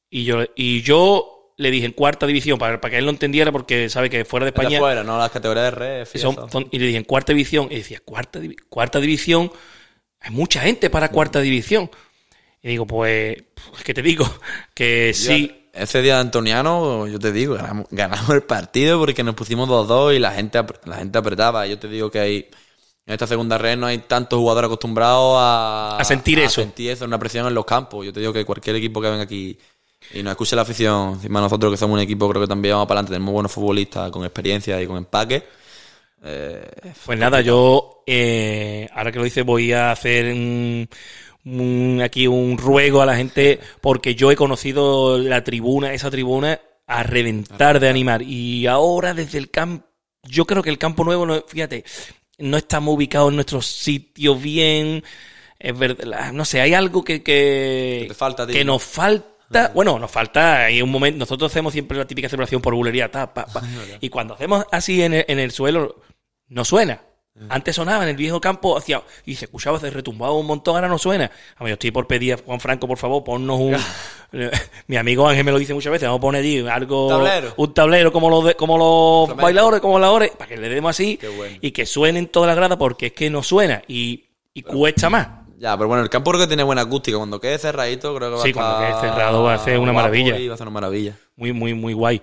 Y 0.10 0.24
yo, 0.24 0.44
y 0.56 0.82
yo 0.82 1.37
le 1.58 1.72
dije 1.72 1.86
en 1.88 1.92
cuarta 1.92 2.26
división, 2.28 2.58
para, 2.60 2.80
para 2.80 2.92
que 2.92 2.98
él 3.00 3.06
lo 3.06 3.12
entendiera, 3.12 3.52
porque 3.52 3.90
sabe 3.90 4.10
que 4.10 4.24
fuera 4.26 4.46
de 4.46 4.50
España. 4.52 4.80
Fuera, 4.80 5.04
no 5.04 5.18
las 5.18 5.32
categorías 5.32 5.66
de 5.66 5.72
ref. 5.72 6.16
y 6.16 6.20
Son- 6.20 6.34
eso. 6.34 6.50
son- 6.50 6.68
y 6.72 6.80
le 6.80 6.86
dije 6.86 6.98
en 6.98 7.04
cuarta 7.04 7.34
división. 7.34 7.68
Y 7.72 7.78
decía, 7.78 8.00
cuarta, 8.06 8.40
cuarta 8.70 9.00
división. 9.00 9.52
Hay 10.22 10.32
mucha 10.32 10.62
gente 10.62 10.90
para 10.90 11.10
cuarta 11.10 11.42
división. 11.42 11.90
Y 12.62 12.70
digo, 12.70 12.86
pues, 12.88 13.38
es 13.78 13.84
que 13.84 13.94
te 13.94 14.02
digo, 14.02 14.26
que 14.74 15.14
sí. 15.14 15.64
Ese 15.74 16.02
día 16.02 16.16
de 16.16 16.22
Antoniano, 16.22 17.06
yo 17.06 17.20
te 17.20 17.32
digo, 17.32 17.54
ganamos, 17.54 17.86
ganamos 17.92 18.30
el 18.32 18.42
partido 18.42 18.98
porque 19.00 19.24
nos 19.24 19.36
pusimos 19.36 19.70
2-2 19.70 20.16
y 20.16 20.20
la 20.20 20.32
gente, 20.32 20.60
la 20.86 20.96
gente 20.98 21.18
apretaba. 21.20 21.68
Yo 21.68 21.78
te 21.78 21.88
digo 21.88 22.10
que 22.10 22.20
hay, 22.20 22.38
en 23.06 23.14
esta 23.14 23.28
segunda 23.28 23.60
red 23.60 23.78
no 23.78 23.86
hay 23.86 24.00
tantos 24.00 24.40
jugadores 24.40 24.68
acostumbrados 24.70 25.36
a, 25.40 25.98
A 26.00 26.04
sentir 26.04 26.40
eso. 26.40 26.62
A 26.62 26.64
sentir 26.64 26.90
eso, 26.90 27.06
una 27.06 27.20
presión 27.20 27.46
en 27.46 27.54
los 27.54 27.64
campos. 27.66 28.04
Yo 28.06 28.12
te 28.12 28.20
digo 28.20 28.34
que 28.34 28.44
cualquier 28.44 28.76
equipo 28.78 29.00
que 29.02 29.10
venga 29.10 29.24
aquí 29.24 29.58
y 30.14 30.24
nos 30.24 30.32
escuche 30.32 30.56
la 30.56 30.62
afición, 30.62 31.14
encima 31.14 31.42
nosotros 31.42 31.72
que 31.72 31.78
somos 31.78 31.96
un 31.96 32.02
equipo, 32.02 32.30
creo 32.30 32.42
que 32.42 32.48
también 32.48 32.74
vamos 32.76 32.88
para 32.88 33.00
adelante, 33.00 33.14
tenemos 33.16 33.34
buenos 33.34 33.52
futbolistas 33.52 34.10
con 34.12 34.24
experiencia 34.24 34.82
y 34.82 34.88
con 34.88 34.98
empaque. 34.98 35.44
Eh, 36.24 36.70
Pues 37.06 37.20
nada, 37.20 37.42
yo, 37.42 38.04
eh, 38.08 38.88
ahora 38.94 39.12
que 39.12 39.20
lo 39.20 39.24
dice, 39.26 39.44
voy 39.44 39.72
a 39.74 39.92
hacer 39.92 40.34
un- 40.34 40.88
un- 41.46 42.02
aquí 42.04 42.28
un 42.28 42.58
ruego 42.58 43.02
a 43.02 43.06
la 43.06 43.16
gente, 43.16 43.60
porque 43.82 44.16
yo 44.16 44.32
he 44.32 44.36
conocido 44.36 45.18
la 45.18 45.44
tribuna, 45.44 45.94
esa 45.94 46.10
tribuna, 46.10 46.60
a 46.88 47.04
reventar 47.04 47.80
de 47.80 47.90
animar. 47.90 48.22
Y 48.22 48.66
ahora 48.68 49.14
desde 49.14 49.38
el 49.38 49.52
campo, 49.52 49.86
yo 50.24 50.46
creo 50.46 50.64
que 50.64 50.70
el 50.70 50.78
campo 50.78 51.04
nuevo, 51.04 51.26
no, 51.26 51.44
fíjate, 51.48 51.84
no 52.40 52.58
estamos 52.58 52.96
ubicados 52.96 53.30
en 53.30 53.36
nuestros 53.36 53.66
sitios 53.68 54.42
bien. 54.42 55.04
Es 55.60 55.78
verdad, 55.78 56.32
no 56.34 56.46
sé, 56.46 56.62
hay 56.62 56.74
algo 56.74 57.04
que, 57.04 57.24
que, 57.24 58.12
falta 58.16 58.48
que 58.48 58.64
¿no? 58.64 58.74
nos 58.74 58.84
falta. 58.84 59.28
Bueno, 59.74 59.98
nos 60.00 60.12
falta. 60.12 60.66
Hay 60.66 60.82
un 60.82 60.90
momento. 60.92 61.20
Nosotros 61.20 61.52
hacemos 61.52 61.74
siempre 61.74 61.98
la 61.98 62.06
típica 62.06 62.28
celebración 62.30 62.62
por 62.62 62.74
bulería. 62.76 63.10
ta, 63.10 63.34
pa, 63.34 63.46
pa. 63.46 63.62
y 64.02 64.10
cuando 64.10 64.34
hacemos 64.34 64.66
así 64.72 65.02
en 65.02 65.14
el, 65.14 65.26
en 65.28 65.40
el 65.40 65.52
suelo, 65.52 66.02
no 66.50 66.66
suena. 66.66 67.02
Antes 67.50 67.76
sonaba 67.76 68.02
en 68.02 68.10
el 68.10 68.16
viejo 68.16 68.42
campo 68.42 68.76
hacia, 68.76 69.04
y 69.24 69.36
se 69.36 69.46
escuchaba, 69.46 69.80
se 69.80 69.92
retumbaba 69.92 70.34
un 70.34 70.48
montón, 70.48 70.74
ahora 70.74 70.88
no 70.88 70.98
suena. 70.98 71.30
A 71.58 71.64
mí, 71.64 71.70
yo 71.70 71.74
estoy 71.74 71.92
por 71.92 72.08
pedir 72.08 72.34
a 72.34 72.38
Juan 72.44 72.60
Franco, 72.60 72.88
por 72.88 72.98
favor, 72.98 73.24
ponnos 73.24 73.60
un. 73.60 73.78
Mi 74.88 74.98
amigo 74.98 75.28
Ángel 75.28 75.44
me 75.46 75.52
lo 75.52 75.60
dice 75.60 75.72
muchas 75.76 75.92
veces, 75.92 76.08
vamos 76.08 76.18
a 76.18 76.22
poner 76.22 76.42
allí 76.42 76.68
algo. 76.68 77.08
Tablero. 77.08 77.54
Un 77.58 77.74
tablero 77.76 78.12
como 78.12 78.32
los, 78.32 78.44
de- 78.44 78.56
como 78.56 78.78
los 78.80 79.28
Flamenco. 79.28 79.44
bailadores, 79.44 79.82
como 79.82 80.00
las 80.00 80.10
hores, 80.10 80.32
para 80.32 80.50
que 80.50 80.58
le 80.58 80.68
demos 80.68 80.90
así 80.90 81.20
bueno. 81.38 81.58
y 81.62 81.70
que 81.70 81.86
suenen 81.86 82.26
todas 82.28 82.48
las 82.48 82.56
gradas, 82.56 82.78
porque 82.80 83.06
es 83.08 83.14
que 83.14 83.30
no 83.30 83.44
suena 83.44 83.84
y, 83.88 84.26
y 84.56 84.64
cuesta 84.64 85.08
más. 85.12 85.28
Ya, 85.58 85.76
pero 85.78 85.88
bueno, 85.88 86.04
el 86.04 86.10
campo 86.10 86.32
creo 86.32 86.42
que 86.42 86.48
tiene 86.48 86.64
buena 86.64 86.84
acústica. 86.84 87.18
Cuando 87.18 87.40
quede 87.40 87.58
cerradito, 87.58 88.16
creo 88.16 88.30
que 88.32 88.36
va 88.38 88.44
Sí, 88.44 88.50
a 88.50 88.54
cuando 88.54 88.74
estar 88.74 89.02
quede 89.02 89.10
cerrado 89.10 89.44
va 89.44 89.54
a 89.56 89.60
ser 89.60 89.80
una 89.80 89.94
maravilla. 89.94 90.38
y 90.40 90.48
va 90.48 90.54
a 90.54 90.58
ser 90.58 90.68
una 90.68 90.74
maravilla. 90.74 91.18
Muy, 91.36 91.52
muy, 91.54 91.74
muy 91.74 91.94
guay. 91.94 92.22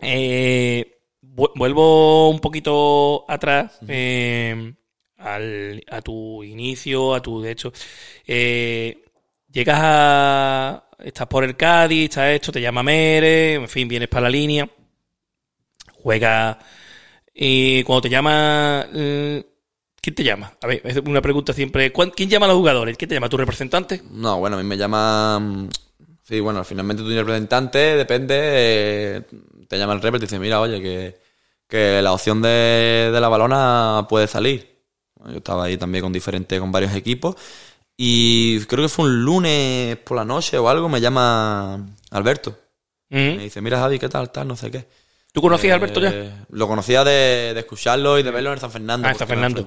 Eh, 0.00 0.98
vu- 1.20 1.52
vuelvo 1.54 2.28
un 2.30 2.40
poquito 2.40 3.24
atrás 3.28 3.78
eh, 3.86 4.74
al- 5.18 5.84
a 5.90 6.00
tu 6.02 6.42
inicio, 6.42 7.14
a 7.14 7.22
tu, 7.22 7.40
de 7.40 7.52
hecho, 7.52 7.72
eh, 8.26 9.04
llegas 9.50 9.78
a, 9.80 10.84
estás 10.98 11.26
por 11.28 11.44
el 11.44 11.56
Cádiz, 11.56 12.04
estás 12.10 12.30
hecho, 12.32 12.50
te 12.50 12.60
llama 12.60 12.82
Mere, 12.82 13.54
en 13.54 13.68
fin, 13.68 13.86
vienes 13.86 14.08
para 14.08 14.22
la 14.24 14.30
línea, 14.30 14.68
juegas 16.02 16.56
y 17.34 17.82
cuando 17.84 18.02
te 18.02 18.08
llama, 18.10 18.86
eh, 18.92 19.44
¿quién 20.02 20.14
te 20.14 20.24
llama? 20.24 20.52
A 20.60 20.66
ver, 20.66 20.82
es 20.84 20.98
una 20.98 21.22
pregunta 21.22 21.54
siempre, 21.54 21.92
¿cuán- 21.92 22.10
¿quién 22.10 22.28
llama 22.28 22.44
a 22.46 22.48
los 22.50 22.58
jugadores? 22.58 22.98
¿Quién 22.98 23.08
te 23.08 23.14
llama? 23.14 23.30
¿Tu 23.30 23.38
representante? 23.38 24.02
No, 24.10 24.38
bueno, 24.38 24.56
a 24.58 24.62
mí 24.62 24.68
me 24.68 24.76
llaman. 24.76 25.70
Sí, 26.22 26.40
bueno, 26.40 26.64
finalmente 26.64 27.02
tu 27.02 27.08
representante 27.10 27.78
depende. 27.96 28.34
eh, 28.38 29.22
te 29.68 29.78
llama 29.78 29.94
el 29.94 30.02
rep 30.02 30.14
y 30.16 30.18
te 30.18 30.24
dice: 30.26 30.38
Mira, 30.38 30.60
oye, 30.60 30.80
que, 30.82 31.18
que 31.68 32.02
la 32.02 32.12
opción 32.12 32.42
de, 32.42 33.10
de 33.12 33.20
la 33.20 33.28
balona 33.28 34.06
puede 34.08 34.26
salir. 34.26 34.70
Yo 35.26 35.36
estaba 35.38 35.64
ahí 35.64 35.76
también 35.76 36.02
con 36.02 36.12
diferentes, 36.12 36.58
con 36.60 36.72
varios 36.72 36.94
equipos. 36.94 37.36
Y 37.96 38.60
creo 38.66 38.84
que 38.84 38.88
fue 38.88 39.04
un 39.06 39.22
lunes 39.24 39.96
por 39.98 40.16
la 40.16 40.24
noche 40.24 40.58
o 40.58 40.68
algo. 40.68 40.88
Me 40.88 41.00
llama 41.00 41.74
Alberto. 42.10 42.50
Ujú. 43.10 43.20
Me 43.20 43.44
dice: 43.44 43.60
Mira, 43.60 43.78
Javi, 43.78 43.98
¿qué 43.98 44.08
tal? 44.08 44.30
tal 44.32 44.48
no 44.48 44.56
sé 44.56 44.70
qué. 44.70 44.86
¿Tú 45.32 45.40
conocías 45.40 45.72
a 45.72 45.76
Alberto 45.76 46.00
ya? 46.00 46.10
Eh, 46.10 46.32
Lo 46.50 46.68
conocía 46.68 47.04
de, 47.04 47.52
de 47.54 47.60
escucharlo 47.60 48.18
y 48.18 48.22
de 48.22 48.30
verlo 48.30 48.52
en 48.52 48.60
San 48.60 48.70
Fernando. 48.70 49.08
Ah, 49.08 49.12
en 49.12 49.18
San 49.18 49.26
Fernando. 49.28 49.66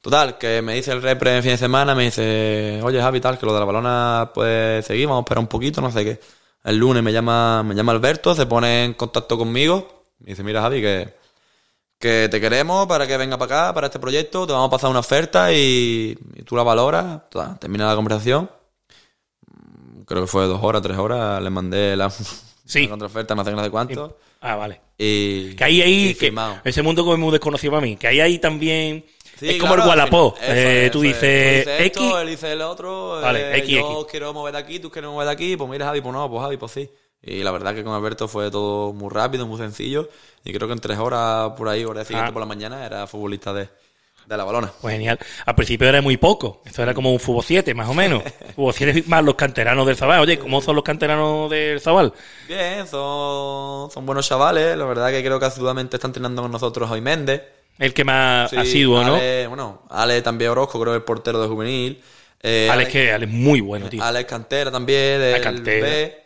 Total, 0.00 0.38
que 0.38 0.62
me 0.62 0.74
dice 0.74 0.92
el 0.92 1.02
repre 1.02 1.36
en 1.36 1.42
fin 1.42 1.52
de 1.52 1.58
semana, 1.58 1.94
me 1.94 2.04
dice, 2.04 2.80
oye 2.84 3.00
Javi, 3.00 3.20
tal, 3.20 3.36
que 3.38 3.46
lo 3.46 3.52
de 3.52 3.58
la 3.58 3.64
balona 3.64 4.30
puede 4.32 4.82
seguir, 4.82 5.06
vamos 5.06 5.20
a 5.20 5.22
esperar 5.22 5.40
un 5.40 5.48
poquito, 5.48 5.80
no 5.80 5.90
sé 5.90 6.04
qué. 6.04 6.20
El 6.64 6.76
lunes 6.76 7.02
me 7.02 7.12
llama, 7.12 7.62
me 7.64 7.74
llama 7.74 7.92
Alberto, 7.92 8.34
se 8.34 8.46
pone 8.46 8.84
en 8.84 8.94
contacto 8.94 9.36
conmigo, 9.36 10.06
me 10.20 10.30
dice, 10.30 10.44
mira 10.44 10.60
Javi, 10.62 10.80
que, 10.80 11.14
que 11.98 12.28
te 12.30 12.40
queremos 12.40 12.86
para 12.86 13.08
que 13.08 13.16
venga 13.16 13.36
para 13.38 13.62
acá, 13.66 13.74
para 13.74 13.86
este 13.88 13.98
proyecto, 13.98 14.46
te 14.46 14.52
vamos 14.52 14.68
a 14.68 14.70
pasar 14.70 14.88
una 14.90 15.00
oferta 15.00 15.52
y, 15.52 16.16
y 16.36 16.42
tú 16.42 16.54
la 16.54 16.62
valoras, 16.62 17.28
Total, 17.28 17.58
termina 17.58 17.88
la 17.88 17.96
conversación. 17.96 18.48
Creo 20.06 20.22
que 20.22 20.28
fue 20.28 20.46
dos 20.46 20.60
horas, 20.62 20.80
tres 20.80 20.96
horas, 20.96 21.42
le 21.42 21.50
mandé 21.50 21.96
la, 21.96 22.10
Sí. 22.68 22.82
la 22.82 22.90
contraoferta, 22.90 23.34
no 23.34 23.44
sé 23.44 23.50
no 23.52 23.64
sé 23.64 23.70
cuánto. 23.70 24.18
Ah, 24.40 24.54
vale. 24.54 24.80
Y, 24.98 25.54
Que 25.56 25.64
ahí, 25.64 25.82
y 26.10 26.14
que 26.14 26.32
ese 26.64 26.82
mundo 26.82 27.02
como 27.02 27.14
es 27.14 27.20
muy 27.20 27.32
desconocido 27.32 27.72
para 27.72 27.80
mí, 27.80 27.96
que 27.96 28.06
hay 28.08 28.20
ahí 28.20 28.38
también, 28.38 29.04
Sí, 29.38 29.50
es 29.50 29.58
como 29.60 29.74
el 29.74 29.80
al 29.82 29.88
Wallapop, 29.88 30.36
eh, 30.42 30.86
es, 30.86 30.90
tú 30.90 31.00
dices 31.00 31.64
Tú 31.64 31.70
dices 31.70 31.80
X, 31.86 32.02
esto, 32.02 32.20
él 32.20 32.28
dice 32.28 32.52
el 32.52 32.60
otro, 32.60 33.20
Vale, 33.20 33.52
eh, 33.54 33.58
X, 33.58 33.70
yo 33.70 34.00
X. 34.00 34.06
quiero 34.10 34.34
mover 34.34 34.52
de 34.52 34.58
aquí, 34.58 34.80
tú 34.80 34.90
quieres 34.90 35.08
mover 35.10 35.26
de 35.28 35.32
aquí, 35.32 35.56
pues 35.56 35.70
mira 35.70 35.86
Javi, 35.86 36.00
pues 36.00 36.12
no, 36.12 36.28
pues 36.28 36.42
Javi, 36.42 36.56
pues 36.56 36.72
sí. 36.72 36.90
Y 37.22 37.42
la 37.44 37.50
verdad 37.52 37.74
que 37.74 37.82
con 37.84 37.94
Alberto 37.94 38.26
fue 38.28 38.50
todo 38.50 38.92
muy 38.92 39.10
rápido, 39.10 39.46
muy 39.46 39.58
sencillo, 39.58 40.08
y 40.44 40.52
creo 40.52 40.66
que 40.68 40.74
en 40.74 40.80
tres 40.80 40.98
horas 40.98 41.52
por 41.56 41.68
ahí, 41.68 41.84
hora 41.84 42.04
siguiente 42.04 42.30
Ah. 42.30 42.32
por 42.32 42.40
la 42.40 42.46
mañana, 42.46 42.84
era 42.84 43.06
futbolista 43.06 43.52
de, 43.52 43.68
de 44.28 44.36
la 44.36 44.44
balona. 44.44 44.70
pues 44.80 44.92
genial. 44.92 45.18
Al 45.46 45.54
principio 45.54 45.88
era 45.88 46.02
muy 46.02 46.16
poco, 46.18 46.60
esto 46.64 46.82
era 46.82 46.92
como 46.92 47.12
un 47.12 47.18
fútbol 47.18 47.42
7, 47.44 47.74
más 47.74 47.88
o 47.88 47.94
menos. 47.94 48.22
fútbol 48.54 48.74
7 48.74 49.04
más 49.06 49.24
los 49.24 49.34
canteranos 49.34 49.86
del 49.86 49.96
Zabal. 49.96 50.20
Oye, 50.20 50.38
¿cómo 50.38 50.60
son 50.60 50.76
los 50.76 50.84
canteranos 50.84 51.50
del 51.50 51.80
Zabal? 51.80 52.12
Bien, 52.46 52.86
son, 52.86 53.90
son 53.90 54.06
buenos 54.06 54.28
chavales, 54.28 54.76
la 54.76 54.84
verdad 54.84 55.10
que 55.10 55.24
creo 55.24 55.40
que 55.40 55.46
asiduamente 55.46 55.96
está 55.96 56.08
entrenando 56.08 56.42
con 56.42 56.52
nosotros 56.52 56.90
hoy 56.90 57.00
Méndez. 57.00 57.42
El 57.78 57.94
que 57.94 58.04
más 58.04 58.50
Sí, 58.50 58.56
asiduo, 58.56 59.02
¿no? 59.04 59.14
Ale, 59.14 59.46
bueno, 59.46 59.82
Ale 59.88 60.20
también 60.20 60.50
Orozco, 60.50 60.80
creo 60.80 60.92
que 60.92 60.98
el 60.98 61.04
portero 61.04 61.40
de 61.40 61.48
juvenil. 61.48 62.02
Eh, 62.42 62.68
Alex, 62.70 62.90
que 62.90 63.12
Alex 63.12 63.32
es 63.32 63.38
muy 63.38 63.60
bueno, 63.60 63.88
tío. 63.88 64.02
Alex 64.02 64.28
Cantera 64.28 64.70
también, 64.70 65.20
del 65.20 65.40
Cantera. 65.40 65.86
B. 65.86 66.24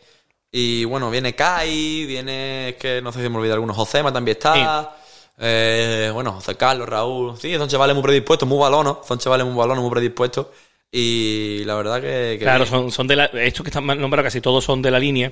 Y 0.51 0.83
bueno, 0.85 1.09
viene 1.09 1.33
Kai, 1.33 2.05
viene, 2.05 2.69
es 2.69 2.75
que 2.75 3.01
no 3.01 3.11
sé 3.11 3.23
si 3.23 3.29
me 3.29 3.37
olvidé 3.37 3.53
alguno, 3.53 3.73
Josema 3.73 4.11
también 4.11 4.37
está. 4.37 4.97
Eh, 5.39 6.11
bueno, 6.13 6.33
José 6.33 6.55
Carlos, 6.55 6.87
Raúl. 6.87 7.37
Sí, 7.37 7.55
son 7.55 7.67
chavales 7.67 7.95
muy 7.95 8.03
predispuestos, 8.03 8.47
muy 8.47 8.59
balonos. 8.59 8.99
Son 9.07 9.17
chavales 9.17 9.45
muy 9.45 9.55
balonos, 9.55 9.83
muy 9.83 9.91
predispuestos. 9.91 10.47
Y 10.91 11.63
la 11.65 11.75
verdad 11.75 11.95
que. 12.01 12.35
que 12.37 12.39
Claro, 12.43 12.65
son, 12.65 12.91
son 12.91 13.07
de 13.07 13.15
la, 13.15 13.25
estos 13.25 13.63
que 13.63 13.69
están 13.69 13.85
nombrados 13.87 14.23
casi 14.25 14.41
todos 14.41 14.63
son 14.63 14.81
de 14.81 14.91
la 14.91 14.99
línea. 14.99 15.31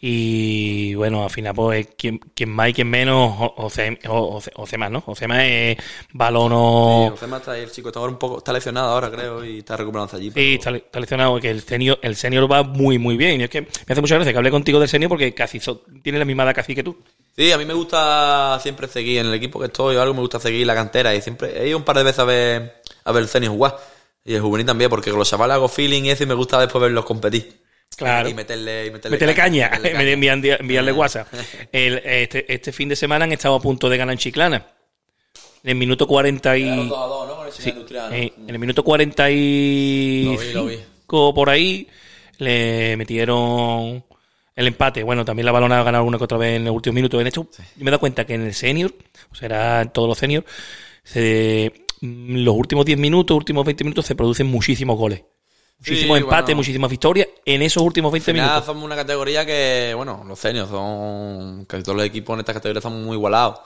Y 0.00 0.94
bueno, 0.94 1.24
al 1.24 1.30
final, 1.30 1.54
pues, 1.54 1.88
quien, 1.96 2.18
quien 2.18 2.50
más 2.50 2.68
y 2.68 2.72
quien 2.72 2.88
menos, 2.88 3.34
José, 3.56 3.98
José, 4.06 4.52
José 4.54 4.78
más, 4.78 4.90
¿no? 4.92 5.00
José 5.00 5.26
más 5.26 5.40
es 5.42 5.76
Sí, 5.78 5.82
balono. 6.12 7.08
Josema 7.10 7.38
está 7.38 7.52
ahí, 7.52 7.62
el 7.62 7.72
chico 7.72 7.88
está 7.88 7.98
ahora 7.98 8.12
un 8.12 8.18
poco, 8.18 8.38
está 8.38 8.52
lesionado 8.52 8.90
ahora, 8.90 9.10
creo, 9.10 9.44
y 9.44 9.58
está 9.58 9.76
recuperándose 9.76 10.16
allí. 10.16 10.26
Sí, 10.26 10.32
pero- 10.34 10.54
está, 10.54 10.70
le- 10.70 10.78
está 10.78 11.00
lesionado, 11.00 11.40
que 11.40 11.50
el 11.50 11.62
senior, 11.62 11.98
el 12.02 12.14
senior 12.14 12.50
va 12.50 12.62
muy, 12.62 12.98
muy 12.98 13.16
bien. 13.16 13.40
Y 13.40 13.44
es 13.44 13.50
que 13.50 13.62
me 13.62 13.68
hace 13.88 14.00
mucha 14.00 14.14
gracia 14.14 14.32
que 14.32 14.38
hable 14.38 14.52
contigo 14.52 14.78
del 14.78 14.88
senior 14.88 15.08
porque 15.08 15.34
casi 15.34 15.58
so- 15.58 15.82
tiene 16.02 16.20
la 16.20 16.24
misma 16.24 16.44
edad 16.44 16.54
casi 16.54 16.76
que 16.76 16.84
tú. 16.84 16.96
Sí, 17.38 17.52
a 17.52 17.56
mí 17.58 17.64
me 17.64 17.72
gusta 17.74 18.58
siempre 18.60 18.88
seguir 18.88 19.18
en 19.18 19.26
el 19.26 19.34
equipo 19.34 19.60
que 19.60 19.66
estoy 19.66 19.94
o 19.94 20.02
algo, 20.02 20.12
me 20.12 20.20
gusta 20.20 20.40
seguir 20.40 20.66
la 20.66 20.74
cantera 20.74 21.14
y 21.14 21.22
siempre 21.22 21.62
he 21.62 21.68
ido 21.68 21.78
un 21.78 21.84
par 21.84 21.96
de 21.96 22.02
veces 22.02 22.18
a 22.18 22.24
ver, 22.24 22.82
a 23.04 23.12
ver 23.12 23.22
el 23.22 23.28
Zenit 23.28 23.48
jugar 23.48 23.76
y 24.24 24.34
el 24.34 24.40
juvenil 24.40 24.66
también, 24.66 24.90
porque 24.90 25.10
con 25.10 25.20
los 25.20 25.30
chavales 25.30 25.54
hago 25.54 25.68
feeling 25.68 26.02
y 26.02 26.10
eso 26.10 26.24
y 26.24 26.26
me 26.26 26.34
gusta 26.34 26.58
después 26.60 26.82
verlos 26.82 27.04
competir. 27.04 27.62
Claro. 27.96 28.28
Y 28.28 28.34
meterle, 28.34 28.86
y 28.86 28.90
meterle, 28.90 29.18
caña, 29.36 29.70
caña. 29.70 29.70
envían- 30.02 30.44
enviarle 30.44 30.90
WhatsApp. 30.92 31.28
El- 31.70 31.98
este, 32.04 32.52
este 32.52 32.72
fin 32.72 32.88
de 32.88 32.96
semana 32.96 33.24
han 33.24 33.32
estado 33.32 33.54
a 33.54 33.60
punto 33.60 33.88
de 33.88 33.96
ganar 33.96 34.14
en 34.14 34.18
Chiclana. 34.18 34.66
En 35.62 35.70
el 35.70 35.74
minuto 35.76 36.06
40 36.08 36.58
y... 36.58 36.90
Eh, 38.12 38.32
en 38.36 38.50
el 38.50 38.58
minuto 38.58 38.82
45 38.84 40.32
Lo 40.32 40.38
vi, 40.40 40.52
lo 40.52 40.66
vi. 40.66 40.78
por 41.34 41.50
ahí 41.50 41.88
le 42.38 42.96
metieron 42.96 44.04
el 44.58 44.66
empate. 44.66 45.02
Bueno, 45.02 45.24
también 45.24 45.46
la 45.46 45.52
balona 45.52 45.80
ha 45.80 45.84
ganado 45.84 46.00
alguna 46.02 46.18
que 46.18 46.24
otra 46.24 46.36
vez 46.38 46.56
en 46.56 46.64
los 46.64 46.74
últimos 46.74 46.94
minutos. 46.94 47.20
En 47.20 47.26
esto, 47.28 47.48
yo 47.76 47.84
me 47.84 47.88
he 47.88 47.90
dado 47.92 48.00
cuenta 48.00 48.26
que 48.26 48.34
en 48.34 48.42
el 48.42 48.54
senior, 48.54 48.92
o 49.30 49.34
sea, 49.34 49.46
era 49.46 49.82
en 49.82 49.90
todos 49.90 50.08
los 50.08 50.18
seniors, 50.18 50.44
se- 51.04 51.72
mm, 52.00 52.36
los 52.44 52.54
últimos 52.54 52.84
10 52.84 52.98
minutos, 52.98 53.36
últimos 53.36 53.64
20 53.64 53.84
minutos 53.84 54.06
se 54.06 54.14
producen 54.14 54.46
muchísimos 54.48 54.96
goles. 54.98 55.22
Muchísimos 55.78 56.16
Sí, 56.18 56.22
empates, 56.24 56.44
bueno. 56.46 56.56
muchísimas 56.56 56.90
victorias 56.90 57.28
en 57.44 57.62
esos 57.62 57.82
últimos 57.84 58.10
20 58.10 58.30
Al 58.32 58.34
final 58.36 58.48
minutos. 58.50 58.66
somos 58.66 58.82
una 58.82 58.96
categoría 58.96 59.46
que, 59.46 59.92
bueno, 59.96 60.24
los 60.26 60.38
seniors 60.38 60.68
son. 60.70 61.64
Casi 61.66 61.84
todos 61.84 61.96
los 61.96 62.04
equipos 62.06 62.34
en 62.34 62.40
esta 62.40 62.52
categoría 62.52 62.78
están 62.80 63.00
muy 63.04 63.14
igualados. 63.16 63.60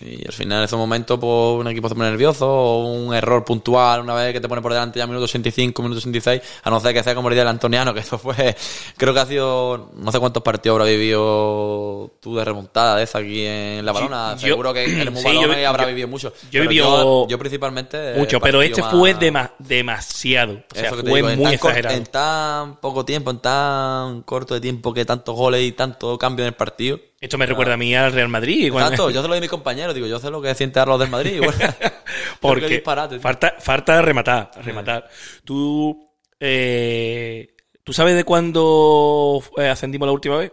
Y 0.00 0.26
al 0.26 0.32
final, 0.32 0.58
en 0.60 0.64
esos 0.64 0.78
momentos, 0.78 1.18
pues 1.20 1.60
un 1.60 1.68
equipo 1.68 1.86
se 1.86 1.94
pone 1.94 2.08
nervioso, 2.08 2.48
o 2.50 2.86
un 2.94 3.12
error 3.14 3.44
puntual, 3.44 4.00
una 4.00 4.14
vez 4.14 4.32
que 4.32 4.40
te 4.40 4.48
pone 4.48 4.62
por 4.62 4.72
delante 4.72 4.98
ya 4.98 5.06
minuto 5.06 5.24
85, 5.24 5.82
minuto 5.82 5.98
86, 5.98 6.40
a 6.64 6.70
no 6.70 6.80
ser 6.80 6.94
que 6.94 7.02
sea 7.02 7.14
como 7.14 7.28
el 7.28 7.34
día 7.34 7.42
del 7.42 7.48
Antoniano, 7.50 7.92
que 7.94 8.00
eso 8.00 8.16
fue. 8.18 8.56
Creo 8.96 9.12
que 9.12 9.20
ha 9.20 9.26
sido. 9.26 9.90
No 9.94 10.10
sé 10.10 10.18
cuántos 10.18 10.42
partidos 10.42 10.76
habrá 10.80 10.90
vivido 10.90 12.10
tú 12.20 12.36
de 12.36 12.44
remontada 12.44 12.96
de 12.96 13.02
esa 13.04 13.18
aquí 13.18 13.44
en 13.44 13.84
La 13.84 13.92
Balona. 13.92 14.38
Seguro 14.38 14.72
que 14.72 14.84
eres 14.84 15.12
muy 15.12 15.22
sí, 15.22 15.28
yo- 15.34 15.68
habrá 15.68 15.82
yo- 15.84 15.88
vivido 15.88 16.08
mucho. 16.08 16.32
yo 16.50 16.62
vivido 16.62 17.28
yo, 17.28 17.38
principalmente. 17.38 18.14
Mucho, 18.16 18.36
el 18.36 18.42
pero 18.42 18.62
este 18.62 18.82
fue 18.82 19.14
dema- 19.14 19.52
demasiado. 19.58 20.54
O 20.54 20.74
sea, 20.74 20.88
fue 20.90 21.02
digo, 21.02 21.28
en 21.28 21.38
muy 21.38 21.58
cor- 21.58 21.70
exagerado. 21.72 21.96
en 21.96 22.06
tan 22.06 22.76
poco 22.76 23.04
tiempo, 23.04 23.30
en 23.30 23.40
tan 23.40 24.22
corto 24.22 24.54
de 24.54 24.60
tiempo 24.62 24.94
que 24.94 25.04
tantos 25.04 25.34
goles 25.36 25.62
y 25.62 25.72
tanto 25.72 26.16
cambio 26.16 26.44
en 26.44 26.48
el 26.48 26.54
partido. 26.54 26.98
Esto 27.22 27.38
me 27.38 27.46
recuerda 27.46 27.74
a 27.74 27.76
mí 27.76 27.94
al 27.94 28.12
Real 28.12 28.28
Madrid. 28.28 28.70
cuando- 28.70 28.90
Exacto, 28.90 29.10
yo 29.10 29.22
se 29.22 29.28
lo 29.28 29.34
doy 29.34 29.38
a 29.38 29.40
mi 29.40 29.48
compañero, 29.48 29.94
digo, 29.94 30.06
yo 30.08 30.18
sé 30.18 30.28
lo 30.30 30.42
que 30.42 30.54
siente 30.54 30.80
a 30.80 30.84
los 30.84 30.98
del 30.98 31.08
Madrid. 31.08 31.40
Porque 32.40 32.82
falta, 33.20 33.54
falta 33.60 34.02
rematar, 34.02 34.50
rematar. 34.64 35.08
Tú, 35.44 36.10
eh, 36.40 37.54
¿tú 37.84 37.92
sabes 37.92 38.16
de 38.16 38.24
cuándo 38.24 39.40
eh, 39.56 39.68
ascendimos 39.68 40.06
la 40.06 40.12
última 40.12 40.36
vez? 40.38 40.52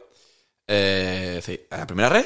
Eh, 0.67 1.39
sí, 1.43 1.59
¿a 1.71 1.77
la 1.79 1.87
primera 1.87 2.09
red? 2.09 2.25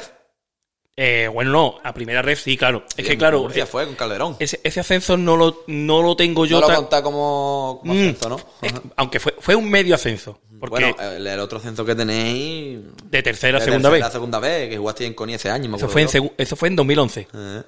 Eh, 0.96 1.28
bueno, 1.32 1.50
no, 1.50 1.74
a 1.82 1.92
primera 1.92 2.22
red 2.22 2.36
sí, 2.38 2.56
claro. 2.56 2.84
Es 2.96 3.04
que 3.06 3.18
claro, 3.18 3.42
Murcia 3.42 3.64
eh, 3.64 3.66
fue 3.66 3.84
con 3.84 3.96
Calderón. 3.96 4.36
ese, 4.38 4.60
ese 4.62 4.78
ascenso 4.78 5.16
no 5.16 5.36
lo, 5.36 5.64
no 5.66 6.02
lo 6.02 6.14
tengo 6.14 6.46
yo 6.46 6.60
no 6.60 6.68
lo 6.68 6.84
tan- 6.86 7.02
como, 7.02 7.78
como 7.80 7.94
Mm, 7.94 7.98
ascenso, 7.98 8.28
¿no? 8.28 8.36
es 8.62 8.72
aunque 8.96 9.18
fue, 9.18 9.34
fue 9.40 9.56
un 9.56 9.68
medio 9.68 9.96
ascenso. 9.96 10.38
Porque 10.60 10.84
Bueno, 10.84 10.96
el, 11.16 11.26
el 11.26 11.40
otro 11.40 11.58
ascenso 11.58 11.84
que 11.84 11.96
tenéis. 11.96 12.78
de 13.10 13.22
tercera 13.24 13.58
a 13.58 13.60
segunda 13.60 13.88
tercera 13.90 13.90
vez. 13.90 14.02
a 14.04 14.10
segunda 14.12 14.38
vez, 14.38 14.70
que 14.70 14.78
jugaste 14.78 15.04
en 15.04 15.14
Coni 15.14 15.34
ese 15.34 15.50
año, 15.50 15.68
me 15.68 15.76
Eso 15.76 15.86
acuerdo. 15.86 15.92
fue, 15.92 16.02
en 16.02 16.08
segu- 16.08 16.32
eso 16.38 16.54
fue 16.56 16.68
en 16.68 16.76
2011. 16.76 17.26
Eh. 17.34 17.62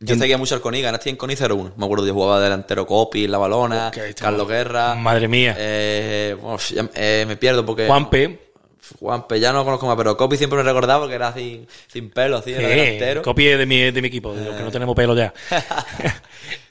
Yo 0.00 0.14
seguía 0.16 0.36
mucho 0.36 0.54
al 0.56 0.60
Coni, 0.60 0.82
ganaste 0.82 1.08
en 1.08 1.16
Coni 1.16 1.34
0-1. 1.36 1.72
Me 1.76 1.84
acuerdo, 1.86 2.04
yo 2.06 2.12
jugaba 2.12 2.40
delantero 2.40 2.84
Copi 2.84 3.28
la 3.28 3.38
balona, 3.38 3.90
Carlos 4.18 4.46
Guerra. 4.48 4.94
Madre 4.96 5.28
mía. 5.28 5.54
Eh, 5.56 6.36
bueno, 6.38 6.58
ya- 6.58 6.90
eh, 6.96 7.24
me 7.26 7.36
pierdo 7.36 7.64
porque. 7.64 7.86
Juanpe, 7.86 8.45
Juanpe, 9.00 9.40
ya 9.40 9.52
no 9.52 9.58
lo 9.60 9.64
conozco 9.64 9.86
más, 9.86 9.96
pero 9.96 10.16
Copi 10.16 10.36
siempre 10.36 10.56
me 10.58 10.62
recordaba 10.62 11.00
porque 11.00 11.14
era 11.16 11.32
sin, 11.32 11.66
sin 11.88 12.10
pelo, 12.10 12.36
así, 12.38 12.52
era 12.52 12.68
eh, 12.70 12.76
delantero. 12.76 13.22
copie 13.22 13.56
de 13.56 13.66
mi, 13.66 13.90
de 13.90 14.00
mi 14.02 14.08
equipo, 14.08 14.32
de 14.34 14.44
los 14.44 14.54
que 14.56 14.62
no 14.62 14.70
tenemos 14.70 14.94
pelo 14.94 15.14
ya. 15.16 15.32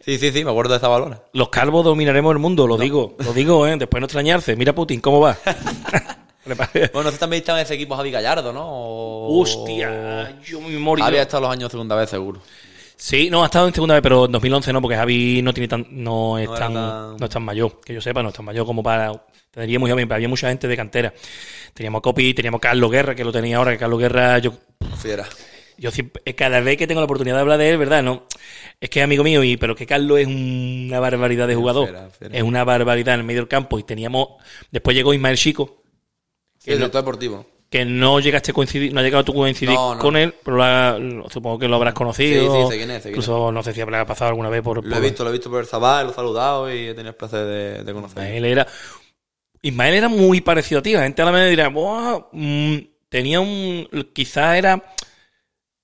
Sí, 0.06 0.20
sí, 0.20 0.32
sí, 0.32 0.46
me 0.46 0.52
acuerdo 0.52 0.74
de 0.74 0.78
esa 0.78 0.88
balona. 0.88 1.20
Los 1.34 1.50
calvos 1.50 1.84
dominaremos 1.84 2.32
el 2.32 2.38
mundo, 2.38 2.68
lo 2.68 2.78
digo, 2.78 3.16
lo 3.18 3.34
digo, 3.34 3.66
¿eh? 3.66 3.76
Después 3.76 4.00
no 4.00 4.06
extrañarse. 4.06 4.56
Mira 4.56 4.74
Putin, 4.76 5.02
¿cómo 5.02 5.20
va? 5.20 5.36
Bueno, 6.94 7.10
usted 7.10 7.20
también 7.20 7.42
estaba 7.42 7.58
en 7.60 7.66
ese 7.66 7.74
equipo 7.74 7.96
Javi 7.96 8.12
Gallardo, 8.12 8.54
¿no? 8.54 8.64
O- 8.68 9.42
Hostia, 9.42 10.40
yo 10.46 10.62
mi 10.62 10.74
memoria. 10.74 11.04
Javi 11.06 11.18
ha 11.18 11.24
estado 11.24 11.42
los 11.42 11.52
años 11.52 11.72
segunda 11.72 11.96
vez, 11.96 12.08
seguro. 12.08 12.40
Sí, 12.98 13.30
no, 13.30 13.44
ha 13.44 13.48
estado 13.48 13.68
en 13.68 13.74
segunda 13.74 13.94
vez, 13.96 14.02
pero 14.02 14.26
en 14.26 14.32
2011 14.32 14.72
no, 14.74 14.82
porque 14.82 14.96
Javi 14.96 15.42
no 15.42 15.54
tiene 15.54 15.68
tan, 15.68 15.86
no 15.92 16.38
es 16.38 16.48
No 16.48 16.54
tan, 16.56 16.74
tan- 16.74 17.18
no 17.18 17.26
es 17.26 17.30
tan 17.30 17.44
mayor, 17.44 17.80
que 17.84 17.94
yo 17.94 18.02
sepa, 18.02 18.24
no 18.24 18.30
es 18.30 18.36
tan 18.36 18.46
mayor 18.46 18.66
como 18.66 18.82
para, 18.82 19.12
tendría 19.52 19.80
muy 19.80 19.92
joven, 19.92 20.08
pero 20.08 20.16
había 20.16 20.30
mucha 20.30 20.48
gente 20.50 20.68
de 20.68 20.78
cantera. 20.78 21.14
Teníamos 21.74 22.00
a 22.00 22.02
Copi, 22.02 22.34
teníamos 22.34 22.60
a 22.60 22.62
Carlos 22.62 22.90
Guerra, 22.92 23.14
que 23.16 23.24
lo 23.26 23.32
tenía 23.34 23.58
ahora, 23.58 23.72
que 23.74 23.78
Carlos 23.78 24.00
Guerra, 24.00 24.40
yo, 24.40 24.54
Fiera. 25.02 25.26
yo 25.78 25.92
siempre, 25.92 26.24
cada 26.36 26.62
vez 26.62 26.78
que 26.78 26.88
tengo 26.88 27.02
la 27.02 27.06
oportunidad 27.06 27.36
de 27.36 27.42
hablar 27.42 27.58
de 27.60 27.70
él, 27.72 27.78
¿verdad? 27.78 28.02
No, 28.02 28.28
es 28.80 28.90
que 28.90 29.00
es 29.00 29.04
amigo 29.04 29.24
mío, 29.26 29.44
y, 29.44 29.58
pero 29.58 29.76
que 29.76 29.86
Carlos 29.86 30.20
es 30.20 30.28
una 30.28 31.00
barbaridad 31.02 31.48
de 31.50 31.56
jugador. 31.56 31.88
fiera, 31.90 32.10
fiera. 32.10 32.38
Es 32.38 32.44
una 32.44 32.64
barbaridad 32.64 33.16
en 33.16 33.20
el 33.22 33.26
medio 33.26 33.42
del 33.42 33.50
campo, 33.50 33.78
y 33.78 33.84
teníamos, 33.84 34.30
después 34.72 34.96
llegó 34.96 35.14
Ismael 35.14 35.38
Chico, 35.38 35.84
Sí, 36.60 36.72
el 36.72 36.78
director 36.78 37.02
deportivo. 37.02 37.46
Que 37.76 37.84
no 37.86 38.22
llegaste 38.22 38.52
a 38.52 38.54
coincidir, 38.54 38.94
no 38.94 39.02
ha 39.02 39.04
llegado 39.04 39.26
tú 39.26 39.34
a 39.34 39.36
coincidir 39.36 39.76
No, 39.76 39.96
no. 39.96 40.02
con 40.02 40.16
él, 40.16 40.34
pero 40.44 40.56
la- 40.58 40.98
supongo 41.30 41.60
que 41.60 41.68
lo 41.68 41.76
habrás 41.76 41.94
conocido. 41.94 42.42
Sí, 42.56 42.62
sí, 42.64 42.68
sé 42.72 42.78
quién 42.78 42.92
es, 42.92 42.98
sé 42.98 43.10
quién 43.10 43.16
Incluso 43.16 43.52
no 43.52 43.62
sé 43.64 43.74
si 43.74 43.82
habrá 43.82 44.06
pasado 44.06 44.30
alguna 44.30 44.48
vez 44.50 44.62
por. 44.62 44.86
Lo 44.86 44.96
he 44.96 45.00
visto, 45.02 45.24
lo 45.26 45.30
he 45.30 45.34
visto 45.34 45.50
por 45.50 45.60
el 45.60 45.66
Zabal, 45.68 46.06
lo 46.06 46.12
he 46.14 46.16
saludado 46.16 46.74
y 46.74 46.88
he 46.88 46.94
tenido 46.94 47.10
el 47.10 47.16
placer 47.16 47.46
de, 47.46 47.84
de 47.84 47.94
conocerlo. 47.94 48.24
Ismael 48.24 48.46
era. 48.46 48.68
Ismael 49.62 49.94
era 49.96 50.08
muy 50.10 50.42
parecido 50.42 50.80
a 50.80 50.84
ti. 50.84 50.94
La 50.94 51.04
gente 51.04 51.22
a 51.22 51.26
la 51.26 51.32
vez 51.32 51.50
dirá, 51.50 51.68
"Buah, 51.70 52.28
mm, 52.32 52.76
tenía 53.10 53.42
un. 53.42 53.88
Quizás 54.14 54.58
era. 54.58 54.82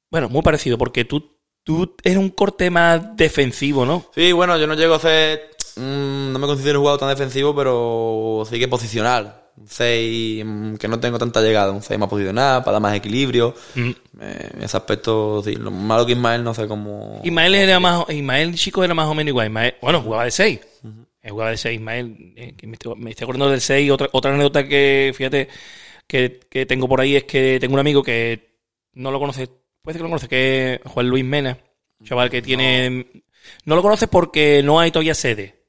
Bueno, 0.10 0.30
muy 0.30 0.42
parecido, 0.44 0.78
porque 0.78 1.04
tú, 1.06 1.38
tú 1.64 1.96
eres 2.04 2.18
un 2.18 2.30
corte 2.30 2.70
más 2.70 3.16
defensivo, 3.18 3.86
¿no? 3.86 4.06
Sí, 4.16 4.32
bueno, 4.32 4.58
yo 4.58 4.68
no 4.68 4.76
llego 4.76 4.96
a 4.96 5.00
ser. 5.00 5.50
mm, 5.76 6.32
no 6.32 6.40
me 6.40 6.48
considero 6.48 6.80
un 6.80 6.84
jugador 6.84 7.00
tan 7.00 7.10
defensivo, 7.10 7.56
pero 7.56 8.44
sí 8.50 8.60
que 8.60 8.68
posicional. 8.68 9.41
Un 9.58 9.68
6 9.68 10.46
mm, 10.46 10.76
que 10.76 10.88
no 10.88 11.00
tengo 11.00 11.20
tanta 11.20 11.42
llegada, 11.42 11.72
un 11.72 11.82
6 11.82 12.00
más 12.00 12.10
posicional, 12.10 12.64
para 12.64 12.74
dar 12.74 12.82
más 12.82 12.96
equilibrio. 12.96 13.54
Mm. 13.76 13.90
Eh, 14.22 14.50
en 14.56 14.64
ese 14.64 14.78
aspecto, 14.78 15.42
sí. 15.44 15.56
Lo 15.56 15.72
malo 15.72 16.06
que 16.06 16.14
Ismael 16.14 16.44
no 16.44 16.54
sé 16.54 16.68
cómo. 16.68 17.22
Ismael 17.24 17.56
era 17.56 17.80
más. 17.80 18.10
Ismael 18.10 18.56
chico 18.56 18.84
era 18.84 18.94
más 18.94 19.08
o 19.08 19.14
menos 19.14 19.30
igual. 19.30 19.48
Ismael, 19.48 19.76
bueno, 19.82 20.02
jugaba 20.02 20.26
de 20.26 20.32
6. 20.32 20.60
Jugaba 21.30 21.52
de 21.52 21.58
6. 21.58 21.76
Ismael, 21.76 22.34
eh, 22.36 22.54
que 22.58 22.68
me, 22.68 22.74
estoy, 22.74 22.96
me 22.96 23.12
estoy 23.12 23.26
acordando 23.26 23.50
del 23.50 23.62
6. 23.62 23.92
Otra, 23.92 24.10
otra 24.12 24.34
anécdota 24.34 24.68
que, 24.68 25.14
fíjate, 25.16 25.48
que, 26.08 26.40
que 26.50 26.66
tengo 26.66 26.88
por 26.88 27.02
ahí 27.02 27.16
es 27.16 27.24
que 27.26 27.58
tengo 27.60 27.74
un 27.76 27.80
amigo 27.80 28.04
que 28.04 28.58
no 28.94 29.12
lo 29.12 29.20
conoce. 29.20 29.50
Puede 29.82 29.98
que 29.98 30.04
lo 30.04 30.10
conoce, 30.10 30.28
que 30.28 30.74
es 30.76 30.92
Juan 30.92 31.08
Luis 31.08 31.26
Mena. 31.26 31.58
Chaval 32.04 32.30
que 32.30 32.42
tiene. 32.42 33.24
No, 33.66 33.76
lo 33.76 33.82
conoces 33.82 34.10
porque 34.10 34.62
no 34.64 34.80
hay 34.80 34.92
todavía 34.92 35.16
sede. 35.16 35.61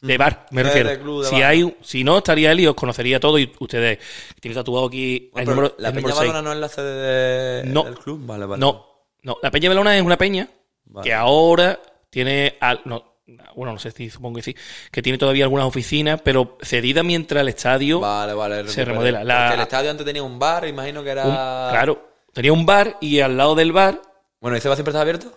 De 0.00 0.16
bar, 0.16 0.46
me 0.52 0.62
refiero. 0.62 0.90
de 0.90 0.98
club 1.00 1.22
de 1.24 1.28
si 1.28 1.34
bar. 1.36 1.44
hay, 1.44 1.76
si 1.82 2.04
no, 2.04 2.18
estaría 2.18 2.52
él 2.52 2.60
y 2.60 2.66
os 2.66 2.74
conocería 2.74 3.18
todo 3.18 3.38
y 3.38 3.52
ustedes. 3.58 3.98
Tiene 4.40 4.54
tatuado 4.54 4.86
aquí 4.86 5.28
Bueno, 5.32 5.50
el 5.50 5.56
número, 5.56 5.74
la 5.78 5.88
el 5.88 5.94
Peña 5.94 6.02
número 6.02 6.16
6. 6.20 6.28
Balona 6.32 6.42
no 6.42 6.52
es 6.52 6.58
la 6.60 6.68
sede 6.68 7.64
No. 7.66 7.82
del 7.84 7.98
club. 7.98 8.20
Vale, 8.24 8.46
vale. 8.46 8.60
No, 8.60 8.86
no. 9.22 9.36
La 9.42 9.50
Peña 9.50 9.68
Belona 9.68 9.96
es 9.96 10.02
una 10.02 10.16
peña 10.16 10.48
Vale. 10.84 11.04
que 11.08 11.12
ahora 11.14 11.80
tiene. 12.10 12.56
al- 12.60 12.80
no, 12.84 13.16
bueno, 13.56 13.72
no 13.72 13.78
sé 13.78 13.90
si 13.90 14.08
supongo 14.08 14.36
que 14.36 14.42
sí. 14.42 14.56
Que 14.92 15.02
tiene 15.02 15.18
todavía 15.18 15.44
algunas 15.44 15.66
oficinas, 15.66 16.20
pero 16.22 16.56
cedida 16.62 17.02
mientras 17.02 17.42
el 17.42 17.48
estadio. 17.48 17.98
Vale, 18.00 18.34
vale. 18.34 18.68
se 18.68 18.84
remodela. 18.84 19.24
La- 19.24 19.52
el 19.54 19.60
estadio 19.60 19.90
antes 19.90 20.06
tenía 20.06 20.22
un 20.22 20.38
bar, 20.38 20.66
imagino 20.68 21.02
que 21.02 21.10
era. 21.10 21.24
un- 21.24 21.32
claro. 21.32 22.08
Tenía 22.32 22.52
un 22.52 22.64
bar 22.64 22.98
y 23.00 23.18
al 23.20 23.36
lado 23.36 23.56
del 23.56 23.72
bar. 23.72 24.00
Bueno, 24.40 24.56
¿y 24.56 24.60
Seba 24.60 24.76
siempre 24.76 24.92
está 24.92 25.00
abierto? 25.00 25.32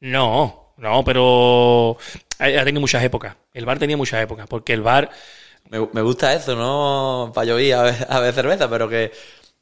No, 0.00 0.65
no, 0.78 1.04
pero. 1.04 1.96
Ha 2.38 2.44
ha 2.46 2.64
tenido 2.64 2.80
muchas 2.80 3.02
épocas. 3.02 3.34
El 3.54 3.64
bar 3.64 3.78
tenía 3.78 3.96
muchas 3.96 4.22
épocas. 4.22 4.46
Porque 4.48 4.72
el 4.72 4.82
bar. 4.82 5.10
Me, 5.70 5.80
me 5.92 6.00
gusta 6.02 6.32
eso, 6.34 6.54
¿no? 6.54 7.32
Para 7.34 7.46
yo 7.46 7.58
ir 7.58 7.74
a 7.74 7.82
ver, 7.82 8.06
a 8.08 8.20
ver 8.20 8.32
cerveza, 8.34 8.68
pero 8.70 8.88
que 8.88 9.10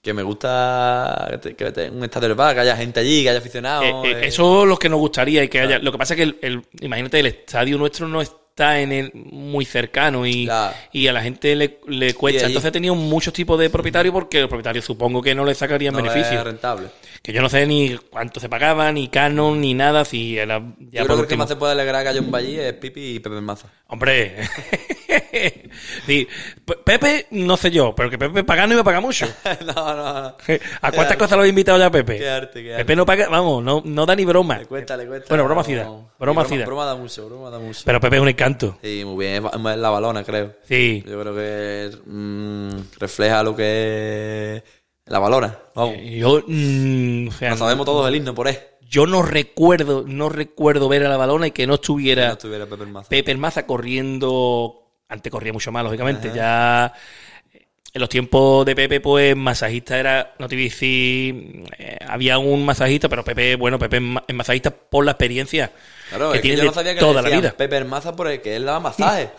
que 0.02 0.12
me 0.12 0.22
gusta 0.22 1.38
que, 1.42 1.56
que 1.56 1.72
te- 1.72 1.88
un 1.88 2.04
estadio 2.04 2.28
del 2.28 2.36
bar, 2.36 2.54
que 2.54 2.60
haya 2.60 2.76
gente 2.76 3.00
allí, 3.00 3.22
que 3.22 3.30
haya 3.30 3.38
aficionados. 3.38 4.04
Eh, 4.04 4.10
eh, 4.10 4.20
eh. 4.24 4.26
eso 4.26 4.62
es 4.64 4.68
lo 4.68 4.76
que 4.78 4.90
nos 4.90 4.98
gustaría 5.00 5.42
y 5.42 5.48
que 5.48 5.60
haya. 5.60 5.78
Lo 5.78 5.90
que 5.92 5.96
pasa 5.98 6.12
es 6.12 6.18
que 6.18 6.22
el, 6.24 6.38
el- 6.42 6.62
imagínate, 6.82 7.20
el 7.20 7.26
estadio 7.26 7.78
nuestro 7.78 8.06
no 8.06 8.20
está 8.20 8.80
en 8.80 8.92
el 8.92 9.10
muy 9.14 9.64
cercano 9.64 10.26
y, 10.26 10.44
Claro. 10.44 10.76
y 10.92 11.06
a 11.08 11.12
la 11.14 11.22
gente 11.22 11.56
le, 11.56 11.80
le 11.88 12.12
cuesta. 12.12 12.46
Entonces 12.46 12.68
he 12.68 12.72
tenido 12.72 12.94
muchos 12.94 13.32
tipos 13.32 13.58
de 13.58 13.70
propietarios 13.70 14.12
porque 14.12 14.40
los 14.40 14.48
propietarios 14.50 14.84
supongo 14.84 15.22
que 15.22 15.34
no 15.34 15.42
le 15.44 15.54
sacarían 15.54 15.94
no 15.94 16.02
beneficio. 16.02 16.38
es 16.38 16.44
rentable. 16.44 16.88
Que 17.24 17.32
yo 17.32 17.40
no 17.40 17.48
sé 17.48 17.66
ni 17.66 17.96
cuánto 18.10 18.38
se 18.38 18.50
pagaba, 18.50 18.92
ni 18.92 19.08
canon, 19.08 19.58
ni 19.58 19.72
nada. 19.72 20.04
Si 20.04 20.36
era 20.36 20.60
ya 20.78 21.00
Yo 21.00 21.04
creo 21.06 21.16
que 21.16 21.22
el 21.22 21.28
que 21.28 21.36
más 21.38 21.48
se 21.48 21.56
puede 21.56 21.72
alegrar 21.72 22.06
haya 22.06 22.20
un 22.20 22.30
Valle 22.30 22.68
es 22.68 22.74
Pipi 22.74 23.14
y 23.14 23.18
Pepe 23.18 23.40
Maza. 23.40 23.66
Hombre, 23.86 24.36
sí, 26.06 26.28
Pe- 26.66 26.76
Pepe, 26.84 27.26
no 27.30 27.56
sé 27.56 27.70
yo, 27.70 27.94
pero 27.94 28.10
que 28.10 28.18
Pepe 28.18 28.44
paga 28.44 28.66
no 28.66 28.74
iba 28.74 28.82
a 28.82 28.84
pagar 28.84 29.00
mucho. 29.00 29.26
no, 29.66 29.72
no, 29.96 30.20
no. 30.22 30.36
¿A 30.82 30.92
cuántas 30.92 31.16
cosas 31.16 31.38
lo 31.38 31.44
he 31.44 31.48
invitado 31.48 31.78
ya 31.78 31.90
Pepe? 31.90 32.18
Qué 32.18 32.28
arte, 32.28 32.62
qué 32.62 32.72
arte. 32.74 32.84
Pepe 32.84 32.96
no 32.96 33.06
paga, 33.06 33.30
vamos, 33.30 33.64
no, 33.64 33.80
no 33.82 34.04
da 34.04 34.14
ni 34.14 34.26
broma. 34.26 34.58
Le 34.58 34.66
cuesta, 34.66 34.94
le 34.94 35.06
cuesta. 35.06 35.28
Bueno, 35.30 35.44
broma 35.44 35.64
sí 35.64 35.72
da, 35.72 35.88
broma 36.18 36.44
da. 36.44 36.66
Broma 36.66 36.84
da 36.84 36.94
mucho, 36.94 37.26
broma 37.26 37.48
da 37.48 37.58
mucho. 37.58 37.80
Pero 37.86 38.00
Pepe 38.00 38.16
es 38.16 38.22
un 38.22 38.28
encanto. 38.28 38.78
Sí, 38.82 39.02
muy 39.02 39.24
bien. 39.24 39.46
Es 39.46 39.50
es 39.54 39.78
la 39.78 39.88
balona, 39.88 40.24
creo. 40.24 40.56
Sí. 40.68 41.02
Yo 41.06 41.18
creo 41.22 41.34
que 41.34 41.90
mm, 42.04 42.98
refleja 42.98 43.42
lo 43.42 43.56
que 43.56 44.56
es 44.56 44.62
la 45.06 45.18
balona. 45.18 45.58
Vamos. 45.74 45.96
Yo, 46.02 46.42
mm, 46.46 47.28
o 47.28 47.32
sea, 47.32 47.50
Nos 47.50 47.58
sabemos 47.58 47.84
todos 47.86 48.08
el 48.08 48.16
himno 48.16 48.34
por 48.34 48.48
él. 48.48 48.58
yo 48.88 49.06
no 49.06 49.22
recuerdo, 49.22 50.04
no 50.06 50.28
recuerdo 50.28 50.88
ver 50.88 51.04
a 51.04 51.08
la 51.08 51.16
balona 51.16 51.46
y 51.48 51.50
que 51.50 51.66
no 51.66 51.74
estuviera 51.74 52.28
no 52.28 52.32
estuviera 52.34 52.66
Pepe 52.66 52.86
Maza. 52.86 53.08
Pepe 53.08 53.34
Maza 53.36 53.66
corriendo. 53.66 54.80
Antes 55.08 55.30
corría 55.30 55.52
mucho 55.52 55.70
más, 55.70 55.84
lógicamente. 55.84 56.32
Ya 56.34 56.92
en 57.52 58.00
los 58.00 58.08
tiempos 58.08 58.66
de 58.66 58.74
Pepe, 58.74 59.00
pues 59.00 59.36
masajista 59.36 59.98
era, 59.98 60.34
no 60.40 60.48
te 60.48 60.56
voy 60.56 60.64
a 60.64 60.68
decir, 60.68 61.64
eh, 61.78 61.98
había 62.08 62.38
un 62.38 62.64
masajista, 62.64 63.08
pero 63.08 63.22
Pepe, 63.22 63.54
bueno, 63.54 63.78
Pepe 63.78 64.00
es 64.26 64.34
masajista 64.34 64.70
por 64.72 65.04
la 65.04 65.12
experiencia 65.12 65.70
Claro, 66.14 66.30
que 66.32 66.36
es 66.38 66.42
que 66.42 66.48
tiene 66.48 66.62
yo 66.62 66.64
no 66.68 66.72
sabía 66.74 66.94
que 66.94 67.00
toda 67.00 67.22
le 67.22 67.30
la 67.30 67.36
vida. 67.36 67.54
Pepe 67.56 67.84
Maza 67.84 68.14
por 68.14 68.28
el 68.28 68.40
que 68.40 68.56
él 68.56 68.64
daba 68.64 68.80
masaje. 68.80 69.30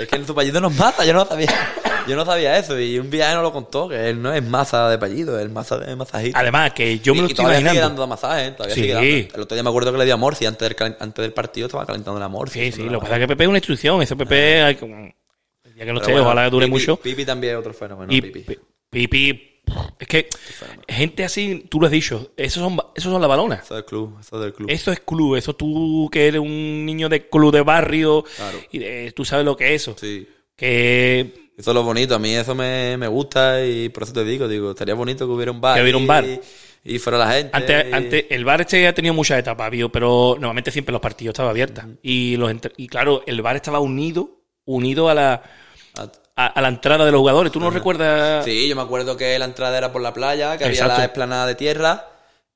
es 0.00 0.08
que 0.08 0.16
en 0.16 0.26
su 0.26 0.32
apellido 0.32 0.60
no 0.60 0.68
es 0.68 0.76
Maza, 0.76 1.04
yo 1.04 1.12
no 1.12 1.24
sabía. 1.26 1.48
Yo 2.08 2.16
no 2.16 2.24
sabía 2.24 2.58
eso. 2.58 2.78
Y 2.80 2.98
un 2.98 3.10
viaje 3.10 3.34
nos 3.34 3.44
lo 3.44 3.52
contó, 3.52 3.88
que 3.88 4.08
él 4.10 4.20
no 4.20 4.32
es 4.32 4.42
Maza 4.42 4.88
de 4.88 4.96
apellido, 4.96 5.38
es 5.38 5.48
Maza 5.50 5.78
de 5.78 5.94
masajista. 5.94 6.38
Además, 6.40 6.72
que 6.72 6.98
yo 6.98 7.14
me 7.14 7.20
lo 7.22 7.26
y, 7.26 7.28
y 7.28 7.32
estoy 7.32 7.44
todavía 7.44 7.58
sigue 7.58 7.70
imaginando. 7.70 8.02
dando 8.02 8.06
masajes, 8.08 8.48
¿eh? 8.48 8.52
todavía 8.52 8.74
Sí. 8.74 8.80
sigue 8.80 8.94
dando. 8.94 9.08
El 9.36 9.40
otro 9.42 9.54
día 9.54 9.62
me 9.62 9.68
acuerdo 9.70 9.92
que 9.92 9.98
le 9.98 10.04
dio 10.04 10.14
a 10.14 10.16
Morsi 10.16 10.46
antes 10.46 10.68
del, 10.68 10.96
antes 10.98 11.22
del 11.22 11.32
partido, 11.32 11.66
estaba 11.66 11.86
calentando 11.86 12.18
la 12.18 12.28
Morsi. 12.28 12.58
Sí, 12.58 12.72
sí, 12.72 12.82
lo 12.88 12.98
que 12.98 13.04
pasa 13.04 13.14
es 13.16 13.20
que 13.20 13.28
Pepe 13.28 13.44
es 13.44 13.48
una 13.48 13.58
instrucción. 13.58 14.02
Ese 14.02 14.16
Pepe, 14.16 14.62
hay 14.62 14.74
que- 14.74 14.86
día 15.74 15.84
que 15.86 15.92
no 15.92 16.00
esté, 16.00 16.18
ojalá 16.18 16.50
dure 16.50 16.66
Pipi, 16.66 16.78
mucho. 16.78 16.96
Pipi 16.96 17.24
también 17.24 17.54
es 17.54 17.58
otro 17.60 17.72
fenómeno, 17.72 18.12
Y 18.12 18.20
Pipi. 18.20 18.40
Pi- 18.40 18.58
Pipi, 18.90 19.51
es 19.98 20.08
que 20.08 20.28
gente 20.88 21.24
así, 21.24 21.66
tú 21.68 21.80
lo 21.80 21.86
has 21.86 21.92
dicho, 21.92 22.32
esos 22.36 22.62
son, 22.62 22.78
esos 22.94 23.10
son 23.12 23.20
las 23.20 23.28
balonas. 23.28 23.64
Eso 23.64 23.74
del 23.74 23.84
club, 23.84 24.16
eso 24.20 24.40
del 24.40 24.52
club. 24.52 24.68
Eso 24.70 24.92
es 24.92 25.00
club, 25.00 25.36
eso 25.36 25.54
tú 25.54 26.08
que 26.12 26.26
eres 26.28 26.40
un 26.40 26.84
niño 26.84 27.08
de 27.08 27.28
club 27.28 27.52
de 27.52 27.62
barrio 27.62 28.24
Claro. 28.36 28.58
y 28.70 28.78
de- 28.78 29.12
tú 29.12 29.24
sabes 29.24 29.44
lo 29.44 29.56
que 29.56 29.74
es 29.74 29.82
eso. 29.82 29.96
Sí. 29.98 30.28
Que 30.56 31.50
Eso 31.56 31.70
es 31.70 31.74
lo 31.74 31.82
bonito, 31.82 32.14
a 32.14 32.18
mí 32.18 32.34
eso 32.34 32.54
me, 32.54 32.96
me 32.96 33.08
gusta 33.08 33.64
y 33.64 33.88
por 33.88 34.02
eso 34.04 34.12
te 34.12 34.24
digo, 34.24 34.48
digo, 34.48 34.70
estaría 34.70 34.94
bonito 34.94 35.26
que 35.26 35.32
hubiera 35.32 35.52
un 35.52 35.60
bar. 35.60 35.76
Que 35.76 35.82
hubiera 35.82 35.98
un 35.98 36.06
bar. 36.06 36.24
Y, 36.84 36.98
fuera 36.98 37.16
la 37.18 37.30
gente. 37.32 37.50
antes, 37.52 37.86
y- 37.88 37.92
antes 37.92 38.24
el 38.30 38.44
bar 38.44 38.60
este 38.62 38.86
ha 38.88 38.94
tenido 38.94 39.14
muchas 39.14 39.38
etapas, 39.38 39.70
vio, 39.70 39.90
pero 39.92 40.32
normalmente 40.38 40.70
siempre 40.72 40.92
los 40.92 41.00
partidos 41.00 41.32
estaban 41.34 41.50
abiertos. 41.50 41.84
Y 42.02 42.36
los 42.36 42.52
y 42.76 42.88
claro, 42.88 43.22
el 43.26 43.40
bar 43.40 43.56
estaba 43.56 43.78
unido, 43.80 44.40
unido 44.64 45.08
a 45.08 45.14
la 45.14 45.42
a- 45.96 46.12
a, 46.36 46.46
a 46.46 46.60
la 46.60 46.68
entrada 46.68 47.04
de 47.04 47.12
los 47.12 47.18
jugadores. 47.20 47.52
¿Tú 47.52 47.60
no 47.60 47.70
recuerdas? 47.70 48.44
Sí, 48.44 48.68
yo 48.68 48.76
me 48.76 48.82
acuerdo 48.82 49.16
que 49.16 49.38
la 49.38 49.44
entrada 49.44 49.76
era 49.78 49.92
por 49.92 50.02
la 50.02 50.12
playa, 50.14 50.56
que 50.58 50.64
Exacto. 50.64 50.92
había 50.92 50.98
la 50.98 51.04
esplanada 51.04 51.46
de 51.46 51.54
tierra. 51.54 52.06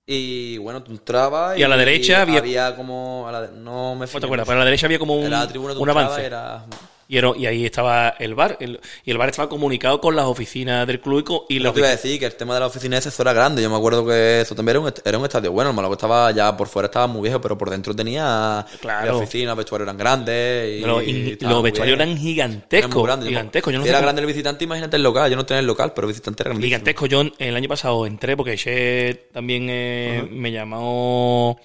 Y 0.08 0.56
bueno, 0.58 0.82
tú 0.84 0.92
entrabas 0.92 1.58
Y 1.58 1.64
a 1.64 1.68
la 1.68 1.76
derecha 1.76 2.22
había- 2.22 2.76
como. 2.76 3.26
a 3.28 3.32
la 3.32 3.40
no 3.48 3.94
me 3.94 4.00
¿No 4.02 4.06
fijé 4.06 4.20
te 4.20 4.26
acuerdas? 4.26 4.46
Pero 4.46 4.56
a 4.56 4.58
la 4.60 4.64
derecha 4.64 4.86
había 4.86 4.98
como 5.00 5.16
un, 5.16 5.26
Era 5.26 5.40
la 5.40 5.48
tribuna 5.48 5.74
un 5.74 5.90
avance. 5.90 6.24
Era... 6.24 6.64
Y, 7.08 7.18
era- 7.18 7.32
y 7.36 7.46
ahí 7.46 7.64
estaba 7.64 8.08
el 8.18 8.34
bar. 8.34 8.56
el- 8.60 8.80
y 9.04 9.10
el 9.10 9.18
bar 9.18 9.28
estaba 9.28 9.48
comunicado 9.48 10.00
con 10.00 10.16
las 10.16 10.24
oficinas 10.26 10.86
del 10.86 11.00
club 11.00 11.46
y, 11.48 11.56
y 11.56 11.58
Lo 11.60 11.66
las 11.66 11.72
que 11.74 11.78
iba 11.80 11.88
a 11.88 11.92
decir, 11.92 12.18
que 12.18 12.26
el 12.26 12.34
tema 12.34 12.54
de 12.54 12.60
la 12.60 12.66
oficina 12.66 12.98
esa 12.98 13.22
era 13.22 13.32
grande. 13.32 13.62
Yo 13.62 13.70
me 13.70 13.76
acuerdo 13.76 14.04
que 14.06 14.40
eso 14.40 14.54
también 14.54 14.76
era 14.76 14.80
un, 14.86 14.92
era 15.04 15.18
un 15.18 15.24
estadio 15.24 15.52
bueno. 15.52 15.70
El 15.70 15.76
malo 15.76 15.88
que 15.88 15.94
estaba 15.94 16.30
ya 16.32 16.56
por 16.56 16.68
fuera 16.68 16.86
estaba 16.86 17.06
muy 17.06 17.22
viejo, 17.22 17.40
pero 17.40 17.56
por 17.56 17.70
dentro 17.70 17.94
tenía 17.94 18.66
Claro. 18.80 19.06
la 19.06 19.16
oficina, 19.16 19.50
los 19.50 19.58
vestuarios 19.58 19.86
eran 19.86 19.96
grandes. 19.98 20.78
Y, 20.78 20.80
Pero 20.82 20.96
los 20.96 21.04
muy 21.04 21.62
vestuarios 21.62 21.96
bien. 21.96 22.00
eran 22.00 22.08
Era 22.08 22.16
muy 22.16 22.20
gigantescos. 22.28 23.04
grande. 23.04 23.24
Yo 23.26 23.30
me- 23.30 23.36
gigantescos. 23.36 23.72
Yo 23.72 23.78
no 23.78 23.84
si 23.84 23.88
era 23.88 23.98
cómo- 23.98 24.06
grande 24.06 24.20
el 24.22 24.26
visitante, 24.26 24.64
imagínate 24.64 24.96
el 24.96 25.02
local. 25.02 25.30
Yo 25.30 25.36
no 25.36 25.46
tenía 25.46 25.60
el 25.60 25.66
local, 25.66 25.92
pero 25.94 26.06
el 26.06 26.12
visitante 26.12 26.42
era 26.42 26.50
grande. 26.50 26.66
Gigantesco. 26.66 27.06
Yo 27.06 27.22
el 27.38 27.56
año 27.56 27.68
pasado 27.68 28.04
entré 28.06 28.36
porque 28.36 28.56
también 29.32 29.66
eh, 29.70 30.28
me 30.30 30.50
llamó. 30.52 31.58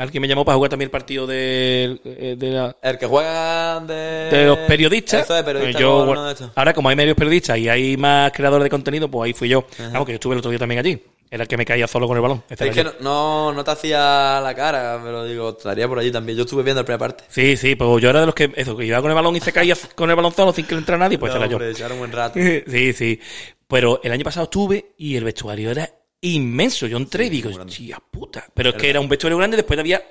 Alguien 0.00 0.20
me 0.20 0.28
llamó 0.28 0.44
para 0.44 0.56
jugar 0.56 0.70
también 0.70 0.86
el 0.88 0.90
partido 0.90 1.26
de, 1.26 1.98
eh, 2.04 2.34
de, 2.38 2.50
la- 2.50 2.76
El 2.82 2.98
que 2.98 3.06
juega 3.06 3.80
de... 3.80 3.94
de 3.94 4.46
los 4.46 4.58
periodistas. 4.60 5.22
Eso 5.28 5.44
periodista. 5.44 5.78
Yo, 5.80 6.04
bueno, 6.06 6.24
de 6.26 6.32
estos. 6.32 6.50
ahora, 6.54 6.74
como 6.74 6.88
hay 6.88 6.96
medios 6.96 7.16
periodistas 7.16 7.58
y 7.58 7.68
hay 7.68 7.96
más 7.96 8.32
creadores 8.32 8.64
de 8.64 8.70
contenido, 8.70 9.08
pues 9.10 9.26
ahí 9.28 9.32
fui 9.32 9.48
yo. 9.48 9.64
Vamos, 9.92 10.06
que 10.06 10.12
yo 10.12 10.16
estuve 10.16 10.34
el 10.34 10.38
otro 10.40 10.50
día 10.50 10.58
también 10.58 10.80
allí. 10.80 11.02
Era 11.30 11.42
el 11.44 11.48
que 11.48 11.56
me 11.56 11.64
caía 11.64 11.86
solo 11.88 12.06
con 12.06 12.16
el 12.16 12.22
balón. 12.22 12.44
Este 12.48 12.68
Es 12.68 12.74
que 12.74 12.84
yo. 12.84 12.92
no, 13.00 13.46
no, 13.50 13.52
no 13.54 13.64
te 13.64 13.70
hacía 13.70 14.40
la 14.40 14.54
cara, 14.54 15.00
pero 15.02 15.24
digo, 15.24 15.50
estaría 15.56 15.88
por 15.88 15.98
allí 15.98 16.12
también. 16.12 16.36
Yo 16.38 16.44
estuve 16.44 16.62
viendo 16.62 16.82
la 16.82 16.84
primera 16.86 16.98
parte. 16.98 17.24
Sí, 17.28 17.56
sí, 17.56 17.74
pues 17.74 18.02
yo 18.02 18.10
era 18.10 18.20
de 18.20 18.26
los 18.26 18.34
que, 18.34 18.52
eso, 18.54 18.76
que 18.76 18.84
iba 18.84 19.00
con 19.00 19.10
el 19.10 19.14
balón 19.16 19.34
y 19.34 19.40
se 19.40 19.52
caía 19.52 19.74
con 19.96 20.10
el 20.10 20.16
balón 20.16 20.32
solo 20.32 20.52
sin 20.52 20.66
que 20.66 20.74
le 20.74 20.80
entrara 20.80 20.98
nadie, 20.98 21.18
pues 21.18 21.32
No, 21.32 21.38
era 21.38 21.46
yo. 21.46 21.56
hombre, 21.56 21.70
echaron 21.70 21.92
un 21.92 21.98
buen 22.00 22.12
rato. 22.12 22.38
Sí, 22.68 22.92
sí. 22.92 23.20
Pero 23.66 24.00
el 24.04 24.12
año 24.12 24.22
pasado 24.24 24.44
estuve 24.44 24.92
y 24.98 25.16
el 25.16 25.24
vestuario 25.24 25.70
era 25.70 25.88
inmenso. 26.32 26.86
Yo 26.86 26.96
entré 26.96 27.26
y 27.26 27.30
digo, 27.30 27.50
tía 27.66 27.98
puta. 28.10 28.46
Pero 28.54 28.70
es 28.70 28.76
que 28.76 28.90
era 28.90 29.00
un 29.00 29.08
vestuario 29.08 29.38
grande, 29.38 29.56
después 29.56 29.78
había 29.78 30.02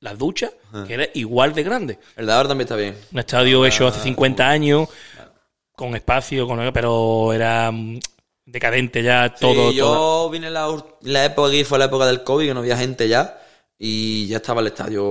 las 0.00 0.18
duchas, 0.18 0.52
que 0.86 0.94
era 0.94 1.08
igual 1.14 1.54
de 1.54 1.62
grande. 1.62 1.98
El 2.16 2.26
de 2.26 2.32
ahora 2.32 2.48
también 2.48 2.66
está 2.66 2.76
bien. 2.76 2.96
Un 3.12 3.18
estadio 3.18 3.64
hecho 3.64 3.86
hace 3.86 4.00
50 4.00 4.48
años, 4.48 4.88
con 5.72 5.94
espacio, 5.94 6.46
con 6.46 6.72
pero 6.72 7.32
era 7.32 7.70
mm, 7.70 7.98
decadente 8.44 9.02
ya 9.02 9.34
todo. 9.34 9.70
Sí, 9.70 9.76
yo 9.76 9.86
todo. 9.86 10.30
vine 10.30 10.50
la, 10.50 10.68
la 11.02 11.24
época 11.24 11.48
aquí, 11.48 11.64
fue 11.64 11.78
la 11.78 11.86
época 11.86 12.06
del 12.06 12.22
COVID, 12.22 12.46
que 12.46 12.54
no 12.54 12.60
había 12.60 12.76
gente 12.76 13.08
ya. 13.08 13.40
Y 13.78 14.26
ya 14.28 14.38
estaba 14.38 14.62
el 14.62 14.68
estadio, 14.68 15.02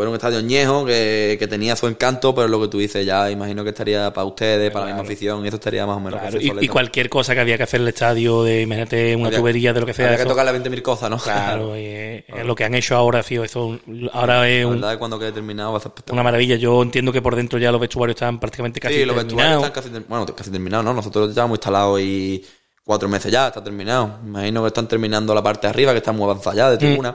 era 0.00 0.08
un 0.08 0.16
estadio 0.16 0.38
añejo 0.38 0.84
que, 0.84 1.36
que 1.38 1.46
tenía 1.46 1.76
su 1.76 1.86
encanto, 1.86 2.34
pero 2.34 2.48
lo 2.48 2.60
que 2.60 2.66
tú 2.66 2.78
dices 2.78 3.06
ya, 3.06 3.30
imagino 3.30 3.62
que 3.62 3.70
estaría 3.70 4.12
para 4.12 4.24
ustedes, 4.24 4.72
para 4.72 4.86
la 4.86 4.90
misma 4.92 5.04
afición, 5.04 5.44
y 5.44 5.46
eso 5.46 5.56
estaría 5.56 5.86
más 5.86 5.98
o 5.98 6.00
menos. 6.00 6.18
Claro, 6.20 6.40
y, 6.40 6.52
y 6.64 6.66
cualquier 6.68 7.08
cosa 7.08 7.32
que 7.34 7.40
había 7.40 7.56
que 7.56 7.62
hacer 7.62 7.78
en 7.80 7.82
el 7.86 7.88
estadio, 7.90 8.42
de 8.42 8.62
imagínate 8.62 9.14
una 9.14 9.28
Había- 9.28 9.38
tubería 9.38 9.72
de 9.72 9.78
lo 9.80 9.86
que 9.86 9.94
sea. 9.94 10.06
Había 10.06 10.16
que 10.16 10.22
eso- 10.24 10.30
tocarle 10.30 10.50
20.000 10.50 10.82
cosas, 10.82 11.10
¿no? 11.10 11.16
Claro, 11.18 11.72
eh, 11.76 12.24
eh, 12.26 12.42
lo 12.44 12.56
que 12.56 12.64
han 12.64 12.74
hecho 12.74 12.96
ahora 12.96 13.20
ha 13.20 13.22
sido 13.22 13.44
eso. 13.44 13.78
Ahora 14.12 14.48
es 14.48 14.62
La 14.62 14.66
un- 14.66 14.74
verdad 14.74 14.90
es 14.90 14.96
que 14.96 14.98
cuando 14.98 15.18
quede 15.20 15.30
terminado 15.30 15.70
va 15.70 15.78
a 15.78 15.80
ser 15.82 15.92
una 16.10 16.22
maravilla. 16.24 16.56
Yo 16.56 16.82
entiendo 16.82 17.12
que 17.12 17.22
por 17.22 17.36
dentro 17.36 17.60
ya 17.60 17.70
los 17.70 17.80
vestuarios 17.80 18.16
están 18.16 18.40
prácticamente 18.40 18.80
casi 18.80 18.94
sí, 18.94 19.04
los 19.04 19.14
vestuarios 19.14 19.28
terminados. 19.62 19.64
están 19.78 20.00
casi, 20.00 20.06
bueno, 20.08 20.26
casi 20.26 20.50
terminados, 20.50 20.84
¿no? 20.84 20.92
Nosotros 20.92 21.32
ya 21.32 21.44
hemos 21.44 21.56
instalado 21.58 22.00
y 22.00 22.44
cuatro 22.84 23.08
meses 23.08 23.30
ya, 23.30 23.46
está 23.46 23.62
terminado. 23.62 24.18
Imagino 24.26 24.62
que 24.62 24.66
están 24.66 24.88
terminando 24.88 25.32
la 25.36 25.42
parte 25.42 25.68
de 25.68 25.70
arriba, 25.70 25.92
que 25.92 25.98
está 25.98 26.10
muy 26.10 26.24
avanzada 26.24 26.56
ya, 26.56 26.70
de 26.72 26.84
Mm. 26.98 27.14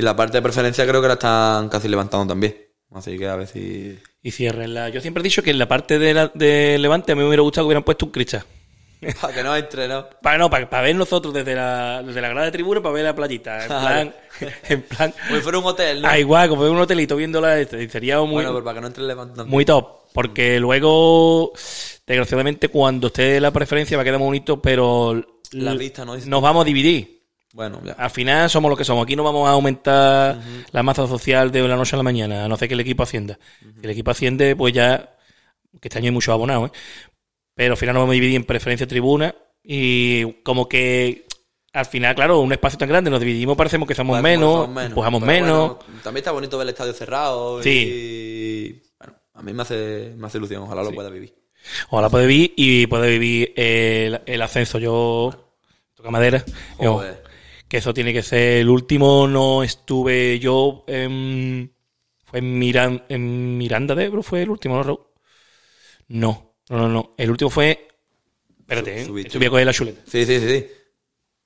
Y 0.00 0.02
la 0.02 0.16
parte 0.16 0.38
de 0.38 0.42
preferencia 0.42 0.86
creo 0.86 1.02
que 1.02 1.08
la 1.08 1.14
están 1.14 1.68
casi 1.68 1.86
levantando 1.88 2.26
también. 2.32 2.56
Así 2.92 3.18
que 3.18 3.28
a 3.28 3.36
ver 3.36 3.46
si... 3.46 3.98
Y 4.22 4.30
cierrenla. 4.30 4.88
Yo 4.88 5.00
siempre 5.02 5.20
he 5.20 5.24
dicho 5.24 5.42
que 5.42 5.50
en 5.50 5.58
la 5.58 5.68
parte 5.68 5.98
de, 5.98 6.14
la- 6.14 6.32
de 6.34 6.78
Levante 6.78 7.12
a 7.12 7.14
mí 7.14 7.20
me 7.20 7.28
hubiera 7.28 7.42
gustado 7.42 7.64
que 7.64 7.68
hubieran 7.68 7.84
puesto 7.84 8.06
un 8.06 8.12
cristal. 8.12 8.44
Para 9.20 9.34
que 9.34 9.42
no 9.42 9.54
entre, 9.56 9.88
¿no? 9.88 10.06
Para, 10.22 10.38
no, 10.38 10.48
para, 10.50 10.68
para 10.68 10.82
ver 10.84 10.96
nosotros 10.96 11.32
desde 11.34 11.54
la, 11.54 12.02
desde 12.02 12.20
la 12.20 12.28
grada 12.30 12.46
de 12.46 12.52
tribuna, 12.52 12.82
para 12.82 12.94
ver 12.94 13.04
la 13.04 13.14
playita. 13.14 13.62
En 13.62 13.68
plan, 13.68 14.14
en 14.68 14.82
plan. 14.82 15.14
Como 15.26 15.36
si 15.36 15.42
fuera 15.42 15.58
un 15.58 15.64
hotel, 15.66 16.02
¿no? 16.02 16.08
Ah, 16.08 16.18
igual, 16.18 16.48
como 16.48 16.62
un 16.70 16.78
hotelito 16.78 17.16
viéndola, 17.16 17.58
este, 17.60 17.88
sería 17.88 18.18
muy, 18.20 18.32
bueno, 18.34 18.52
pero 18.52 18.64
para 18.64 18.74
que 18.76 18.80
no 18.80 18.86
entre 18.88 19.04
levantando. 19.04 19.46
muy 19.46 19.64
top. 19.66 20.00
Porque 20.14 20.58
luego, 20.60 21.52
desgraciadamente, 22.06 22.68
cuando 22.68 23.06
esté 23.08 23.38
la 23.40 23.50
preferencia 23.52 23.96
va 23.96 24.02
a 24.02 24.04
quedar 24.04 24.18
muy 24.18 24.26
bonito, 24.26 24.60
pero 24.60 25.22
La 25.52 25.74
vista, 25.74 26.04
¿no? 26.04 26.16
nos 26.16 26.42
vamos 26.42 26.62
a 26.62 26.64
dividir. 26.64 27.19
Bueno, 27.52 27.80
ya. 27.84 27.92
Al 27.92 28.10
final 28.10 28.48
somos 28.48 28.70
lo 28.70 28.76
que 28.76 28.84
somos. 28.84 29.04
Aquí 29.04 29.16
no 29.16 29.24
vamos 29.24 29.48
a 29.48 29.52
aumentar 29.52 30.38
la 30.70 30.82
masa 30.82 31.06
social 31.06 31.50
de 31.50 31.66
la 31.66 31.76
noche 31.76 31.96
a 31.96 31.98
la 31.98 32.02
mañana, 32.04 32.44
a 32.44 32.48
no 32.48 32.56
ser 32.56 32.68
que 32.68 32.74
el 32.74 32.80
equipo 32.80 33.02
ascienda. 33.02 33.38
El 33.82 33.90
equipo 33.90 34.10
asciende, 34.12 34.54
pues 34.54 34.72
ya, 34.72 35.16
que 35.80 35.88
este 35.88 35.98
año 35.98 36.06
hay 36.06 36.12
muchos 36.12 36.32
abonados, 36.32 36.70
¿eh? 36.70 36.72
pero 37.54 37.72
al 37.72 37.76
final 37.76 37.94
nos 37.94 38.02
vamos 38.02 38.12
a 38.12 38.14
dividir 38.14 38.36
en 38.36 38.44
preferencia 38.44 38.86
tribuna 38.86 39.34
y 39.64 40.32
como 40.44 40.68
que 40.68 41.26
al 41.72 41.86
final, 41.86 42.14
claro, 42.14 42.40
un 42.40 42.52
espacio 42.52 42.78
tan 42.78 42.88
grande, 42.88 43.10
nos 43.10 43.20
dividimos, 43.20 43.56
parecemos 43.56 43.86
que 43.86 43.94
somos 43.94 44.20
Bueno, 44.20 44.22
menos, 44.22 44.64
somos 44.66 44.84
empujamos 44.84 45.20
Pero 45.20 45.32
menos. 45.32 45.68
bueno, 45.76 45.78
también 46.02 46.22
está 46.22 46.32
bonito 46.32 46.56
ver 46.58 46.64
el 46.66 46.70
estadio 46.70 46.92
cerrado. 46.92 47.62
Sí. 47.62 47.70
Y... 47.70 48.82
Bueno, 48.98 49.14
a 49.34 49.42
mí 49.42 49.52
me 49.52 49.62
hace, 49.62 50.12
me 50.16 50.26
hace 50.26 50.38
ilusión. 50.38 50.62
Ojalá 50.62 50.82
lo 50.82 50.92
pueda 50.92 51.10
vivir. 51.10 51.34
Ojalá 51.90 52.08
puede 52.08 52.26
vivir 52.26 52.54
y 52.56 52.86
puede 52.86 53.10
vivir 53.10 53.52
el, 53.56 54.20
el 54.26 54.42
ascenso. 54.42 54.78
Yo, 54.78 55.54
toca 55.94 56.10
madera. 56.10 56.44
yo- 56.80 56.94
Joder. 56.94 57.29
Que 57.70 57.76
eso 57.78 57.94
tiene 57.94 58.12
que 58.12 58.22
ser 58.22 58.58
el 58.58 58.68
último. 58.68 59.26
No 59.26 59.62
estuve 59.62 60.38
yo 60.40 60.84
en. 60.88 61.72
Fue 62.24 62.40
en, 62.40 62.58
Miran, 62.58 63.04
en 63.08 63.56
Miranda 63.56 63.94
de 63.94 64.04
Ebro, 64.04 64.22
fue 64.22 64.42
el 64.42 64.50
último, 64.50 64.76
¿no, 64.76 64.82
Raúl? 64.82 65.00
No, 66.08 66.54
no, 66.68 66.78
no, 66.78 66.88
no. 66.88 67.14
El 67.16 67.30
último 67.30 67.50
fue 67.50 67.88
Espérate, 68.60 69.02
¿eh? 69.02 69.06
voy 69.08 69.46
a 69.46 69.50
coger 69.50 69.66
la 69.66 69.72
chuleta. 69.72 70.00
Sí, 70.06 70.24
sí, 70.24 70.38
sí, 70.38 70.48
sí. 70.48 70.66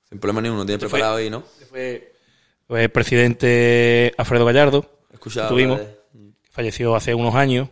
Sin 0.09 0.18
problema 0.18 0.43
ninguno, 0.43 0.66
tiene 0.66 0.79
fue- 0.81 0.89
preparado 0.89 1.16
ahí, 1.16 1.31
¿no? 1.31 1.43
Fue, 1.70 2.12
fue 2.66 2.83
el 2.85 2.91
presidente 2.91 4.12
Alfredo 4.18 4.45
Gallardo, 4.45 5.01
escuchado. 5.12 5.49
Tuvimos. 5.49 5.81
falleció 6.51 6.95
hace 6.95 7.14
unos 7.14 7.35
años 7.35 7.68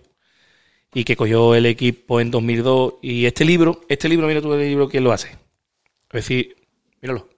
y 0.95 1.05
que 1.05 1.15
cogió 1.17 1.55
el 1.55 1.67
equipo 1.67 2.21
en 2.21 2.31
2002. 2.31 2.95
Y 3.03 3.27
este 3.27 3.45
libro, 3.45 3.83
este 3.89 4.09
libro, 4.09 4.27
mira 4.27 4.41
tú 4.41 4.53
el 4.55 4.61
libro, 4.61 4.89
¿quién 4.89 5.05
lo 5.05 5.13
hace? 5.13 5.29
Es 5.29 6.13
decir, 6.13 6.57
míralo. 7.03 7.29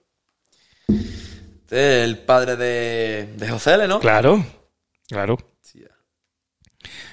Este 0.87 1.99
es 1.99 2.03
el 2.05 2.19
padre 2.19 2.55
de, 2.55 3.33
de 3.37 3.49
José 3.49 3.73
L, 3.75 3.87
¿no? 3.87 3.99
Claro, 3.99 4.43
claro. 5.07 5.37
Sí. 5.61 5.83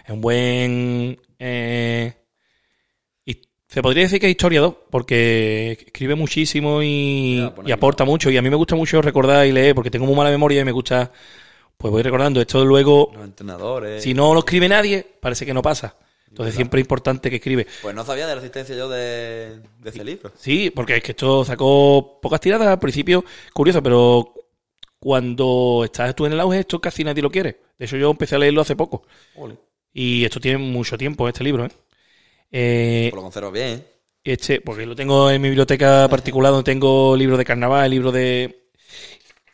Es 0.05 0.11
un 0.11 0.21
buen. 0.21 1.19
eh, 1.39 2.13
y 3.25 3.41
se 3.69 3.83
podría 3.83 4.03
decir 4.05 4.21
que 4.21 4.27
es 4.27 4.33
historiador, 4.33 4.87
porque 4.91 5.73
escribe 5.87 6.15
muchísimo 6.15 6.83
y, 6.83 7.39
Ya, 7.39 7.55
y 7.67 7.73
aporta 7.73 8.05
mucho. 8.05 8.31
Y 8.31 8.37
a 8.37 8.43
mí 8.43 8.51
me 8.51 8.57
gusta 8.57 8.75
mucho 8.77 9.01
recordar 9.01 9.47
y 9.47 9.53
leer, 9.53 9.75
porque 9.75 9.91
tengo 9.91 10.07
muy 10.07 10.15
mala 10.17 10.31
memoria 10.31 10.61
y 10.61 10.65
me 10.65 10.73
gusta. 10.73 11.11
Pues 11.77 11.91
voy 11.91 12.03
recordando. 12.03 12.41
Esto 12.41 12.65
luego, 12.65 13.11
Los 13.15 13.25
entrenadores. 13.25 14.03
si 14.03 14.15
no 14.15 14.35
lo 14.35 14.41
escribe 14.41 14.69
nadie, 14.69 15.05
parece 15.21 15.45
que 15.47 15.55
no 15.55 15.63
pasa. 15.63 15.97
Entonces 16.33 16.55
siempre 16.55 16.81
es 16.81 16.85
importante 16.87 17.29
que 17.29 17.37
escribe. 17.37 17.67
Pues 17.83 17.95
no 17.95 18.07
sabía 18.07 18.27
de 18.27 18.35
la 18.35 18.41
existencia 18.41 18.75
yo 18.75 18.89
de, 18.89 19.61
de 19.81 19.91
ese 19.91 20.03
libro. 20.03 20.33
Sí, 20.35 20.71
porque 20.75 20.97
es 20.97 21.03
que 21.03 21.13
esto 21.13 21.45
sacó 21.45 22.19
pocas 22.23 22.41
tiradas 22.41 22.69
al 22.69 22.79
principio, 22.79 23.23
curioso, 23.53 23.83
pero 23.83 24.33
cuando 24.99 25.83
estás 25.85 26.15
tú 26.15 26.25
en 26.25 26.33
el 26.33 26.41
auge, 26.41 26.61
esto 26.61 26.81
casi 26.81 27.05
nadie 27.05 27.23
lo 27.23 27.31
quiere. 27.31 27.61
De 27.79 27.85
hecho, 27.85 27.99
yo 27.99 28.11
empecé 28.11 28.37
a 28.37 28.39
leerlo 28.39 28.63
hace 28.63 28.77
poco. 28.77 29.03
Y 29.93 30.25
esto 30.25 30.41
tiene 30.41 30.57
mucho 30.57 30.97
tiempo, 30.97 31.29
este 31.29 31.45
libro, 31.45 31.67
¿eh? 31.67 31.71
Eh, 32.51 33.09
Pues 33.11 33.17
lo 33.19 33.23
conservo 33.23 33.51
bien. 33.51 33.69
¿eh? 33.81 33.87
este, 34.25 34.61
porque 34.63 34.87
lo 34.87 34.97
tengo 34.97 35.31
en 35.31 35.43
mi 35.43 35.49
biblioteca 35.49 36.09
particular, 36.09 36.53
donde 36.53 36.71
tengo 36.71 37.15
libros 37.15 37.37
de 37.37 37.45
carnaval, 37.45 37.91
libros 37.91 38.15
de... 38.15 38.69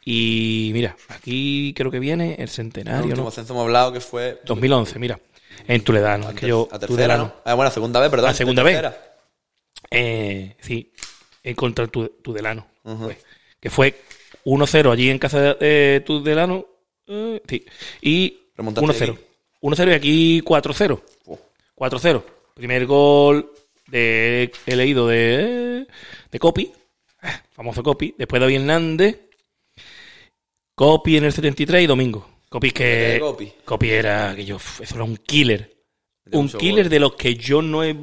Y 0.05 0.71
mira, 0.73 0.97
aquí 1.09 1.75
creo 1.77 1.91
que 1.91 1.99
viene 1.99 2.35
el 2.35 2.43
El 2.43 2.49
centenario, 2.49 3.05
último 3.07 3.31
¿no? 3.35 3.43
hemos 3.43 3.63
hablado 3.63 3.93
que 3.93 4.01
fue 4.01 4.41
2011, 4.45 4.99
mira. 4.99 5.21
En 5.67 5.83
Tuledano, 5.83 6.27
a, 6.27 6.29
es 6.31 6.35
que 6.35 6.41
ter- 6.43 6.49
yo... 6.51 6.69
a 6.71 6.79
tercera, 6.79 6.87
Tudelano. 6.87 7.25
¿no? 7.25 7.35
Ah, 7.45 7.55
bueno, 7.55 7.71
segunda 7.71 8.01
vez, 8.01 8.11
perdón. 8.11 8.31
A 8.31 8.35
segunda 8.35 8.63
vez. 8.63 8.83
Eh, 9.91 10.57
sí, 10.61 10.93
en 11.43 11.55
contra 11.55 11.87
de 11.87 11.91
Tu- 11.91 12.09
Tudelano. 12.23 12.67
fue. 12.85 13.19
que 13.61 13.71
fue 13.71 14.01
1-0 14.45 14.93
allí 14.93 15.11
en 15.11 15.19
casa 15.19 15.55
de 15.55 16.03
Tudelano. 16.05 16.67
eh, 17.07 17.43
sí. 17.49 17.65
Y 18.03 18.39
Remontaste 18.57 18.87
1-0. 19.07 19.13
aquí. 19.13 19.21
1-0 19.63 19.91
y 19.91 19.95
aquí 19.95 20.41
4-0. 20.43 21.01
Oh. 21.27 21.39
4-0. 21.77 22.23
Primer 22.55 22.87
gol 22.87 23.53
de 23.87 24.51
he 24.67 24.77
leído 24.77 25.07
de, 25.09 25.87
de 26.31 26.39
Copi. 26.39 26.73
Ah, 27.23 27.43
Famoso 27.53 27.83
Copi. 27.83 28.15
Después 28.19 28.41
David 28.41 28.57
Hernández. 28.57 29.19
Copi 30.75 31.17
en 31.17 31.25
el 31.25 31.33
73 31.33 31.83
y 31.83 31.87
Domingo. 31.87 32.29
Copi 32.49 32.71
que. 32.71 32.85
de? 32.85 33.55
Copi 33.65 33.91
era. 33.91 34.35
Que 34.35 34.45
yo, 34.45 34.57
eso 34.57 34.95
era 34.95 35.05
un 35.05 35.17
killer. 35.17 35.77
Un 36.33 36.49
killer 36.49 36.85
gol. 36.85 36.91
de 36.91 37.01
los 37.01 37.15
que 37.15 37.35
yo 37.37 37.63
no 37.63 37.83
he 37.83 37.97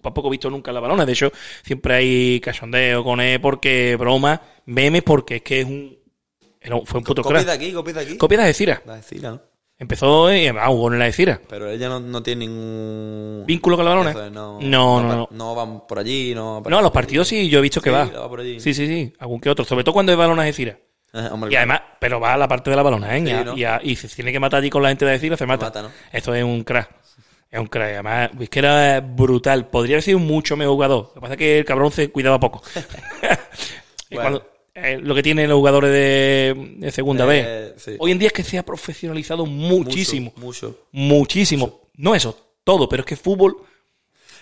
tampoco 0.00 0.30
visto 0.30 0.48
nunca 0.48 0.70
en 0.70 0.76
la 0.76 0.80
balona. 0.80 1.04
De 1.04 1.12
hecho, 1.12 1.30
siempre 1.62 1.94
hay 1.94 2.40
cachondeo 2.40 3.04
con 3.04 3.20
él 3.20 3.40
porque 3.40 3.96
broma, 3.98 4.40
memes 4.66 5.02
porque 5.02 5.36
es 5.36 5.42
que 5.42 5.60
es 5.60 5.66
un. 5.66 5.98
era 6.60 6.78
fue 6.84 6.98
un 6.98 7.04
puto 7.04 7.22
Copia 7.22 7.40
de 7.40 7.44
crack. 7.44 7.56
aquí, 7.56 7.72
copia 7.72 7.92
de 7.94 8.00
aquí. 8.00 8.16
Copia 8.16 8.38
de 8.38 8.44
Algeciras. 8.44 8.80
La 8.86 8.96
de 8.96 9.02
Cira, 9.02 9.30
¿no? 9.32 9.42
Empezó 9.78 10.34
y 10.34 10.46
ah, 10.46 10.68
jugó 10.68 10.90
en 10.90 10.98
la 10.98 11.04
Algeciras. 11.04 11.38
Pero 11.48 11.68
ella 11.68 11.90
no, 11.90 12.00
no 12.00 12.22
tiene 12.22 12.46
ningún... 12.46 13.44
¿Vínculo 13.46 13.76
con 13.76 13.84
la 13.84 13.90
balona? 13.94 14.10
Es, 14.12 14.32
no, 14.32 14.58
No, 14.58 15.02
no, 15.02 15.14
no. 15.14 15.28
No 15.30 15.54
van 15.54 15.86
por 15.86 15.98
allí, 15.98 16.34
no... 16.34 16.62
No, 16.66 16.78
a 16.78 16.82
los 16.82 16.92
partidos 16.92 17.28
sí, 17.28 17.50
yo 17.50 17.58
he 17.58 17.62
visto 17.62 17.82
que 17.82 17.90
Sí, 17.90 17.94
va. 17.94 18.06
va 18.06 18.26
por 18.26 18.40
allí. 18.40 18.58
Sí, 18.58 18.72
sí, 18.72 18.86
sí. 18.86 19.12
Algún 19.18 19.38
que 19.38 19.50
otro. 19.50 19.66
Sobre 19.66 19.84
todo 19.84 19.92
cuando 19.92 20.12
es 20.12 20.18
balona 20.18 20.44
de 20.44 20.48
Algeciras. 20.48 20.78
Eh, 21.12 21.28
hombre, 21.30 21.50
Y 21.52 21.56
además, 21.56 21.80
pero 21.98 22.20
va 22.20 22.34
a 22.34 22.36
la 22.36 22.46
parte 22.48 22.70
de 22.70 22.76
la 22.76 22.82
balona, 22.82 23.16
¿eh? 23.16 23.20
Sí, 23.22 23.28
y, 23.28 23.30
a- 23.32 23.44
¿no? 23.44 23.56
y, 23.56 23.64
a- 23.64 23.80
y 23.82 23.96
si 23.96 24.08
se 24.08 24.16
tiene 24.16 24.32
que 24.32 24.40
matar 24.40 24.60
allí 24.60 24.70
con 24.70 24.82
la 24.82 24.88
gente 24.90 25.04
de 25.04 25.12
Algeciras, 25.12 25.38
se 25.38 25.46
mata. 25.46 25.66
mata, 25.66 25.82
¿no? 25.82 25.90
Esto 26.12 26.34
es 26.34 26.44
un 26.44 26.62
crack. 26.64 26.90
Es 27.50 27.60
un 27.60 27.66
crack. 27.68 27.92
Además, 27.94 28.30
es 28.40 28.50
que 28.50 28.58
era 28.58 29.00
brutal. 29.00 29.68
Podría 29.68 29.94
haber 29.96 30.02
sido 30.02 30.18
mucho 30.18 30.56
mejor 30.56 30.74
jugador. 30.74 31.04
Lo 31.08 31.14
que 31.14 31.20
pasa 31.20 31.32
es 31.34 31.38
que 31.38 31.58
el 31.60 31.64
cabrón 31.64 31.90
se 31.92 32.10
cuidaba 32.10 32.38
poco. 32.40 32.62
Y 34.10 34.14
Bueno. 34.14 34.30
cuando- 34.40 34.50
eh, 34.74 34.98
lo 35.02 35.14
que 35.14 35.22
tienen 35.22 35.48
los 35.48 35.56
jugadores 35.56 35.90
de, 35.90 36.54
de 36.76 36.90
segunda 36.92 37.24
Eh, 37.24 37.26
vez. 37.72 37.82
sí. 37.82 37.96
Hoy 37.98 38.12
en 38.12 38.18
día 38.18 38.26
es 38.26 38.32
que 38.34 38.42
se 38.44 38.58
ha 38.58 38.62
profesionalizado 38.62 39.46
muchísimo. 39.46 40.32
Mucho, 40.36 40.66
mucho. 40.68 40.78
Muchísimo. 40.92 41.80
No 41.94 42.14
eso, 42.14 42.38
todo, 42.62 42.86
pero 42.88 43.00
es 43.00 43.06
que 43.06 43.16
fútbol. 43.16 43.56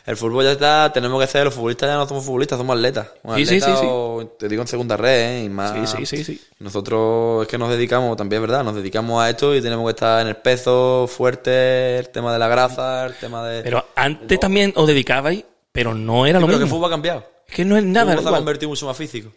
El 0.07 0.17
fútbol 0.19 0.45
ya 0.45 0.53
está, 0.53 0.93
tenemos 0.93 1.19
que 1.21 1.27
ser, 1.27 1.45
los 1.47 1.55
futbolistas 1.55 1.89
ya 1.89 1.95
no 1.97 2.07
somos 2.07 2.25
futbolistas, 2.25 2.59
somos 2.59 2.77
atletas. 2.77 3.09
Un 3.23 3.37
Sí, 3.37 3.47
sí, 3.47 3.55
atleta 3.57 3.77
sí, 3.77 3.81
sí. 3.81 3.89
o- 3.91 4.35
te 4.39 4.49
digo 4.49 4.61
en 4.61 4.69
segunda 4.69 4.97
red, 4.99 5.39
¿eh? 5.41 5.45
Y 5.45 5.49
más. 5.49 5.73
Sí, 5.91 5.97
sí, 5.97 6.05
sí, 6.05 6.25
sí. 6.25 6.41
Nosotros 6.59 7.43
es 7.43 7.49
que 7.49 7.57
nos 7.57 7.71
dedicamos, 7.71 8.15
también 8.17 8.43
es 8.43 8.49
verdad, 8.49 8.63
nos 8.65 8.75
dedicamos 8.75 9.23
a 9.23 9.31
esto 9.31 9.55
y 9.55 9.63
tenemos 9.63 9.87
que 9.87 9.91
estar 9.91 10.21
en 10.21 10.29
el 10.29 10.37
peso, 10.37 11.07
fuerte, 11.09 11.99
el 11.99 12.11
tema 12.11 12.33
de 12.35 12.39
la 12.39 12.49
grasa, 12.49 13.07
el 13.07 13.15
tema 13.15 13.47
de. 13.49 13.63
Pero 13.63 13.83
antes 13.97 14.39
también 14.39 14.73
os 14.77 14.87
dedicabais, 14.87 15.43
pero 15.73 15.95
no 15.95 16.27
era 16.27 16.39
lo 16.39 16.47
pero 16.47 16.59
que 16.59 16.63
el 16.65 16.65
mismo. 16.65 16.77
fútbol 16.77 16.89
ha 16.89 16.95
cambiado. 16.95 17.25
Es 17.49 17.55
que 17.55 17.65
no 17.65 17.77
es 17.77 17.83
El 17.85 17.93
nada. 17.93 18.13
fútbol 18.13 18.25
se 18.25 18.29
ha 18.35 18.37
convertido 18.39 18.69
mucho 18.69 18.87
más 18.87 18.97
físico. 18.97 19.31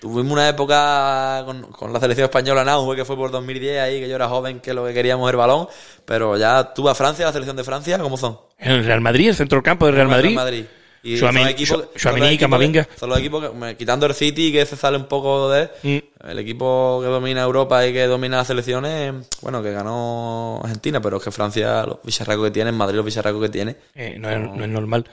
Tuvimos 0.00 0.32
una 0.32 0.48
época 0.48 1.42
con, 1.44 1.62
con 1.72 1.92
la 1.92 1.98
selección 1.98 2.24
española 2.26 2.62
en 2.62 2.96
que 2.96 3.04
fue 3.04 3.16
por 3.16 3.30
2010, 3.32 3.80
ahí 3.80 4.00
que 4.00 4.08
yo 4.08 4.14
era 4.14 4.28
joven, 4.28 4.60
que 4.60 4.72
lo 4.72 4.86
que 4.86 4.94
queríamos 4.94 5.28
era 5.28 5.32
el 5.32 5.38
balón. 5.38 5.66
Pero 6.04 6.36
ya 6.36 6.72
tú 6.72 6.88
a 6.88 6.94
Francia, 6.94 7.26
la 7.26 7.32
selección 7.32 7.56
de 7.56 7.64
Francia, 7.64 7.98
¿cómo 7.98 8.16
son? 8.16 8.38
En 8.58 8.72
el 8.72 8.84
Real 8.84 9.00
Madrid, 9.00 9.28
el 9.30 9.34
centro 9.34 9.56
del 9.56 9.64
campo 9.64 9.86
del 9.86 9.96
Real 9.96 10.08
Madrid. 10.08 10.64
Y 11.00 11.16
Tchouaméni- 11.16 11.18
son 11.18 11.48
equipos- 11.48 11.78
Tchou- 11.78 11.88
son 11.96 12.18
los 12.20 12.28
que- 12.28 12.38
Camavinga. 12.38 12.88
Son 12.98 13.08
los 13.08 13.18
equipos 13.18 13.50
que, 13.50 13.76
quitando 13.76 14.06
el 14.06 14.14
City, 14.14 14.50
que 14.52 14.66
se 14.66 14.76
sale 14.76 14.96
un 14.96 15.06
poco 15.06 15.48
de. 15.50 15.70
Mm. 15.82 16.28
El 16.28 16.38
equipo 16.40 16.98
que 17.00 17.06
domina 17.08 17.42
Europa 17.42 17.86
y 17.86 17.92
que 17.92 18.06
domina 18.06 18.36
las 18.38 18.48
selecciones, 18.48 19.14
bueno, 19.40 19.62
que 19.62 19.70
ganó 19.72 20.60
Argentina, 20.62 21.00
pero 21.00 21.18
es 21.18 21.22
que 21.24 21.30
Francia, 21.30 21.86
los 21.86 21.98
bicharracos 22.02 22.44
que 22.46 22.50
tiene, 22.50 22.72
Madrid, 22.72 22.96
los 22.96 23.04
bicharracos 23.06 23.40
que 23.42 23.48
tiene. 23.48 23.76
Eh, 23.94 24.16
no, 24.18 24.28
es, 24.28 24.38
no 24.38 24.64
es 24.64 24.70
normal. 24.70 25.04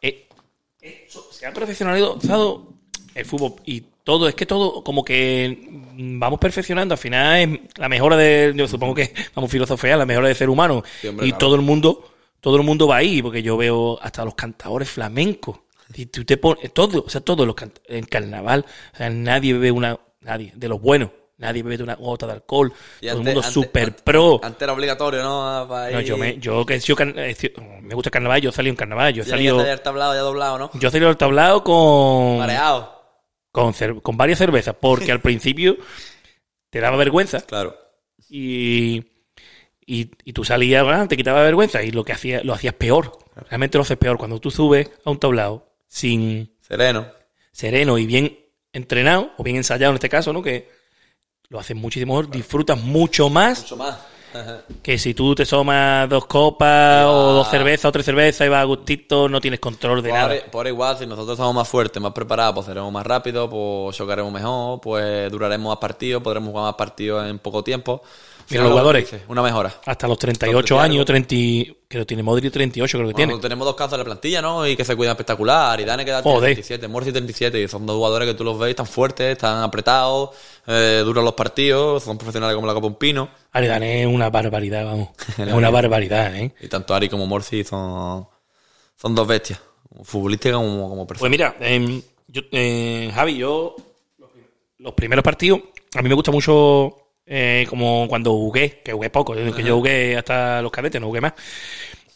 Eh, 0.00 0.26
eso, 0.80 1.26
se 1.30 1.46
ha 1.46 1.52
profesionalizado 1.52 2.68
el 3.14 3.24
fútbol 3.26 3.54
y 3.66 3.84
todo, 4.04 4.28
es 4.28 4.34
que 4.34 4.46
todo 4.46 4.84
como 4.84 5.04
que 5.04 5.58
vamos 5.96 6.38
perfeccionando. 6.38 6.94
Al 6.94 6.98
final 6.98 7.36
es 7.40 7.60
la 7.78 7.88
mejora 7.88 8.16
de, 8.16 8.52
yo 8.54 8.68
supongo 8.68 8.94
que 8.94 9.12
vamos 9.34 9.48
a 9.48 9.52
filosofear, 9.52 9.98
la 9.98 10.06
mejora 10.06 10.28
del 10.28 10.36
ser 10.36 10.48
humano. 10.50 10.82
Sí, 11.00 11.08
hombre, 11.08 11.26
y 11.26 11.30
claro. 11.30 11.38
todo 11.38 11.54
el 11.56 11.62
mundo, 11.62 12.04
todo 12.40 12.56
el 12.56 12.62
mundo 12.62 12.86
va 12.86 12.96
ahí, 12.98 13.22
porque 13.22 13.42
yo 13.42 13.56
veo 13.56 13.98
hasta 14.00 14.24
los 14.24 14.34
cantadores 14.34 14.88
flamencos. 14.90 15.58
Y 15.94 16.06
tú 16.06 16.24
te 16.24 16.36
pones, 16.36 16.72
todo, 16.72 17.04
o 17.06 17.10
sea, 17.10 17.20
todos 17.20 17.46
los 17.46 17.54
en 17.86 18.04
carnaval, 18.06 18.64
o 18.94 18.96
sea, 18.96 19.10
nadie 19.10 19.52
bebe 19.52 19.70
una, 19.70 19.98
nadie, 20.22 20.50
de 20.56 20.68
los 20.68 20.80
buenos, 20.80 21.10
nadie 21.36 21.62
bebe 21.62 21.82
una 21.82 21.94
gota 21.94 22.26
de 22.26 22.32
alcohol, 22.32 22.72
Y 23.00 23.06
todo 23.06 23.18
antes- 23.18 23.18
el 23.18 23.24
mundo 23.24 23.40
antes- 23.86 24.02
pro. 24.02 24.40
Antes 24.42 24.62
era 24.62 24.72
obligatorio, 24.72 25.22
¿no? 25.22 25.66
Para 25.68 25.90
No, 25.90 26.00
yo, 26.00 26.16
me, 26.16 26.38
yo 26.38 26.64
que 26.66 26.80
sido- 26.80 26.96
me 27.82 27.94
gusta 27.94 28.08
el 28.08 28.12
carnaval, 28.12 28.40
yo 28.40 28.50
he 28.50 28.52
salido 28.52 28.70
en 28.72 28.76
carnaval, 28.76 29.12
yo 29.12 29.22
he 29.22 29.26
salido, 29.26 29.58
llegaste 29.58 29.76
ya 29.78 29.82
tablado, 29.82 30.14
ya 30.14 30.20
doblado, 30.20 30.58
¿no? 30.58 30.70
yo 30.74 30.88
he 30.88 30.90
salido 30.90 31.10
al 31.10 31.16
tablado 31.18 31.62
con, 31.62 32.38
Mareado. 32.38 32.93
Con, 33.54 33.72
cer- 33.72 34.02
con 34.02 34.16
varias 34.16 34.40
cervezas, 34.40 34.74
porque 34.80 35.12
al 35.12 35.20
principio 35.20 35.76
te 36.70 36.80
daba 36.80 36.96
vergüenza 36.96 37.40
Claro. 37.42 37.76
y, 38.28 38.96
y, 39.86 40.10
y 40.24 40.32
tú 40.32 40.42
salías, 40.42 40.84
te 41.08 41.16
quitaba 41.16 41.40
vergüenza 41.44 41.80
y 41.84 41.92
lo 41.92 42.04
que 42.04 42.12
hacías, 42.12 42.44
lo 42.44 42.52
hacías 42.52 42.74
peor. 42.74 43.16
Realmente 43.48 43.78
lo 43.78 43.82
haces 43.82 43.96
peor 43.96 44.18
cuando 44.18 44.40
tú 44.40 44.50
subes 44.50 44.90
a 45.04 45.10
un 45.10 45.20
tablado 45.20 45.68
sin 45.86 46.52
Sereno. 46.62 47.06
sereno 47.52 47.96
y 47.96 48.06
bien 48.06 48.36
entrenado, 48.72 49.30
o 49.38 49.44
bien 49.44 49.56
ensayado 49.56 49.92
en 49.92 49.96
este 49.98 50.08
caso, 50.08 50.32
¿no? 50.32 50.42
Que 50.42 50.68
lo 51.48 51.60
haces 51.60 51.76
muchísimo 51.76 52.14
mejor, 52.16 52.32
disfrutas 52.32 52.76
mucho 52.80 53.30
más 53.30 53.60
Mucho 53.62 53.76
más. 53.76 53.98
Ajá. 54.34 54.62
que 54.82 54.98
si 54.98 55.14
tú 55.14 55.34
te 55.34 55.46
tomas 55.46 56.08
dos 56.08 56.26
copas 56.26 57.06
o 57.06 57.32
dos 57.32 57.48
cervezas 57.48 57.84
o 57.86 57.92
tres 57.92 58.04
cervezas 58.04 58.46
y 58.46 58.50
vas 58.50 58.62
a 58.62 58.64
gustito, 58.64 59.28
no 59.28 59.40
tienes 59.40 59.60
control 59.60 60.02
de 60.02 60.10
Por, 60.10 60.18
nada. 60.18 60.34
por 60.50 60.66
igual, 60.66 60.98
si 60.98 61.06
nosotros 61.06 61.34
estamos 61.36 61.54
más 61.54 61.68
fuertes, 61.68 62.02
más 62.02 62.12
preparados, 62.12 62.54
pues 62.56 62.66
seremos 62.66 62.92
más 62.92 63.06
rápidos, 63.06 63.48
pues 63.48 63.96
chocaremos 63.96 64.32
mejor, 64.32 64.80
pues 64.80 65.30
duraremos 65.30 65.68
más 65.70 65.78
partidos, 65.78 66.22
podremos 66.22 66.50
jugar 66.50 66.64
más 66.64 66.74
partidos 66.74 67.26
en 67.28 67.38
poco 67.38 67.62
tiempo. 67.62 68.02
Mira, 68.50 68.62
los 68.62 68.72
jugadores. 68.72 69.10
Una 69.28 69.42
mejora. 69.42 69.74
Hasta 69.86 70.06
los 70.06 70.18
38 70.18 70.74
Los 70.74 70.82
años, 70.84 71.04
30, 71.06 71.34
y- 71.34 71.76
creo 71.88 72.04
tiene 72.06 72.22
Modric 72.22 72.52
38, 72.52 72.98
creo 72.98 73.08
que 73.08 73.12
Bueno, 73.14 73.28
tiene. 73.32 73.42
tenemos 73.42 73.64
dos 73.66 73.74
casos 73.74 73.94
en 73.94 73.98
la 74.00 74.04
plantilla, 74.04 74.42
¿no? 74.42 74.66
Y 74.66 74.76
que 74.76 74.84
se 74.84 74.94
cuidan 74.96 75.12
espectacular. 75.12 75.80
Y 75.80 75.84
Dane 75.84 76.04
que 76.04 76.10
da 76.10 76.22
Joder. 76.22 76.54
37, 76.54 76.88
Morsi 76.88 77.12
37. 77.12 77.62
Y 77.62 77.68
son 77.68 77.86
dos 77.86 77.96
jugadores 77.96 78.28
que 78.28 78.34
tú 78.34 78.44
los 78.44 78.58
veis 78.58 78.76
tan 78.76 78.86
fuertes, 78.86 79.38
tan 79.38 79.62
apretados, 79.62 80.30
eh, 80.66 81.02
duran 81.04 81.24
los 81.24 81.34
partidos, 81.34 82.02
son 82.02 82.18
profesionales 82.18 82.54
como 82.54 82.66
la 82.66 82.74
Copa 82.74 82.86
Un 82.88 82.96
Pino. 82.96 83.28
Aridane 83.52 84.02
es 84.02 84.06
una 84.06 84.28
barbaridad, 84.30 84.84
vamos. 84.84 85.08
es 85.38 85.52
una 85.52 85.70
barbaridad, 85.70 86.34
¿eh? 86.36 86.52
Y 86.60 86.68
tanto 86.68 86.94
Ari 86.94 87.08
como 87.08 87.26
Morsi 87.26 87.64
son, 87.64 88.26
son 88.96 89.14
dos 89.14 89.26
bestias. 89.26 89.60
Futbolistas 90.02 90.52
como, 90.52 90.88
como 90.88 91.06
Pues 91.06 91.30
mira, 91.30 91.56
em, 91.60 92.02
yo, 92.26 92.42
eh, 92.50 93.10
Javi, 93.14 93.36
yo 93.36 93.76
los 94.78 94.92
primeros 94.94 95.22
partidos, 95.22 95.60
a 95.94 96.02
mí 96.02 96.08
me 96.08 96.14
gusta 96.16 96.32
mucho 96.32 96.96
eh, 97.26 97.66
como 97.68 98.06
cuando 98.08 98.32
jugué, 98.32 98.82
que 98.84 98.92
jugué 98.92 99.10
poco, 99.10 99.34
que 99.34 99.62
yo 99.62 99.76
jugué 99.76 100.16
hasta 100.16 100.60
los 100.62 100.70
cadetes, 100.70 101.00
no 101.00 101.08
jugué 101.08 101.20
más. 101.20 101.34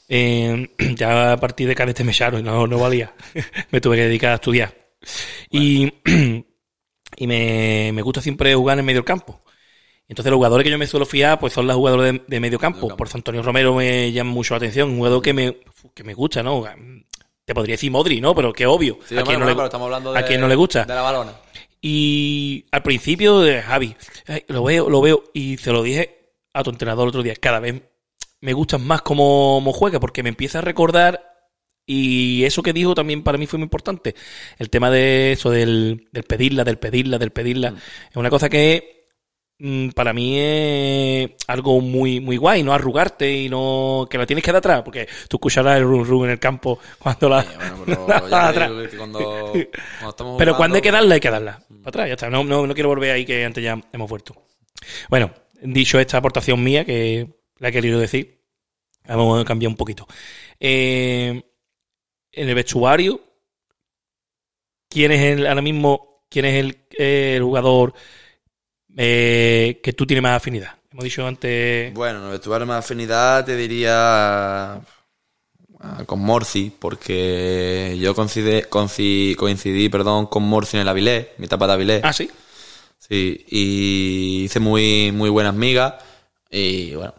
Eh, 0.09 0.69
ya 0.97 1.33
a 1.33 1.37
partir 1.37 1.69
de 1.69 1.75
cadete 1.75 2.05
me 2.05 2.13
echaron 2.13 2.41
y 2.41 2.43
no, 2.43 2.67
no 2.67 2.79
valía. 2.79 3.13
me 3.71 3.81
tuve 3.81 3.97
que 3.97 4.03
dedicar 4.05 4.33
a 4.33 4.37
estudiar. 4.37 4.75
Y, 5.51 5.93
y 7.17 7.27
me, 7.27 7.91
me 7.93 8.03
gusta 8.03 8.21
siempre 8.21 8.55
jugar 8.55 8.79
en 8.79 8.85
medio 8.85 9.01
del 9.01 9.05
campo. 9.05 9.43
Entonces 10.09 10.31
los 10.31 10.39
jugadores 10.39 10.65
que 10.65 10.71
yo 10.71 10.79
me 10.79 10.87
suelo 10.87 11.05
fiar 11.05 11.39
pues 11.39 11.53
son 11.53 11.67
los 11.67 11.77
jugadores 11.77 12.13
de, 12.13 12.23
de 12.27 12.41
medio 12.41 12.59
campo. 12.59 12.89
campo. 12.89 12.97
Por 12.97 13.09
eso 13.09 13.19
Antonio 13.19 13.43
Romero 13.43 13.75
me 13.75 14.11
llama 14.11 14.31
mucho 14.31 14.55
la 14.55 14.59
atención. 14.59 14.91
Un 14.91 14.97
jugador 14.97 15.23
que 15.23 15.35
me, 15.35 15.59
que 15.95 16.03
me 16.03 16.15
gusta, 16.15 16.43
¿no? 16.43 16.65
Te 17.45 17.55
podría 17.55 17.75
decir 17.75 17.91
Modri, 17.91 18.21
¿no? 18.21 18.35
Pero 18.35 18.53
que 18.53 18.67
obvio. 18.67 18.99
Sí, 19.07 19.17
a 19.17 19.23
quien 19.23 19.41
no 19.41 19.47
le, 19.47 19.55
pero 19.55 19.67
estamos 19.67 19.87
hablando 19.87 20.15
a 20.15 20.21
de, 20.21 20.27
quien 20.27 20.41
no 20.41 20.49
le 20.49 20.55
gusta. 20.55 20.85
De 20.85 20.95
la 20.95 21.03
balona. 21.03 21.33
Y 21.81 22.67
al 22.73 22.83
principio 22.83 23.41
de 23.41 23.63
Javi, 23.63 23.95
ay, 24.27 24.45
lo 24.49 24.65
veo, 24.65 24.91
lo 24.91 25.01
veo, 25.01 25.25
y 25.33 25.57
se 25.59 25.73
lo 25.73 25.83
dije 25.83 26.33
a 26.53 26.63
tu 26.63 26.71
entrenador 26.71 27.05
el 27.05 27.09
otro 27.11 27.23
día, 27.23 27.37
cada 27.37 27.61
vez 27.61 27.83
me 28.41 28.53
gustan 28.53 28.85
más 28.85 29.03
cómo, 29.03 29.57
cómo 29.57 29.73
juega, 29.73 30.01
porque 30.01 30.23
me 30.23 30.29
empieza 30.29 30.59
a 30.59 30.63
recordar, 30.63 31.23
y 31.87 32.45
eso 32.45 32.63
que 32.63 32.73
dijo 32.73 32.95
también 32.95 33.23
para 33.23 33.39
mí 33.39 33.47
fue 33.47 33.59
muy 33.59 33.67
importante, 33.67 34.15
el 34.59 34.71
tema 34.71 34.91
de 34.91 35.33
eso 35.33 35.51
del, 35.51 36.09
del 36.13 36.25
pedirla, 36.25 36.65
del 36.65 36.79
pedirla, 36.79 37.19
del 37.19 37.31
pedirla, 37.31 37.75
es 38.11 38.17
una 38.17 38.31
cosa 38.31 38.49
que 38.49 38.98
mm, 38.98 38.98
para 39.95 40.13
mí 40.13 40.39
es 40.39 41.31
algo 41.49 41.81
muy, 41.81 42.21
muy 42.21 42.37
guay, 42.37 42.63
no 42.63 42.73
arrugarte 42.73 43.31
y 43.37 43.49
no 43.49 44.07
que 44.09 44.17
la 44.17 44.25
tienes 44.27 44.45
que 44.45 44.53
dar 44.53 44.59
atrás, 44.59 44.83
porque 44.85 45.09
tú 45.29 45.37
escucharás 45.39 45.79
el 45.79 45.85
run 45.85 46.05
run 46.05 46.25
en 46.27 46.31
el 46.31 46.39
campo 46.39 46.79
cuando 46.99 47.29
la... 47.29 47.43
Sí, 47.43 47.49
bueno, 47.59 47.85
pero 47.85 48.09
la- 48.29 48.49
atrás. 48.49 48.71
cuando, 48.97 49.19
cuando 49.19 50.11
estamos 50.11 50.39
Pero 50.39 50.57
cuando 50.57 50.77
hay 50.77 50.83
que 50.83 50.93
darla, 50.93 51.15
hay 51.15 51.21
que 51.21 51.31
darla. 51.31 51.59
Para 51.69 51.89
atrás, 51.89 52.07
ya 52.09 52.15
está. 52.15 52.31
No, 52.31 52.45
no, 52.45 52.67
no 52.69 52.75
quiero 52.75 52.89
volver 52.89 53.11
ahí 53.11 53.25
que 53.25 53.45
antes 53.45 53.63
ya 53.65 53.81
hemos 53.93 54.09
vuelto. 54.09 54.35
Bueno, 55.09 55.33
dicho 55.61 55.99
esta 55.99 56.19
aportación 56.19 56.63
mía, 56.63 56.85
que 56.85 57.27
la 57.59 57.69
he 57.71 57.73
querido 57.73 57.99
decir, 57.99 58.41
vamos 59.09 59.41
a 59.41 59.45
cambiar 59.45 59.71
un 59.71 59.77
poquito. 59.77 60.07
Eh, 60.61 61.43
en 62.31 62.49
el 62.49 62.55
vestuario, 62.55 63.21
¿quién 64.89 65.11
es 65.13 65.21
el, 65.21 65.47
ahora 65.49 65.63
mismo, 65.63 66.23
quién 66.29 66.45
es 66.45 66.55
el, 66.61 66.79
eh, 66.97 67.35
el 67.37 67.43
jugador 67.43 67.95
eh, 68.97 69.81
que 69.83 69.93
tú 69.93 70.07
tienes 70.07 70.23
más 70.23 70.37
afinidad? 70.37 70.75
Hemos 70.93 71.05
dicho 71.05 71.27
antes. 71.27 71.93
Bueno, 71.95 72.19
en 72.21 72.25
el 72.27 72.31
vestuario 72.33 72.67
más 72.67 72.85
afinidad 72.85 73.45
te 73.45 73.57
diría 73.57 74.75
ah, 74.75 76.03
con 76.07 76.21
Morci, 76.21 76.73
porque 76.79 77.97
yo 78.01 78.15
coincidí, 78.15 78.63
coincidí, 78.63 79.35
coincidí 79.35 79.89
perdón, 79.89 80.27
con 80.27 80.43
Morci 80.45 80.77
en 80.77 80.83
el 80.83 80.89
Avilés, 80.89 81.29
mi 81.39 81.47
etapa 81.47 81.67
de 81.67 81.73
Avilés. 81.75 82.01
Ah, 82.05 82.13
sí. 82.13 82.31
Sí, 82.99 83.45
y 83.49 84.43
hice 84.45 84.61
muy, 84.61 85.13
muy 85.13 85.31
buenas 85.31 85.55
migas. 85.55 85.95
Y 86.51 86.95
bueno, 86.95 87.15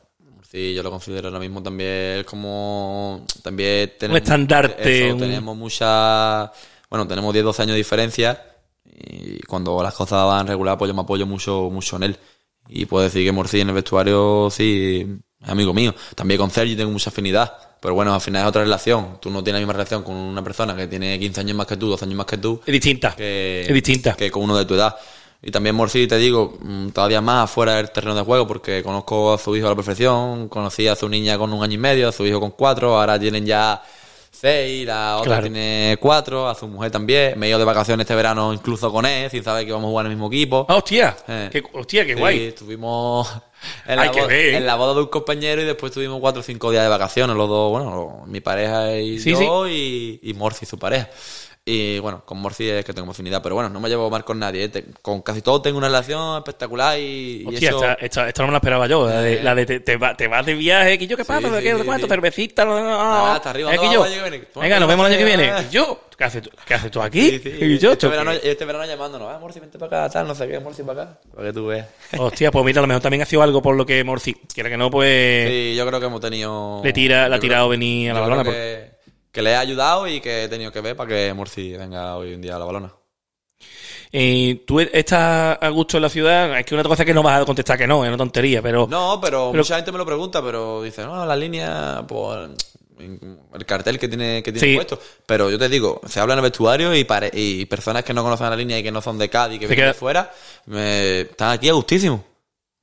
sí, 0.51 0.73
yo 0.73 0.83
lo 0.83 0.91
considero 0.91 1.29
ahora 1.29 1.39
mismo 1.39 1.63
también 1.63 2.23
como. 2.25 3.25
También 3.41 3.93
tenemos, 3.97 4.21
estandarte, 4.21 5.03
eso, 5.05 5.13
un- 5.13 5.19
tenemos 5.21 5.55
mucha. 5.55 6.51
Bueno, 6.89 7.07
tenemos 7.07 7.31
10, 7.33 7.45
12 7.45 7.61
años 7.61 7.73
de 7.73 7.77
diferencia. 7.77 8.43
Y 8.99 9.39
cuando 9.43 9.81
las 9.81 9.93
cosas 9.93 10.25
van 10.25 10.47
regular, 10.47 10.77
pues 10.77 10.89
yo 10.89 10.93
me 10.95 11.01
apoyo 11.01 11.25
mucho, 11.25 11.69
mucho 11.71 11.95
en 11.97 12.03
él. 12.03 12.17
Y 12.67 12.85
puedo 12.85 13.03
decir 13.03 13.25
que 13.25 13.31
Morci 13.31 13.61
en 13.61 13.69
el 13.69 13.75
vestuario, 13.75 14.49
sí, 14.51 15.05
es 15.41 15.49
amigo 15.49 15.73
mío. 15.73 15.93
También 16.15 16.39
con 16.39 16.51
Sergi 16.51 16.75
tengo 16.75 16.91
mucha 16.91 17.09
afinidad. 17.09 17.51
Pero 17.81 17.93
bueno, 17.95 18.13
al 18.13 18.19
final 18.21 18.43
es 18.43 18.49
otra 18.49 18.61
relación. 18.63 19.19
Tú 19.21 19.29
no 19.29 19.41
tienes 19.43 19.61
la 19.61 19.65
misma 19.65 19.73
relación 19.73 20.03
con 20.03 20.13
una 20.15 20.43
persona 20.43 20.75
que 20.75 20.87
tiene 20.87 21.17
15 21.17 21.39
años 21.41 21.55
más 21.55 21.65
que 21.65 21.77
tú, 21.77 21.87
12 21.87 22.05
años 22.05 22.17
más 22.17 22.25
que 22.25 22.37
tú 22.37 22.59
Es 22.65 22.73
distinta. 22.73 23.15
que, 23.15 23.61
Es 23.61 23.73
distinta. 23.73 24.13
que 24.15 24.29
con 24.29 24.43
uno 24.43 24.57
de 24.57 24.65
tu 24.65 24.73
edad. 24.75 24.95
Y 25.41 25.51
también 25.51 25.73
Morsi, 25.73 26.05
te 26.05 26.17
digo, 26.17 26.57
mm, 26.61 26.89
todavía 26.89 27.21
más 27.21 27.45
afuera 27.45 27.75
del 27.75 27.89
terreno 27.91 28.13
de 28.15 28.23
juego, 28.23 28.45
porque 28.45 28.83
conozco 28.83 29.33
a 29.33 29.37
su 29.37 29.55
hijo 29.55 29.67
a 29.67 29.69
la 29.69 29.75
perfección, 29.77 30.49
conocí 30.49 30.85
a 30.89 30.95
su 30.97 31.07
niña 31.07 31.37
con 31.37 31.53
un 31.53 31.63
año 31.63 31.75
y 31.75 31.77
medio, 31.77 32.09
a 32.09 32.11
su 32.11 32.25
hijo 32.25 32.41
con 32.41 32.51
cuatro, 32.51 32.99
ahora 32.99 33.17
tienen 33.17 33.45
ya 33.45 33.81
seis, 34.39 34.85
la 34.85 35.17
otra 35.17 35.25
Claro. 35.33 35.41
tiene 35.43 35.97
cuatro, 35.99 36.47
a 36.47 36.55
su 36.55 36.67
mujer 36.67 36.91
también. 36.91 37.37
Me 37.37 37.45
he 37.45 37.49
ido 37.49 37.59
de 37.59 37.65
vacaciones 37.65 38.05
este 38.05 38.15
verano 38.15 38.53
incluso 38.53 38.91
con 38.91 39.05
él, 39.05 39.29
sin 39.29 39.43
saber 39.43 39.65
que 39.65 39.71
vamos 39.71 39.87
a 39.87 39.89
jugar 39.89 40.05
en 40.05 40.11
el 40.11 40.17
mismo 40.17 40.27
equipo. 40.27 40.65
Ah, 40.69 40.75
hostia. 40.75 41.15
Eh. 41.27 41.49
Qué, 41.51 41.63
hostia, 41.73 42.05
qué 42.05 42.13
Sí, 42.13 42.19
guay. 42.19 42.43
estuvimos 42.47 43.27
en 43.85 43.99
Hay 43.99 44.07
la, 44.07 44.11
que 44.11 44.19
boda, 44.21 44.27
ver, 44.27 44.45
¿eh? 44.45 44.57
en 44.57 44.65
la 44.65 44.75
boda 44.75 44.93
de 44.93 44.99
un 45.01 45.07
compañero 45.07 45.61
y 45.61 45.65
después 45.65 45.91
tuvimos 45.91 46.19
cuatro 46.19 46.39
o 46.39 46.43
cinco 46.43 46.71
días 46.71 46.83
de 46.83 46.89
vacaciones, 46.89 47.35
los 47.35 47.49
dos, 47.49 47.69
bueno, 47.71 48.23
mi 48.27 48.39
pareja 48.39 48.95
y 48.97 49.19
Sí, 49.19 49.31
yo 49.31 49.67
y, 49.67 50.19
y 50.23 50.33
Morci, 50.33 50.65
su 50.65 50.79
pareja. 50.79 51.09
Y 51.71 51.99
bueno, 51.99 52.23
con 52.25 52.39
Morci 52.39 52.67
es 52.67 52.83
que 52.83 52.93
tengo 52.93 53.11
afinidad, 53.11 53.43
pero 53.43 53.53
bueno, 53.53 53.69
no 53.69 53.79
me 53.79 53.89
llevo 53.89 54.09
mal 54.09 54.23
con 54.23 54.39
nadie. 54.39 54.63
¿eh? 54.63 54.69
Te- 54.69 54.85
con 55.01 55.21
casi 55.21 55.41
todos 55.43 55.61
tengo 55.61 55.77
una 55.77 55.87
relación 55.87 56.37
espectacular 56.37 56.97
y, 56.97 57.43
y 57.43 57.45
Hostia, 57.45 57.69
eso... 57.69 57.77
esta, 57.85 57.93
esta, 58.05 58.27
esta 58.27 58.41
no 58.41 58.47
me 58.47 58.53
la 58.53 58.57
esperaba 58.57 58.87
yo. 58.87 59.07
La 59.07 59.21
de, 59.21 59.33
Eh. 59.33 59.43
la 59.43 59.53
de 59.53 59.65
te, 59.67 59.79
te, 59.81 59.97
va- 59.97 60.15
te 60.17 60.27
vas 60.27 60.45
de 60.45 60.55
viaje, 60.55 60.97
que 60.97 61.05
yo 61.05 61.15
qué 61.15 61.25
pasa, 61.25 61.47
Sí, 61.47 61.53
¿De 61.53 61.61
qué, 61.61 61.71
sí, 61.73 61.77
sí, 61.79 61.83
cuánto, 61.85 62.07
sí. 62.07 62.09
cervecita, 62.09 62.65
no, 62.65 62.79
no, 62.79 62.85
Nada, 62.97 63.35
hasta 63.35 63.49
arriba, 63.51 63.73
no, 63.75 63.81
que 63.81 63.93
yo. 63.93 64.03
Venga, 64.59 64.79
nos 64.79 64.87
vemos 64.89 65.05
el 65.07 65.11
año 65.13 65.19
que 65.19 65.25
viene. 65.25 65.47
toma. 65.47 65.65
Yo, 65.71 66.01
¿qué 66.17 66.23
haces 66.23 66.41
tú, 66.41 66.49
¿Qué 66.65 66.73
haces 66.73 66.89
tú 66.91 67.01
aquí? 67.01 67.41
Y 67.59 67.77
yo, 67.77 67.91
este, 67.91 68.07
¿tú 68.07 68.09
verano, 68.09 68.31
qué? 68.31 68.51
este 68.51 68.65
verano 68.65 68.85
llamándonos, 68.85 69.29
ah, 69.31 69.37
Morci, 69.39 69.59
vente 69.59 69.77
para 69.77 70.05
acá, 70.05 70.13
tal, 70.13 70.27
no 70.27 70.33
sé 70.35 70.47
qué, 70.47 70.59
Morci 70.59 70.81
para 70.83 71.03
acá, 71.03 71.19
para 71.35 71.47
que 71.47 71.53
tú 71.53 71.67
veas. 71.67 71.87
Hostia, 72.17 72.51
pues 72.51 72.65
mira, 72.65 72.79
a 72.79 72.81
lo 72.81 72.87
mejor 72.87 73.01
también 73.01 73.21
ha 73.21 73.25
sido 73.25 73.41
algo 73.43 73.61
por 73.61 73.75
lo 73.75 73.85
que 73.85 74.03
Morci, 74.03 74.33
quiera 74.53 74.69
que 74.69 74.77
no, 74.77 74.89
pues 74.89 75.47
Sí, 75.49 75.75
yo 75.75 75.85
creo 75.87 75.99
que 75.99 76.05
hemos 76.07 76.19
tenido... 76.19 76.81
le 76.83 76.91
tira, 76.93 77.29
le 77.29 77.35
ha 77.35 77.39
tirado 77.39 77.69
venir 77.69 78.09
a 78.11 78.13
la 78.15 78.19
balona. 78.21 78.43
Que, 79.31 79.41
le 79.41 79.55
ha 79.55 79.59
ayudado 79.59 80.07
y 80.07 80.19
que 80.21 80.43
he 80.43 80.47
tenido 80.49 80.71
que 80.71 80.81
ver 80.81 80.95
para 80.95 81.09
que 81.09 81.33
Morci 81.33 81.73
venga 81.77 82.15
hoy 82.17 82.33
en 82.33 82.41
día 82.41 82.55
a 82.55 82.59
la 82.59 82.65
balona. 82.65 82.93
Eh, 84.11 84.63
tú 84.65 84.79
estás 84.79 85.57
a 85.61 85.69
gusto 85.69 85.97
en 85.97 86.03
la 86.03 86.09
ciudad, 86.09 86.57
es 86.59 86.65
que 86.65 86.73
una 86.73 86.83
cosa 86.83 87.05
que 87.05 87.13
no 87.13 87.21
vas 87.21 87.41
a 87.41 87.45
contestar 87.45 87.77
que 87.77 87.85
no, 87.85 88.03
es 88.03 88.07
una 88.07 88.17
tontería, 88.17 88.61
pero 88.61 88.87
No, 88.89 89.19
pero, 89.21 89.49
Pero- 89.51 89.63
mucha 89.63 89.75
gente 89.75 89.91
me 89.91 89.99
lo 89.99 90.05
pregunta, 90.05 90.41
pero 90.43 90.81
dice, 90.81 91.03
no, 91.03 91.23
la 91.25 91.35
línea, 91.35 92.03
pues, 92.07 92.49
el 92.99 93.65
cartel 93.65 93.99
que 93.99 94.07
tiene, 94.07 94.41
que 94.41 94.51
tiene 94.51 94.67
Sí. 94.67 94.75
puesto. 94.75 94.99
Pero 95.25 95.49
yo 95.51 95.59
te 95.59 95.69
digo, 95.69 96.01
se 96.07 96.19
habla 96.19 96.33
en 96.33 96.39
el 96.39 96.43
vestuario 96.43 96.95
y, 96.95 97.03
pare- 97.03 97.29
y 97.33 97.65
personas 97.65 98.03
que 98.03 98.13
no 98.13 98.23
conocen 98.23 98.49
la 98.49 98.55
línea 98.55 98.79
y 98.79 98.83
que 98.83 98.91
no 98.91 99.01
son 99.01 99.17
de 99.19 99.29
Cádiz, 99.29 99.59
que 99.59 99.67
Se 99.67 99.75
vienen 99.75 99.83
queda- 99.85 99.93
de 99.93 99.99
fuera, 99.99 100.33
me- 100.65 101.21
están 101.21 101.51
aquí 101.51 101.69
a 101.69 101.73
gustísimo. 101.73 102.23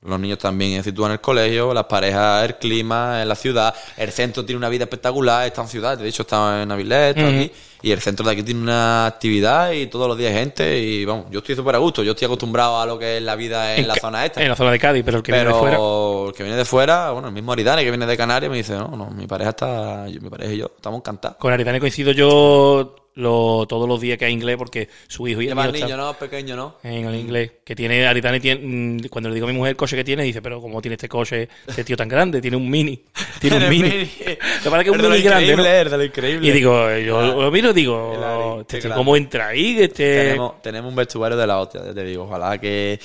Los 0.07 0.21
niños 0.21 0.39
también 0.39 0.83
se 0.83 0.91
sitúan 0.91 1.11
en 1.11 1.15
el 1.15 1.21
colegio, 1.21 1.75
las 1.75 1.85
parejas, 1.85 2.45
el 2.45 2.57
clima, 2.57 3.23
en 3.23 3.29
la 3.29 3.35
ciudad. 3.35 3.75
El 3.97 4.11
centro 4.13 4.45
tiene 4.45 4.59
una 4.59 4.69
vida 4.69 4.85
espectacular, 4.85 5.47
está 5.47 5.63
en 5.63 5.69
ciudad. 5.69 5.99
De 5.99 6.09
hecho, 6.09 6.23
está 6.23 6.63
en 6.63 6.71
Avilés, 6.73 7.17
está 7.17 7.29
aquí. 7.29 7.53
Y 7.83 7.91
el 7.93 8.01
centro 8.01 8.25
de 8.25 8.33
aquí 8.33 8.43
tiene 8.43 8.61
una 8.63 9.07
actividad 9.07 9.71
y 9.73 9.87
todos 9.87 10.09
los 10.09 10.17
días 10.17 10.33
hay 10.33 10.39
gente. 10.39 10.79
Y 10.79 11.05
vamos, 11.05 11.27
yo 11.31 11.39
estoy 11.41 11.55
súper 11.55 11.75
a 11.75 11.79
gusto. 11.79 12.03
Yo 12.03 12.13
estoy 12.13 12.27
acostumbrado 12.27 12.81
a 12.81 12.87
lo 12.87 12.99
que 12.99 13.19
es 13.19 13.23
la 13.23 13.37
vida 13.37 13.77
en, 13.77 13.87
la 13.87 13.95
zona 13.95 14.25
esta. 14.25 14.43
En 14.43 14.49
la 14.49 14.57
zona 14.57 14.71
de 14.73 14.79
Cádiz, 14.79 15.03
pero 15.05 15.19
el 15.19 15.23
que 15.23 15.31
viene 15.33 15.47
de 15.49 15.55
fuera. 15.55 15.77
el 16.29 16.35
que 16.35 16.43
viene 16.43 16.57
de 16.59 16.65
fuera, 16.65 17.11
bueno, 17.13 17.29
el 17.29 17.35
mismo 17.35 17.53
Aridane 17.53 17.85
que 17.85 17.91
viene 17.91 18.07
de 18.07 18.17
Canarias 18.17 18.51
me 18.51 18.57
dice, 18.57 18.75
no, 18.75 18.89
no, 18.97 19.11
mi 19.11 19.27
pareja 19.27 19.51
está, 19.51 20.09
yo- 20.09 20.21
mi 20.21 20.31
pareja 20.31 20.53
y 20.53 20.57
yo 20.59 20.73
estamos 20.75 20.99
encantados. 20.99 21.37
Con 21.37 21.53
Aridane 21.53 21.79
coincido 21.79 22.13
yo 22.13 22.97
lo- 23.17 23.67
todos 23.69 23.89
los 23.89 24.01
días 24.01 24.17
que 24.19 24.27
hay 24.27 24.33
inglés 24.33 24.57
porque 24.57 24.89
su 25.09 25.27
hijo 25.27 25.43
y 25.43 25.47
Y 25.47 25.49
el 25.49 25.73
niño, 25.73 25.97
¿no? 25.97 26.15
Pequeño, 26.15 26.55
¿no? 26.57 26.77
en 26.83 27.07
el 27.07 27.15
inglés. 27.17 27.51
Que 27.65 27.75
tiene 27.75 28.07
Aridane, 28.07 28.41
tiene, 28.41 28.61
mm, 28.63 29.09
cuando 29.09 29.29
le 29.29 29.35
digo 29.35 29.47
a 29.47 29.51
mi 29.51 29.57
mujer 29.57 29.71
el 29.71 29.77
coche 29.77 29.97
que 29.97 30.05
tiene, 30.05 30.23
dice, 30.23 30.41
pero 30.41 30.61
¿cómo 30.61 30.81
tiene 30.81 30.95
este 30.95 31.09
coche, 31.09 31.49
este 31.67 31.83
tío 31.85 31.97
tan 31.97 32.09
grande? 32.09 32.41
Tiene 32.41 32.57
un 32.57 32.69
mini. 32.71 33.03
Tiene 33.41 33.57
un 33.59 33.69
mini. 33.69 33.89
Me 33.89 34.71
parece 34.71 34.85
que 34.85 34.91
es 34.91 34.97
un 34.97 35.03
lo 35.03 35.11
mini 35.11 35.23
grande, 35.23 35.57
¿no? 35.57 35.63
increíble, 35.63 36.41
lo. 36.41 36.49
Y 36.49 36.51
digo, 36.53 36.97
yo 36.99 37.43
lo 37.43 37.51
miro 37.51 37.71
y 37.71 37.75
digo, 37.75 38.15
Ari, 38.23 38.65
este. 38.79 38.91
¿cómo 38.91 39.17
entra 39.17 39.49
ahí? 39.49 39.77
Este... 39.81 40.25
Tenemos, 40.25 40.63
tenemos 40.63 40.89
un 40.91 40.97
vestuario 40.97 41.37
de 41.37 41.47
la 41.47 41.59
hostia, 41.61 41.93
te 41.95 42.05
digo. 42.05 42.25
Ojalá 42.25 42.59
que, 42.59 42.99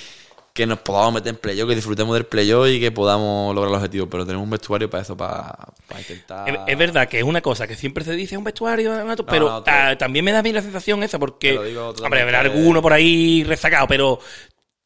que 0.53 0.65
nos 0.65 0.79
podamos 0.79 1.13
meter 1.13 1.29
en 1.29 1.37
playoff, 1.37 1.69
que 1.69 1.75
disfrutemos 1.75 2.13
del 2.13 2.25
playoff 2.25 2.67
y 2.67 2.79
que 2.79 2.91
podamos 2.91 3.55
lograr 3.55 3.69
el 3.71 3.75
objetivo. 3.75 4.07
Pero 4.07 4.25
tenemos 4.25 4.43
un 4.43 4.49
vestuario 4.49 4.89
para 4.89 5.03
eso, 5.03 5.15
para, 5.15 5.55
para 5.87 6.01
intentar... 6.01 6.49
Es, 6.49 6.59
es 6.67 6.77
verdad 6.77 7.07
que 7.07 7.19
es 7.19 7.23
una 7.23 7.41
cosa 7.41 7.67
que 7.67 7.75
siempre 7.75 8.03
se 8.03 8.13
dice 8.13 8.37
un 8.37 8.43
vestuario, 8.43 8.93
pero 9.27 9.63
no, 9.65 9.97
también 9.97 10.25
me 10.25 10.31
da 10.31 10.39
a 10.39 10.43
mí 10.43 10.51
la 10.51 10.61
sensación 10.61 11.03
esa 11.03 11.19
porque, 11.19 11.57
hombre, 11.57 12.21
habrá 12.21 12.41
alguno 12.41 12.81
por 12.81 12.93
ahí 12.93 13.43
rezagado, 13.43 13.87
pero 13.87 14.19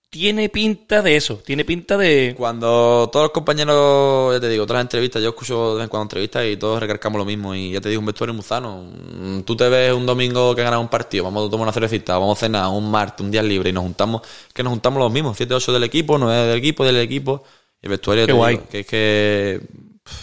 tiene 0.09 0.47
pinta 0.47 1.01
de 1.01 1.17
eso, 1.17 1.41
tiene 1.45 1.65
pinta 1.65 1.97
de... 1.97 2.33
Cuando 2.37 3.09
todos 3.11 3.25
los 3.25 3.31
compañeros, 3.33 4.33
ya 4.33 4.39
te 4.39 4.47
digo, 4.47 4.65
todas 4.65 4.77
las 4.79 4.85
entrevistas, 4.85 5.21
yo 5.21 5.29
escucho 5.29 5.71
de 5.71 5.75
vez 5.75 5.83
en 5.83 5.89
cuando 5.89 6.03
entrevistas 6.03 6.45
y 6.47 6.55
todos 6.55 6.79
recalcamos 6.79 7.19
lo 7.19 7.25
mismo. 7.25 7.53
Y 7.53 7.71
ya 7.73 7.81
te 7.81 7.89
digo, 7.89 7.99
un 7.99 8.05
vestuario 8.05 8.33
muy 8.33 8.43
sano. 8.43 8.83
Mm, 8.83 9.41
Tú 9.41 9.57
te 9.57 9.67
ves 9.67 9.91
un 9.93 10.05
domingo 10.05 10.55
que 10.55 10.63
ganas 10.63 10.79
un 10.79 10.87
partido, 10.87 11.25
vamos 11.25 11.47
a 11.47 11.51
tomar 11.51 11.63
una 11.65 11.73
cervecita, 11.73 12.13
vamos 12.17 12.37
a 12.37 12.39
cenar 12.39 12.69
un 12.69 12.89
martes, 12.89 13.25
un 13.25 13.31
día 13.31 13.43
libre 13.43 13.71
y 13.71 13.73
nos 13.73 13.83
juntamos, 13.83 14.21
que 14.53 14.63
nos 14.63 14.71
juntamos 14.71 14.99
los 14.99 15.11
mismos, 15.11 15.35
7, 15.35 15.53
8 15.53 15.73
del 15.73 15.83
equipo, 15.83 16.17
9 16.17 16.47
del 16.47 16.57
equipo, 16.59 16.85
del 16.85 16.97
equipo. 16.97 17.43
Y 17.81 17.87
el 17.87 17.89
vestuario, 17.89 18.25
Qué 18.25 18.31
guay. 18.31 18.55
digo, 18.55 18.69
que 18.69 18.79
es 18.79 18.87
que 18.87 19.61
pff, 20.01 20.13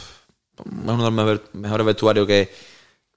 es 0.59 0.72
uno 0.85 0.97
de 0.97 1.03
los 1.03 1.12
mejor- 1.12 1.43
mejores 1.53 1.87
vestuarios 1.87 2.26
que, 2.26 2.51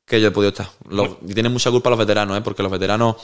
que 0.05 0.20
yo 0.20 0.28
he 0.28 0.32
podido 0.32 0.49
estar. 0.49 0.68
Los- 0.89 1.11
y 1.26 1.34
tienen 1.34 1.53
mucha 1.53 1.72
culpa 1.72 1.89
los 1.89 1.99
veteranos, 1.99 2.38
¿eh? 2.38 2.41
porque 2.41 2.61
los 2.63 2.72
veteranos 2.72 3.16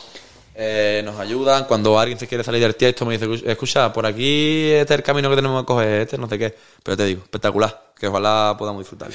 eh, 0.63 1.01
nos 1.03 1.19
ayudan. 1.19 1.65
Cuando 1.65 1.97
alguien 1.99 2.19
se 2.19 2.27
quiere 2.27 2.43
salir 2.43 2.61
del 2.61 2.75
tiesto, 2.75 3.05
me 3.05 3.17
dice, 3.17 3.49
escucha, 3.49 3.91
por 3.91 4.05
aquí 4.05 4.69
este 4.71 4.93
es 4.93 4.99
el 4.99 5.03
camino 5.03 5.29
que 5.29 5.35
tenemos 5.35 5.61
que 5.63 5.65
coger, 5.65 6.01
este 6.01 6.17
no 6.19 6.29
sé 6.29 6.37
qué. 6.37 6.55
Pero 6.83 6.95
te 6.97 7.05
digo, 7.05 7.21
espectacular, 7.23 7.93
que 7.99 8.07
ojalá 8.07 8.55
podamos 8.57 8.81
disfrutar. 8.81 9.09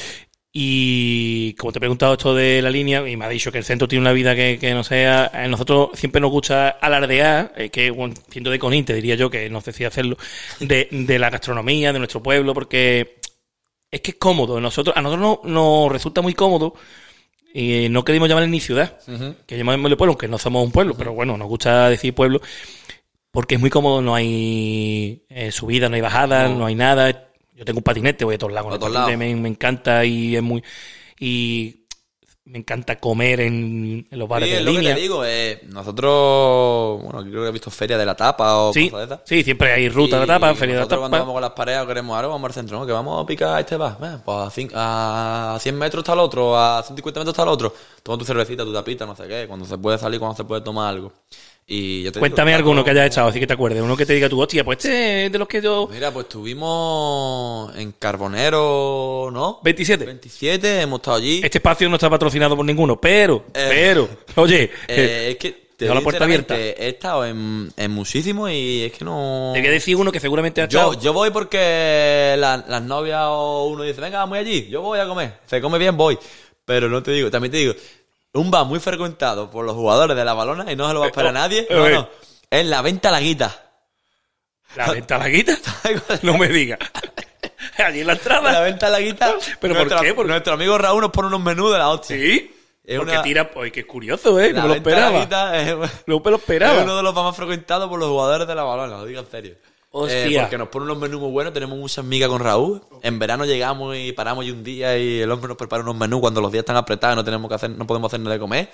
Y 0.58 1.52
como 1.54 1.70
te 1.70 1.78
he 1.78 1.80
preguntado 1.80 2.14
esto 2.14 2.34
de 2.34 2.62
la 2.62 2.70
línea, 2.70 3.06
y 3.06 3.16
me 3.16 3.26
ha 3.26 3.28
dicho 3.28 3.52
que 3.52 3.58
el 3.58 3.64
centro 3.64 3.86
tiene 3.86 4.00
una 4.00 4.12
vida 4.12 4.34
que, 4.34 4.58
que 4.58 4.72
no 4.72 4.82
sea. 4.82 5.30
Nosotros 5.48 5.90
siempre 5.94 6.20
nos 6.20 6.30
gusta 6.30 6.70
alardear, 6.70 7.52
eh, 7.56 7.68
que 7.68 7.90
bueno, 7.90 8.14
siendo 8.30 8.50
de 8.50 8.58
Conín, 8.58 8.84
te 8.84 8.94
diría 8.94 9.16
yo 9.16 9.28
que 9.30 9.50
no 9.50 9.60
sé 9.60 9.72
si 9.72 9.84
hacerlo, 9.84 10.16
de, 10.60 10.88
de 10.90 11.18
la 11.18 11.28
gastronomía, 11.30 11.92
de 11.92 11.98
nuestro 11.98 12.22
pueblo, 12.22 12.54
porque 12.54 13.20
es 13.90 14.00
que 14.00 14.12
es 14.12 14.16
cómodo. 14.16 14.58
Nosotros, 14.60 14.96
a 14.96 15.02
nosotros 15.02 15.40
no- 15.44 15.50
nos 15.50 15.92
resulta 15.92 16.22
muy 16.22 16.32
cómodo 16.32 16.74
y 17.58 17.88
no 17.88 18.04
queremos 18.04 18.28
llamarle 18.28 18.50
ni 18.50 18.60
ciudad, 18.60 18.98
que 19.46 19.56
llamémosle 19.56 19.96
pueblo, 19.96 20.12
aunque 20.12 20.28
no 20.28 20.36
somos 20.36 20.62
un 20.62 20.70
pueblo, 20.70 20.94
pero 20.94 21.14
bueno, 21.14 21.38
nos 21.38 21.48
gusta 21.48 21.88
decir 21.88 22.14
pueblo, 22.14 22.42
porque 23.30 23.54
es 23.54 23.60
muy 23.62 23.70
cómodo, 23.70 24.02
no 24.02 24.14
hay 24.14 25.24
eh, 25.30 25.50
subida, 25.52 25.88
no 25.88 25.94
hay 25.94 26.02
bajada, 26.02 26.48
no. 26.48 26.58
No. 26.58 26.66
hay 26.66 26.74
nada. 26.74 27.30
Yo 27.54 27.64
tengo 27.64 27.78
un 27.78 27.82
patinete, 27.82 28.26
voy 28.26 28.34
a 28.34 28.38
todos 28.38 28.52
A 28.52 28.90
lados. 28.90 29.16
Me, 29.16 29.34
me 29.34 29.48
encanta 29.48 30.04
y 30.04 30.36
es 30.36 30.42
muy... 30.42 30.62
Y 31.18 31.85
me 32.46 32.58
encanta 32.58 32.98
comer 33.00 33.40
en, 33.40 34.06
en 34.10 34.18
los 34.18 34.28
bares 34.28 34.48
Sí, 34.48 34.52
de 34.54 34.58
es 34.60 34.64
lo 34.64 34.70
que 34.72 34.78
línea. 34.78 34.94
te 34.94 35.00
digo, 35.00 35.24
eh, 35.24 35.60
nosotros, 35.68 37.02
bueno, 37.02 37.18
aquí 37.20 37.30
creo 37.30 37.42
que 37.42 37.48
he 37.48 37.52
visto 37.52 37.70
Feria 37.70 37.98
de 37.98 38.06
la 38.06 38.14
Tapa 38.14 38.56
o 38.58 38.72
Sí, 38.72 38.88
cosas 38.88 39.08
de 39.08 39.14
esas. 39.14 39.28
sí, 39.28 39.42
siempre 39.42 39.72
hay 39.72 39.88
ruta 39.88 40.20
de 40.20 40.26
la 40.26 40.34
tapa, 40.34 40.54
feria 40.54 40.74
de 40.74 40.80
la 40.80 40.84
nosotros 40.84 41.00
cuando 41.00 41.16
tapa. 41.16 41.22
vamos 41.24 41.34
con 41.34 41.42
las 41.42 41.50
parejas 41.52 41.84
o 41.84 41.86
queremos 41.88 42.16
algo, 42.18 42.32
vamos 42.32 42.48
al 42.48 42.54
centro, 42.54 42.78
¿no? 42.78 42.86
Que 42.86 42.92
vamos 42.92 43.22
a 43.22 43.26
picar, 43.26 43.58
este 43.60 43.76
va. 43.76 43.96
Ven, 44.00 44.20
pues 44.24 44.36
a, 44.38 44.46
cin- 44.50 44.70
a 44.74 45.58
100 45.60 45.76
metros 45.78 46.02
está 46.02 46.12
el 46.12 46.20
otro, 46.20 46.56
a 46.58 46.82
150 46.82 47.20
metros 47.20 47.32
está 47.34 47.42
el 47.42 47.48
otro. 47.48 47.74
Toma 48.02 48.16
tu 48.18 48.24
cervecita, 48.24 48.64
tu 48.64 48.72
tapita, 48.72 49.04
no 49.06 49.16
sé 49.16 49.26
qué, 49.26 49.46
cuando 49.48 49.66
se 49.66 49.76
puede 49.78 49.98
salir, 49.98 50.20
cuando 50.20 50.36
se 50.36 50.44
puede 50.44 50.60
tomar 50.62 50.88
algo. 50.90 51.12
Y 51.68 52.04
yo 52.04 52.12
te 52.12 52.20
Cuéntame 52.20 52.52
digo, 52.52 52.58
alguno 52.58 52.84
que 52.84 52.90
hayas 52.92 53.06
echado, 53.08 53.26
así 53.28 53.40
que 53.40 53.46
te 53.46 53.54
acuerdes. 53.54 53.82
Uno 53.82 53.96
que 53.96 54.06
te 54.06 54.12
diga 54.14 54.28
tú, 54.28 54.40
hostia, 54.40 54.64
pues 54.64 54.76
este 54.84 55.26
es 55.26 55.32
de 55.32 55.38
los 55.38 55.48
que 55.48 55.60
yo... 55.60 55.88
Mira, 55.90 56.12
pues 56.12 56.26
estuvimos 56.26 57.74
en 57.76 57.90
Carbonero, 57.98 59.30
¿no? 59.32 59.58
27. 59.64 60.04
27, 60.04 60.82
hemos 60.82 61.00
estado 61.00 61.16
allí. 61.16 61.40
Este 61.42 61.58
espacio 61.58 61.88
no 61.88 61.96
está 61.96 62.08
patrocinado 62.08 62.54
por 62.56 62.64
ninguno, 62.64 63.00
pero, 63.00 63.46
Eh. 63.52 63.66
pero, 63.68 64.08
oye, 64.36 64.70
Eh, 64.86 65.30
es 65.32 65.36
que 65.38 65.66
te 65.76 65.86
la 65.92 66.00
puerta 66.00 66.22
abierta. 66.24 66.56
He 66.56 66.88
estado 66.90 67.26
en, 67.26 67.72
en 67.76 67.90
muchísimo 67.90 68.48
y 68.48 68.84
es 68.84 68.92
que 68.92 69.04
no. 69.04 69.50
te 69.52 69.58
voy 69.60 69.68
a 69.68 69.72
decir 69.72 69.96
uno 69.96 70.12
que 70.12 70.20
seguramente 70.20 70.62
ha 70.62 70.68
Yo, 70.68 70.78
echado. 70.78 71.00
yo 71.00 71.12
voy 71.12 71.30
porque 71.30 72.36
la- 72.38 72.64
las 72.68 72.82
novias 72.82 73.22
o 73.26 73.66
uno 73.66 73.82
dice, 73.82 74.00
venga, 74.00 74.18
vamos 74.18 74.38
allí, 74.38 74.68
yo 74.68 74.82
voy 74.82 75.00
a 75.00 75.06
comer. 75.08 75.40
Se 75.46 75.60
come 75.60 75.78
bien, 75.78 75.96
voy. 75.96 76.16
Pero 76.64 76.88
no 76.88 77.02
te 77.02 77.10
digo, 77.10 77.30
también 77.30 77.50
te 77.52 77.58
digo, 77.58 77.74
un 78.36 78.50
bar 78.50 78.64
muy 78.66 78.78
frecuentado 78.80 79.50
por 79.50 79.64
los 79.64 79.74
jugadores 79.74 80.16
de 80.16 80.24
la 80.24 80.34
balona 80.34 80.70
y 80.70 80.76
no 80.76 80.86
se 80.88 80.94
lo 80.94 81.00
va 81.00 81.06
a 81.06 81.08
esperar 81.08 81.30
oh, 81.30 81.34
nadie. 81.34 81.60
eh, 81.68 81.74
No, 81.74 81.86
eh. 81.86 81.92
no. 81.94 82.08
Es 82.50 82.66
la 82.66 82.82
venta 82.82 83.10
laguita. 83.10 83.62
¿La 84.76 84.90
venta 84.92 85.18
la 85.18 85.28
guita? 85.28 85.56
No 86.22 86.36
me 86.38 86.48
digas. 86.48 86.78
Allí 87.78 88.00
en 88.00 88.06
la 88.06 88.12
la 88.14 88.18
entrada. 88.18 88.60
venta 88.60 88.88
laguita. 88.90 89.34
¿Pero 89.60 89.74
por 89.74 89.84
nuestro, 89.86 90.00
qué? 90.00 90.14
Porque- 90.14 90.30
Nuestro 90.32 90.52
amigo 90.54 90.76
Raúl 90.78 91.00
nos 91.02 91.10
pone 91.10 91.28
unos 91.28 91.40
menús 91.40 91.72
de 91.72 91.78
la 91.78 91.88
hostia. 91.90 92.16
Sí. 92.16 92.52
Es 92.84 92.98
Porque 92.98 93.12
una- 93.14 93.22
tira, 93.22 93.50
pues 93.50 93.72
que 93.72 93.80
es 93.80 93.86
curioso, 93.86 94.38
¿eh? 94.38 94.52
La 94.52 94.60
No 94.62 94.68
me 94.68 94.68
lo 94.68 94.74
esperaba. 94.76 95.10
laguita 95.12 95.58
es, 95.60 95.66
No 95.74 95.78
me 95.78 95.86
lo 95.86 95.86
es 95.86 96.24
uno 96.26 96.36
esperaba. 96.36 96.96
de 96.96 97.02
los 97.02 97.14
más 97.14 97.36
frecuentados 97.36 97.88
por 97.88 97.98
los 97.98 98.08
jugadores 98.08 98.46
de 98.46 98.54
la 98.54 98.62
balona, 98.62 98.96
lo 98.98 99.04
digo 99.06 99.20
en 99.20 99.30
serio. 99.30 99.54
Hostia. 99.98 100.26
Eh, 100.26 100.40
porque 100.42 100.58
nos 100.58 100.68
pone 100.68 100.84
unos 100.84 100.98
menús 100.98 101.20
muy 101.20 101.30
buenos, 101.30 101.52
tenemos 101.54 101.78
muchas 101.78 102.04
migas 102.04 102.28
con 102.28 102.40
Raúl. 102.40 102.82
En 103.02 103.18
verano 103.18 103.44
llegamos 103.46 103.96
y 103.96 104.12
paramos 104.12 104.44
y 104.44 104.50
un 104.50 104.62
día 104.62 104.96
y 104.98 105.20
el 105.20 105.30
hombre 105.30 105.48
nos 105.48 105.56
prepara 105.56 105.82
unos 105.82 105.96
menús 105.96 106.20
cuando 106.20 106.40
los 106.40 106.52
días 106.52 106.62
están 106.62 106.76
apretados 106.76 107.16
no 107.16 107.24
tenemos 107.24 107.48
que 107.48 107.54
hacer, 107.54 107.70
no 107.70 107.86
podemos 107.86 108.10
hacer 108.10 108.20
nada 108.20 108.34
de 108.34 108.40
comer. 108.40 108.68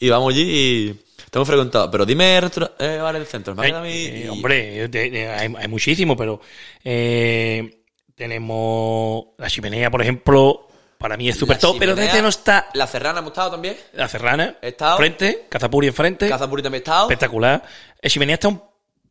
Y 0.00 0.08
vamos 0.08 0.32
allí 0.34 0.42
y 0.42 1.00
estamos 1.24 1.46
frecuentados. 1.46 1.88
Pero 1.92 2.04
dime 2.04 2.36
eh, 2.36 2.98
bares 2.98 3.20
del 3.20 3.26
centro. 3.26 3.54
Eh, 3.62 4.24
y- 4.24 4.28
hombre, 4.28 4.90
hay, 5.38 5.54
hay 5.56 5.68
muchísimo, 5.68 6.16
pero 6.16 6.40
eh, 6.82 7.84
tenemos 8.16 9.24
la 9.38 9.48
chimenea, 9.48 9.90
por 9.90 10.02
ejemplo, 10.02 10.68
para 10.98 11.16
mí 11.16 11.28
es 11.28 11.36
súper 11.36 11.58
top, 11.58 11.76
pero 11.78 11.94
desde 11.94 12.22
no 12.22 12.28
está 12.28 12.68
La 12.74 12.86
Serrana 12.86 13.20
hemos 13.20 13.30
estado 13.32 13.52
también. 13.52 13.76
la 13.92 14.08
Serrana, 14.08 14.56
He 14.62 14.68
estado. 14.68 14.96
frente, 14.96 15.46
Cazapuri 15.48 15.86
enfrente, 15.88 16.28
Cazapuri 16.28 16.62
también 16.62 16.80
he 16.80 16.84
estado. 16.84 17.02
espectacular. 17.04 17.62
La 18.02 18.10
chimenea 18.10 18.34
está 18.34 18.48
un 18.48 18.60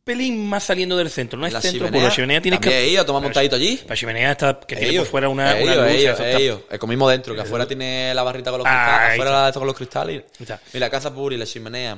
pelín 0.04 0.46
más 0.46 0.64
saliendo 0.64 0.96
del 0.96 1.10
centro, 1.10 1.38
no 1.38 1.46
es 1.46 1.52
La 1.52 1.60
centro 1.60 1.86
chimenea. 1.86 2.08
La 2.08 2.14
chimenea 2.14 2.40
tienes 2.42 2.60
que... 2.60 2.78
he 2.84 2.88
ido 2.88 3.02
a 3.02 3.06
tomar 3.06 3.22
montadito 3.22 3.56
allí. 3.56 3.80
La 3.88 3.96
chimenea 3.96 4.30
está 4.32 4.60
que 4.60 4.76
tiene 4.76 4.90
Ellos, 4.92 5.04
por 5.04 5.10
fuera 5.12 5.28
una, 5.28 5.54
una 5.54 5.72
ellos, 5.72 5.76
luz, 5.76 5.86
ellos, 5.94 6.20
está- 6.20 6.38
ellos. 6.38 6.60
Eh, 6.70 6.78
comimos 6.78 7.10
dentro, 7.10 7.34
que 7.34 7.40
afuera 7.40 7.66
tiene 7.66 8.12
la 8.14 8.22
barrita 8.22 8.50
con 8.50 8.58
los 8.58 8.66
Ah, 8.68 8.84
cristales. 8.84 9.12
Afuera 9.20 9.48
está. 9.48 9.58
con 9.60 9.66
los 9.66 9.76
cristales. 9.76 10.22
Está. 10.38 10.60
Mira, 10.72 10.90
Casa 10.90 11.14
Puri, 11.14 11.36
la 11.36 11.46
chimenea. 11.46 11.96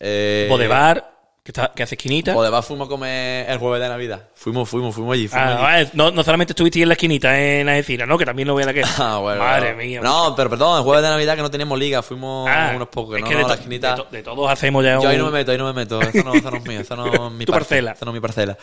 Eh, 0.00 0.46
Bodebar, 0.48 1.17
que, 1.48 1.50
está, 1.52 1.72
que 1.74 1.82
hace 1.82 1.94
esquinita. 1.94 2.34
Bodebar 2.34 2.62
fuimos 2.62 2.86
a 2.86 2.90
comer 2.90 3.48
el 3.48 3.56
jueves 3.56 3.80
de 3.80 3.88
Navidad. 3.88 4.28
Fuimos, 4.34 4.68
fuimos, 4.68 4.94
fuimos 4.94 5.14
allí. 5.14 5.28
Fuimos 5.28 5.48
Ah, 5.50 5.72
allí. 5.76 5.90
no, 5.94 6.10
no 6.10 6.22
solamente 6.22 6.52
estuviste 6.52 6.82
en 6.82 6.88
la 6.88 6.92
esquinita 6.92 7.40
en 7.40 7.70
Algeciras, 7.70 8.06
¿no? 8.06 8.18
Que 8.18 8.26
también 8.26 8.46
lo 8.48 8.52
voy 8.52 8.64
a 8.64 8.66
la 8.66 8.74
que. 8.74 8.82
Ah, 8.98 9.16
bueno, 9.18 9.38
Madre 9.42 9.72
bueno. 9.72 9.88
mía. 9.88 10.00
No, 10.02 10.34
pero 10.36 10.50
perdón, 10.50 10.76
el 10.76 10.84
jueves 10.84 11.02
de 11.02 11.08
Navidad 11.08 11.36
que 11.36 11.40
no 11.42 11.50
teníamos 11.50 11.78
liga, 11.78 12.02
fuimos 12.02 12.50
Ah, 12.50 12.72
unos 12.76 12.88
pocos. 12.88 13.16
Es 13.16 13.22
no, 13.22 13.28
que 13.28 13.34
no, 13.34 13.40
de, 13.40 13.48
la 13.48 13.54
esquinita. 13.54 13.90
de 13.92 13.96
to- 13.96 14.08
de 14.12 14.22
todos 14.22 14.50
hacemos 14.50 14.84
ya 14.84 15.00
Yo 15.00 15.08
ahí 15.08 15.16
no 15.16 15.24
me 15.24 15.30
meto, 15.38 15.52
ahí 15.52 15.56
no 15.58 15.64
me 15.66 15.72
meto. 15.72 16.02
Eso 16.02 16.22
no, 16.22 16.34
eso 16.34 16.50
no 16.50 16.56
es 16.58 16.64
mío, 16.66 16.80
eso 16.80 16.96
no 16.96 17.06
es 17.28 17.32
mi 17.32 17.46
Tu 17.46 17.52
parcela. 17.52 17.92
Eso 17.92 18.04
no 18.04 18.10
es 18.10 18.14
mi 18.14 18.20
parcela. 18.20 18.58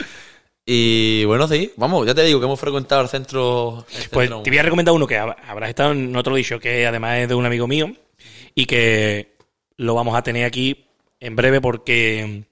Y 0.67 1.25
bueno, 1.25 1.47
sí, 1.47 1.71
vamos, 1.77 2.05
ya 2.05 2.13
te 2.13 2.23
digo 2.23 2.39
que 2.39 2.45
hemos 2.45 2.59
frecuentado 2.59 3.01
el 3.01 3.09
centro. 3.09 3.85
el 3.89 4.09
Pues 4.11 4.27
centro- 4.29 4.43
te 4.43 4.49
voy 4.51 4.59
a 4.59 4.63
recomendar 4.63 4.93
uno 4.93 5.07
que 5.07 5.19
hab- 5.19 5.35
habrás 5.47 5.69
estado, 5.69 5.93
lo 5.95 6.35
he 6.35 6.37
dicho, 6.37 6.59
que 6.59 6.85
además 6.85 7.17
es 7.17 7.29
de 7.29 7.33
un 7.35 7.45
amigo 7.47 7.65
mío 7.67 7.91
y 8.53 8.65
que 8.67 9.35
lo 9.77 9.95
vamos 9.95 10.15
a 10.15 10.21
tener 10.21 10.45
aquí 10.45 10.85
en 11.19 11.35
breve 11.35 11.61
porque 11.61 12.43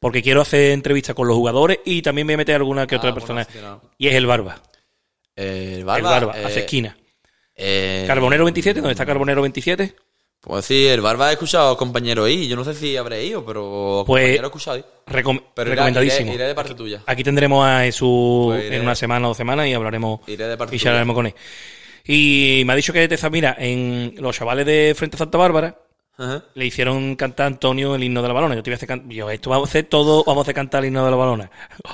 porque 0.00 0.22
quiero 0.22 0.40
hacer 0.40 0.72
entrevistas 0.72 1.14
con 1.14 1.28
los 1.28 1.36
jugadores 1.36 1.78
y 1.84 2.02
también 2.02 2.28
a 2.32 2.36
meter 2.36 2.56
alguna 2.56 2.86
que 2.86 2.96
Ah, 2.96 2.98
otra 2.98 3.14
persona. 3.14 3.46
Y 3.98 4.08
es 4.08 4.14
el 4.14 4.26
Barba. 4.26 4.60
Eh, 5.36 5.70
el 5.74 5.78
el 5.80 5.84
Barba. 5.84 6.10
Barba, 6.10 6.38
eh, 6.40 6.44
hace 6.44 6.60
esquina. 6.60 6.96
eh, 7.54 8.04
Carbonero 8.06 8.44
27, 8.44 8.80
¿dónde 8.80 8.92
está 8.92 9.06
Carbonero 9.06 9.42
27? 9.42 9.94
Pues 10.40 10.64
sí, 10.64 10.86
el 10.86 11.02
Barba 11.02 11.28
he 11.28 11.32
escuchado 11.34 11.76
compañero 11.76 12.24
ahí. 12.24 12.48
Yo 12.48 12.56
no 12.56 12.64
sé 12.64 12.72
si 12.74 12.96
habré 12.96 13.22
ido, 13.26 13.44
pero 13.44 14.04
Pues- 14.06 14.22
compañero 14.22 14.44
he 14.44 14.46
escuchado 14.46 14.76
ahí. 14.78 14.84
Recom- 15.06 15.42
Pero 15.54 15.68
iré- 15.68 15.74
recomendadísimo. 15.74 16.28
Iré, 16.32 16.34
iré 16.36 16.46
de 16.48 16.54
parte 16.54 16.74
tuya. 16.74 17.02
Aquí 17.06 17.22
tendremos 17.22 17.66
a 17.66 17.80
Jesús 17.82 18.54
Pues 18.54 18.72
en 18.72 18.80
una 18.80 18.94
semana 18.94 19.26
o 19.26 19.30
dos 19.30 19.36
semanas 19.36 19.66
y 19.68 19.74
hablaremos 19.74 20.20
Iré 20.26 20.46
de 20.48 20.56
parte 20.56 20.76
y 20.76 20.78
tuya. 20.78 20.84
charlaremos 20.88 21.14
con 21.14 21.26
él. 21.26 21.34
Y 22.06 22.62
me 22.64 22.72
ha 22.72 22.76
dicho 22.76 22.94
que 22.94 23.06
Teza, 23.06 23.28
mira, 23.28 23.54
en 23.58 24.14
los 24.16 24.34
chavales 24.34 24.64
de 24.64 24.94
Frente 24.96 25.16
a 25.16 25.18
Santa 25.18 25.36
Bárbara 25.36 25.76
Ajá. 26.22 26.44
le 26.54 26.66
hicieron 26.66 27.16
cantar 27.16 27.44
a 27.44 27.46
Antonio 27.46 27.94
el 27.94 28.04
himno 28.04 28.20
de 28.20 28.28
la 28.28 28.34
balona. 28.34 28.54
Yo 28.54 28.62
te 28.62 28.70
voy 28.70 28.74
a 28.74 28.76
hacer 28.76 28.88
can- 28.88 29.08
yo, 29.08 29.30
esto 29.30 29.48
vamos 29.50 29.68
a 29.68 29.70
hacer 29.70 29.84
todo, 29.86 30.22
vamos 30.24 30.42
a 30.42 30.44
hacer 30.44 30.54
cantar 30.54 30.82
el 30.84 30.88
himno 30.88 31.04
de 31.04 31.10
la 31.10 31.16
balona. 31.16 31.50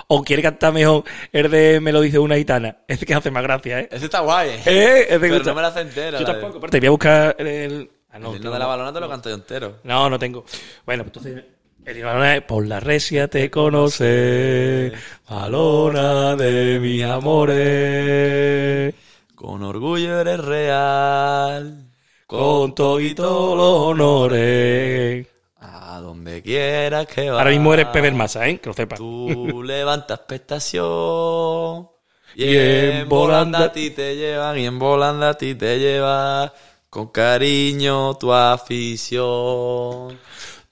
O 0.08 0.24
quiere 0.24 0.42
cantar 0.42 0.72
mejor 0.72 1.04
el 1.32 1.50
de 1.50 1.78
Me 1.80 1.92
lo 1.92 2.00
dice 2.00 2.18
una 2.18 2.34
gitana. 2.36 2.76
Es 2.88 3.04
que 3.04 3.14
hace 3.14 3.30
más 3.30 3.42
gracia, 3.44 3.80
¿eh? 3.80 3.88
Ese 3.92 4.06
está 4.06 4.20
guay. 4.20 4.50
eh. 4.50 4.60
Eh, 4.66 5.00
es 5.02 5.08
de 5.10 5.18
Pero 5.20 5.34
gusta. 5.34 5.50
no 5.50 5.56
me 5.56 5.62
la 5.62 5.80
entera. 5.80 6.18
Yo 6.18 6.26
de- 6.26 6.32
tampoco, 6.32 6.58
aparte, 6.58 6.80
voy 6.80 6.86
a 6.86 6.90
buscar 6.90 7.36
el... 7.38 7.90
ah, 8.10 8.18
no, 8.18 8.30
el 8.30 8.36
himno 8.36 8.42
tengo- 8.42 8.52
de 8.54 8.58
la 8.58 8.66
balona 8.66 8.92
te 8.92 9.00
lo 9.00 9.08
canto 9.08 9.28
yo 9.28 9.34
entero. 9.36 9.76
no, 9.84 10.10
no 10.10 10.18
tengo. 10.18 10.44
Bueno, 10.84 11.04
pues 11.04 11.16
entonces. 11.24 11.44
El 11.84 11.96
himno 11.98 12.08
de 12.08 12.14
la 12.14 12.18
balona 12.18 12.36
es, 12.36 12.42
Por 12.42 12.66
la 12.66 12.80
recia 12.80 13.28
te 13.28 13.48
conoce, 13.48 14.92
balona 15.28 16.34
de 16.34 16.80
mis 16.80 17.04
amores. 17.04 18.94
Con 19.36 19.62
orgullo 19.62 20.18
eres 20.20 20.40
real. 20.40 21.85
Con 22.26 22.74
todos 22.74 23.00
los 23.00 23.58
honores. 23.58 25.28
A 25.58 26.00
donde 26.00 26.42
quieras 26.42 27.06
que 27.06 27.20
vayas. 27.20 27.38
Ahora 27.38 27.50
mismo 27.50 27.72
eres 27.72 27.86
Pepe 27.86 28.10
Massa, 28.10 28.48
¿eh? 28.48 28.58
Que 28.58 28.68
lo 28.68 28.74
sepas. 28.74 28.98
Tú 28.98 29.62
levantas 29.62 30.18
prestación. 30.20 31.88
Y, 32.34 32.44
Y 32.44 32.56
en 32.56 33.08
volanda 33.08 33.64
a 33.64 33.72
ti 33.72 33.90
te 33.90 34.16
llevan, 34.16 34.58
y 34.58 34.66
en 34.66 34.78
volanda 34.78 35.30
a 35.30 35.34
ti 35.34 35.54
te 35.54 35.78
lleva 35.78 36.52
con 36.90 37.08
cariño 37.08 38.14
tu 38.14 38.32
afición. 38.32 40.18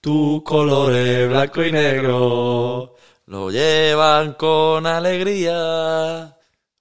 Tu 0.00 0.42
color 0.44 0.92
es 0.92 1.28
blanco 1.28 1.62
y 1.62 1.70
negro. 1.70 2.96
Lo 3.26 3.50
llevan 3.50 4.34
con 4.34 4.86
alegría, 4.86 6.36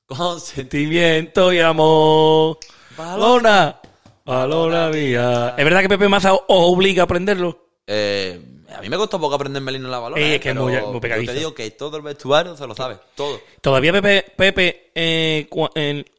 con 0.06 0.40
sentimiento. 0.40 1.42
Sentimiento 1.44 1.54
y 1.54 1.60
amor. 1.60 2.58
Balona. 2.98 3.80
Balona 4.26 4.90
mía. 4.90 5.56
¿Es 5.58 5.64
verdad 5.64 5.82
que 5.82 5.90
Pepe 5.90 6.08
Maza 6.08 6.34
os 6.34 6.42
obliga 6.48 7.04
a 7.04 7.06
aprenderlo? 7.06 7.60
Eh, 7.86 8.40
a 8.74 8.82
mí 8.82 8.90
me 8.90 8.96
costó 8.98 9.20
poco 9.20 9.36
aprenderme 9.36 9.72
el 9.72 9.76
himno 9.78 9.90
de 9.90 9.92
la 9.92 10.00
balona. 10.00 10.22
Eh, 10.22 10.36
eh, 10.36 10.40
que 10.40 10.50
es 10.50 10.56
muy- 10.56 10.72
muy 10.72 10.94
yo 10.94 11.00
pegadizo. 11.02 11.32
te 11.34 11.38
digo 11.40 11.54
que 11.54 11.70
todo 11.72 11.98
el 11.98 12.04
vestuario 12.04 12.56
se 12.56 12.66
lo 12.66 12.74
sabe, 12.76 12.98
todo. 13.16 13.40
¿Todavía 13.62 13.92
Pepe, 13.92 14.26
Pepe 14.36 14.92
eh, 14.96 15.48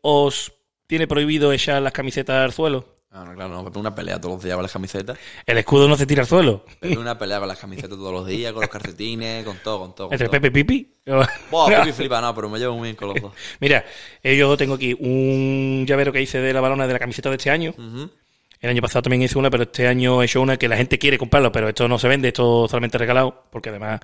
os 0.03 0.53
tiene 0.87 1.07
prohibido 1.07 1.53
echar 1.53 1.81
las 1.81 1.93
camisetas 1.93 2.37
al 2.45 2.53
suelo? 2.53 2.85
Ah, 3.17 3.25
no, 3.25 3.33
claro, 3.33 3.55
no, 3.55 3.65
Pepe 3.65 3.79
una 3.79 3.95
pelea 3.95 4.21
todos 4.21 4.35
los 4.35 4.43
días 4.43 4.57
con 4.57 4.63
las 4.65 4.73
camisetas. 4.73 5.17
El 5.47 5.57
escudo 5.59 5.87
no 5.87 5.97
se 5.97 6.05
tira 6.05 6.23
al 6.23 6.27
suelo. 6.29 6.65
Pepe 6.81 6.99
una 6.99 7.17
pelea 7.17 7.39
con 7.39 7.47
las 7.47 7.59
camisetas 7.59 7.91
todos 7.91 8.13
los 8.13 8.27
días, 8.27 8.53
con 8.53 8.63
los 8.63 8.71
calcetines, 8.71 9.45
con 9.45 9.57
todo, 9.59 9.79
con 9.79 9.95
todo. 9.95 10.09
con 10.09 10.15
Entre 10.15 10.27
todo. 10.27 10.33
Pepe 10.33 10.49
y 10.49 10.51
Pipi. 10.65 10.95
Buah, 11.51 11.81
Pipi 11.83 11.93
flipa, 11.93 12.21
no, 12.21 12.35
pero 12.35 12.49
me 12.49 12.59
llevo 12.59 12.75
muy 12.77 12.87
bien 12.87 12.97
con 12.97 13.09
los 13.11 13.23
dos. 13.23 13.33
Mira, 13.61 13.85
eh, 14.21 14.37
yo 14.37 14.57
tengo 14.57 14.75
aquí 14.75 14.95
un 14.99 15.85
llavero 15.87 16.13
que 16.13 16.21
hice 16.21 16.41
de 16.41 16.53
la 16.53 16.61
balona 16.61 16.89
de 16.89 16.93
la 16.93 16.99
camiseta 16.99 17.31
de 17.31 17.37
este 17.37 17.51
año. 17.51 17.73
El 18.61 18.71
año 18.71 18.83
pasado 18.83 19.03
también 19.03 19.23
hice 19.23 19.39
una, 19.39 19.49
pero 19.51 19.63
este 19.63 19.87
año 19.87 20.21
he 20.21 20.25
hecho 20.25 20.41
una 20.43 20.57
que 20.57 20.67
la 20.67 20.77
gente 20.77 20.99
quiere 20.99 21.17
comprarlo, 21.17 21.53
pero 21.53 21.69
esto 21.69 21.87
no 21.87 21.99
se 22.01 22.09
vende, 22.09 22.29
esto 22.29 22.67
solamente 22.67 22.99
regalado, 22.99 23.45
porque 23.51 23.69
además 23.69 24.01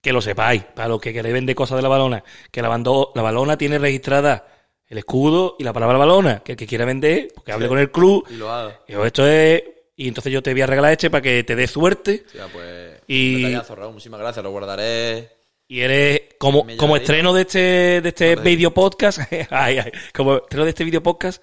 que 0.00 0.12
lo 0.12 0.22
sepáis, 0.22 0.62
para 0.62 0.88
los 0.88 1.00
que 1.00 1.12
queréis 1.12 1.34
vender 1.34 1.54
cosas 1.56 1.76
de 1.76 1.82
la 1.82 1.88
balona, 1.88 2.22
que 2.52 2.62
la, 2.62 2.68
bando- 2.68 3.10
la 3.16 3.22
balona 3.22 3.58
tiene 3.58 3.78
registrada 3.78 4.46
el 4.88 4.98
escudo 4.98 5.56
y 5.58 5.64
la 5.64 5.72
palabra 5.72 5.98
balona, 5.98 6.40
que 6.44 6.52
el 6.52 6.58
que 6.58 6.66
quiera 6.66 6.84
vender, 6.84 7.28
porque 7.34 7.52
hable 7.52 7.68
con 7.68 7.78
el 7.78 7.90
club. 7.90 8.24
Y 8.30 8.34
lo 8.36 8.50
hago. 8.50 8.72
Digo, 8.86 9.04
esto 9.04 9.26
es. 9.26 9.62
Y 9.96 10.08
entonces 10.08 10.32
yo 10.32 10.42
te 10.42 10.52
voy 10.52 10.60
a 10.62 10.66
regalar 10.66 10.92
este 10.92 11.10
para 11.10 11.22
que 11.22 11.42
te 11.44 11.56
dé 11.56 11.66
suerte. 11.66 12.24
Ya, 12.34 12.46
pues. 12.48 13.00
Y- 13.08 13.36
Un 13.36 13.42
detallazo, 13.42 13.74
Raúl, 13.74 13.92
muchísimas 13.94 14.20
gracias, 14.20 14.42
lo 14.44 14.50
guardaré. 14.50 15.30
Y 15.68 15.80
eres, 15.80 16.20
como, 16.38 16.64
como 16.76 16.96
estreno 16.96 17.32
de 17.32 17.40
este, 17.42 17.58
de 18.00 18.08
este 18.08 18.36
video 18.36 18.72
podcast, 18.72 19.18
ay, 19.50 19.78
ay, 19.78 19.90
como 20.14 20.36
estreno 20.36 20.64
de 20.64 20.70
este 20.70 20.84
video 20.84 21.02
podcast, 21.02 21.42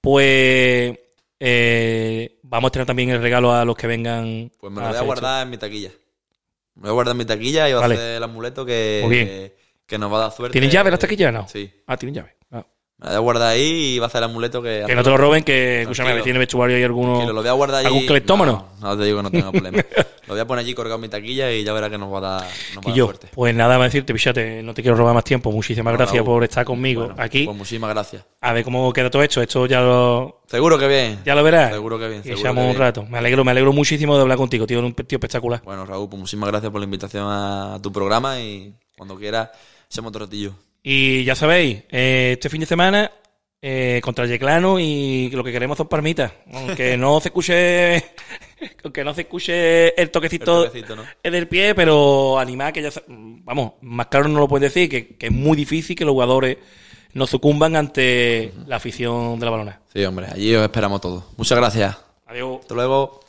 pues 0.00 0.98
eh, 1.40 2.38
vamos 2.42 2.66
a 2.66 2.68
estrenar 2.68 2.86
también 2.86 3.10
el 3.10 3.22
regalo 3.22 3.52
a 3.52 3.64
los 3.64 3.76
que 3.76 3.86
vengan. 3.86 4.50
Pues 4.60 4.72
me 4.72 4.80
lo 4.82 4.88
voy 4.88 4.96
a 4.96 5.00
guardar 5.02 5.42
en 5.44 5.50
mi 5.50 5.56
taquilla. 5.56 5.90
Me 6.74 6.82
voy 6.82 6.90
a 6.90 6.92
guardar 6.92 7.12
en 7.12 7.18
mi 7.18 7.24
taquilla 7.24 7.68
y 7.68 7.72
va 7.72 7.80
Vale. 7.80 7.94
a 7.94 7.98
hacer 7.98 8.16
el 8.16 8.22
amuleto 8.22 8.66
que, 8.66 9.00
Muy 9.04 9.16
bien. 9.16 9.52
Que 9.88 9.98
nos 9.98 10.12
va 10.12 10.18
a 10.18 10.20
dar 10.20 10.32
suerte. 10.32 10.52
¿Tienes 10.52 10.70
llave 10.72 10.90
las 10.90 11.00
taquillas? 11.00 11.32
No. 11.32 11.48
Sí. 11.48 11.68
Ah, 11.86 11.96
tienen 11.96 12.14
llave. 12.16 12.36
Ah. 12.52 12.64
Me 12.98 13.06
lo 13.06 13.10
voy 13.10 13.16
a 13.16 13.18
guardar 13.20 13.48
ahí 13.52 13.94
y 13.94 13.98
va 13.98 14.06
a 14.06 14.08
hacer 14.08 14.18
el 14.18 14.24
amuleto 14.24 14.60
que... 14.60 14.82
Que 14.86 14.94
no 14.94 15.02
te 15.04 15.10
lo 15.10 15.16
roben, 15.16 15.42
que, 15.44 15.82
escúchame, 15.82 16.08
Tranquilo. 16.08 16.24
tiene 16.24 16.38
vestuario 16.40 16.78
y 16.78 16.82
alguno. 16.82 17.24
Lo 17.32 17.40
voy 17.40 17.48
a 17.48 17.52
guardar 17.52 17.78
allí. 17.78 17.86
¿Algún 17.86 18.06
cleptómano? 18.06 18.68
No, 18.80 18.88
no 18.88 18.98
te 18.98 19.04
digo 19.04 19.16
que 19.18 19.22
no 19.22 19.30
tengo 19.30 19.52
problema. 19.52 19.78
lo 20.26 20.34
voy 20.34 20.40
a 20.40 20.46
poner 20.46 20.64
allí 20.64 20.74
colgado 20.74 20.98
mi 20.98 21.08
taquilla 21.08 21.50
y 21.52 21.62
ya 21.64 21.72
verás 21.72 21.90
que 21.90 21.96
nos 21.98 22.12
va 22.12 22.18
a 22.18 22.20
dar, 22.20 22.42
nos 22.74 22.78
va 22.78 22.80
a 22.80 22.88
dar 22.90 22.94
yo, 22.94 23.04
suerte. 23.06 23.28
pues 23.32 23.54
nada 23.54 23.78
más 23.78 23.86
decirte, 23.92 24.12
pichate, 24.12 24.62
no 24.64 24.74
te 24.74 24.82
quiero 24.82 24.96
robar 24.96 25.14
más 25.14 25.22
tiempo. 25.24 25.50
Muchísimas 25.52 25.92
No, 25.92 25.96
gracias 25.98 26.22
por 26.24 26.42
estar 26.44 26.64
conmigo 26.64 27.06
Bueno, 27.06 27.22
aquí. 27.22 27.44
Pues 27.44 27.56
muchísimas 27.56 27.90
gracias. 27.90 28.24
A 28.40 28.52
ver 28.52 28.64
cómo 28.64 28.92
queda 28.92 29.08
todo 29.10 29.22
esto. 29.22 29.40
Esto 29.40 29.64
ya 29.66 29.80
lo, 29.80 30.42
Seguro 30.48 30.76
que 30.76 30.88
bien. 30.88 31.20
ya 31.24 31.36
lo 31.36 31.44
verás. 31.44 31.72
Seguro 31.72 31.98
que 32.00 32.08
bien. 32.08 32.22
Y 32.24 32.30
echamos 32.32 32.54
que 32.56 32.60
un 32.62 32.66
bien. 32.70 32.78
rato. 32.78 33.06
Me 33.08 33.18
alegro, 33.18 33.44
me 33.44 33.52
alegro 33.52 33.72
muchísimo 33.72 34.16
de 34.16 34.22
hablar 34.22 34.36
contigo, 34.38 34.66
tío. 34.66 34.80
Eres 34.80 34.88
un 34.90 34.94
tío 35.06 35.16
espectacular. 35.16 35.62
Bueno, 35.64 35.86
Raúl, 35.86 36.08
pues 36.08 36.18
muchísimas 36.18 36.48
gracias 36.50 36.70
por 36.72 36.80
la 36.80 36.84
invitación 36.84 37.26
a 37.28 37.78
tu 37.80 37.92
programa 37.92 38.40
y 38.40 38.74
cuando 38.96 39.16
quieras 39.16 39.50
echamos 39.90 40.10
otro 40.10 40.24
ratillo. 40.26 40.54
Y 40.82 41.24
ya 41.24 41.34
sabéis, 41.34 41.82
eh, 41.90 42.30
este 42.34 42.48
fin 42.48 42.60
de 42.60 42.66
semana 42.66 43.10
eh, 43.60 44.00
contra 44.02 44.26
Yeclano 44.26 44.78
y 44.78 45.30
lo 45.30 45.42
que 45.42 45.52
queremos 45.52 45.76
son 45.76 45.88
palmitas. 45.88 46.32
Aunque 46.52 46.96
no 46.98 47.20
se 47.20 47.28
escuche, 47.28 48.04
aunque 48.84 49.04
no 49.04 49.14
se 49.14 49.22
escuche 49.22 50.00
el 50.00 50.10
toquecito, 50.10 50.64
El 50.64 50.70
toquecito, 50.70 50.96
¿no? 50.96 51.04
en 51.22 51.34
el 51.34 51.48
pie, 51.48 51.74
pero 51.74 52.38
animar 52.38 52.72
que 52.72 52.82
ya, 52.82 52.90
vamos, 53.08 53.72
más 53.82 54.06
claro 54.06 54.28
no 54.28 54.38
lo 54.38 54.48
pueden 54.48 54.68
decir, 54.68 54.88
que, 54.88 55.16
que 55.16 55.26
es 55.26 55.32
muy 55.32 55.56
difícil 55.56 55.96
que 55.96 56.04
los 56.04 56.12
jugadores 56.12 56.58
no 57.14 57.26
sucumban 57.26 57.74
ante 57.74 58.52
la 58.66 58.76
afición 58.76 59.38
de 59.38 59.44
la 59.44 59.50
balona. 59.50 59.80
Sí, 59.92 60.04
hombre, 60.04 60.26
allí 60.30 60.54
os 60.54 60.62
esperamos 60.62 61.00
todos. 61.00 61.24
Muchas 61.36 61.58
gracias. 61.58 61.96
Adiós. 62.26 62.58
Hasta 62.60 62.74
luego. 62.74 63.20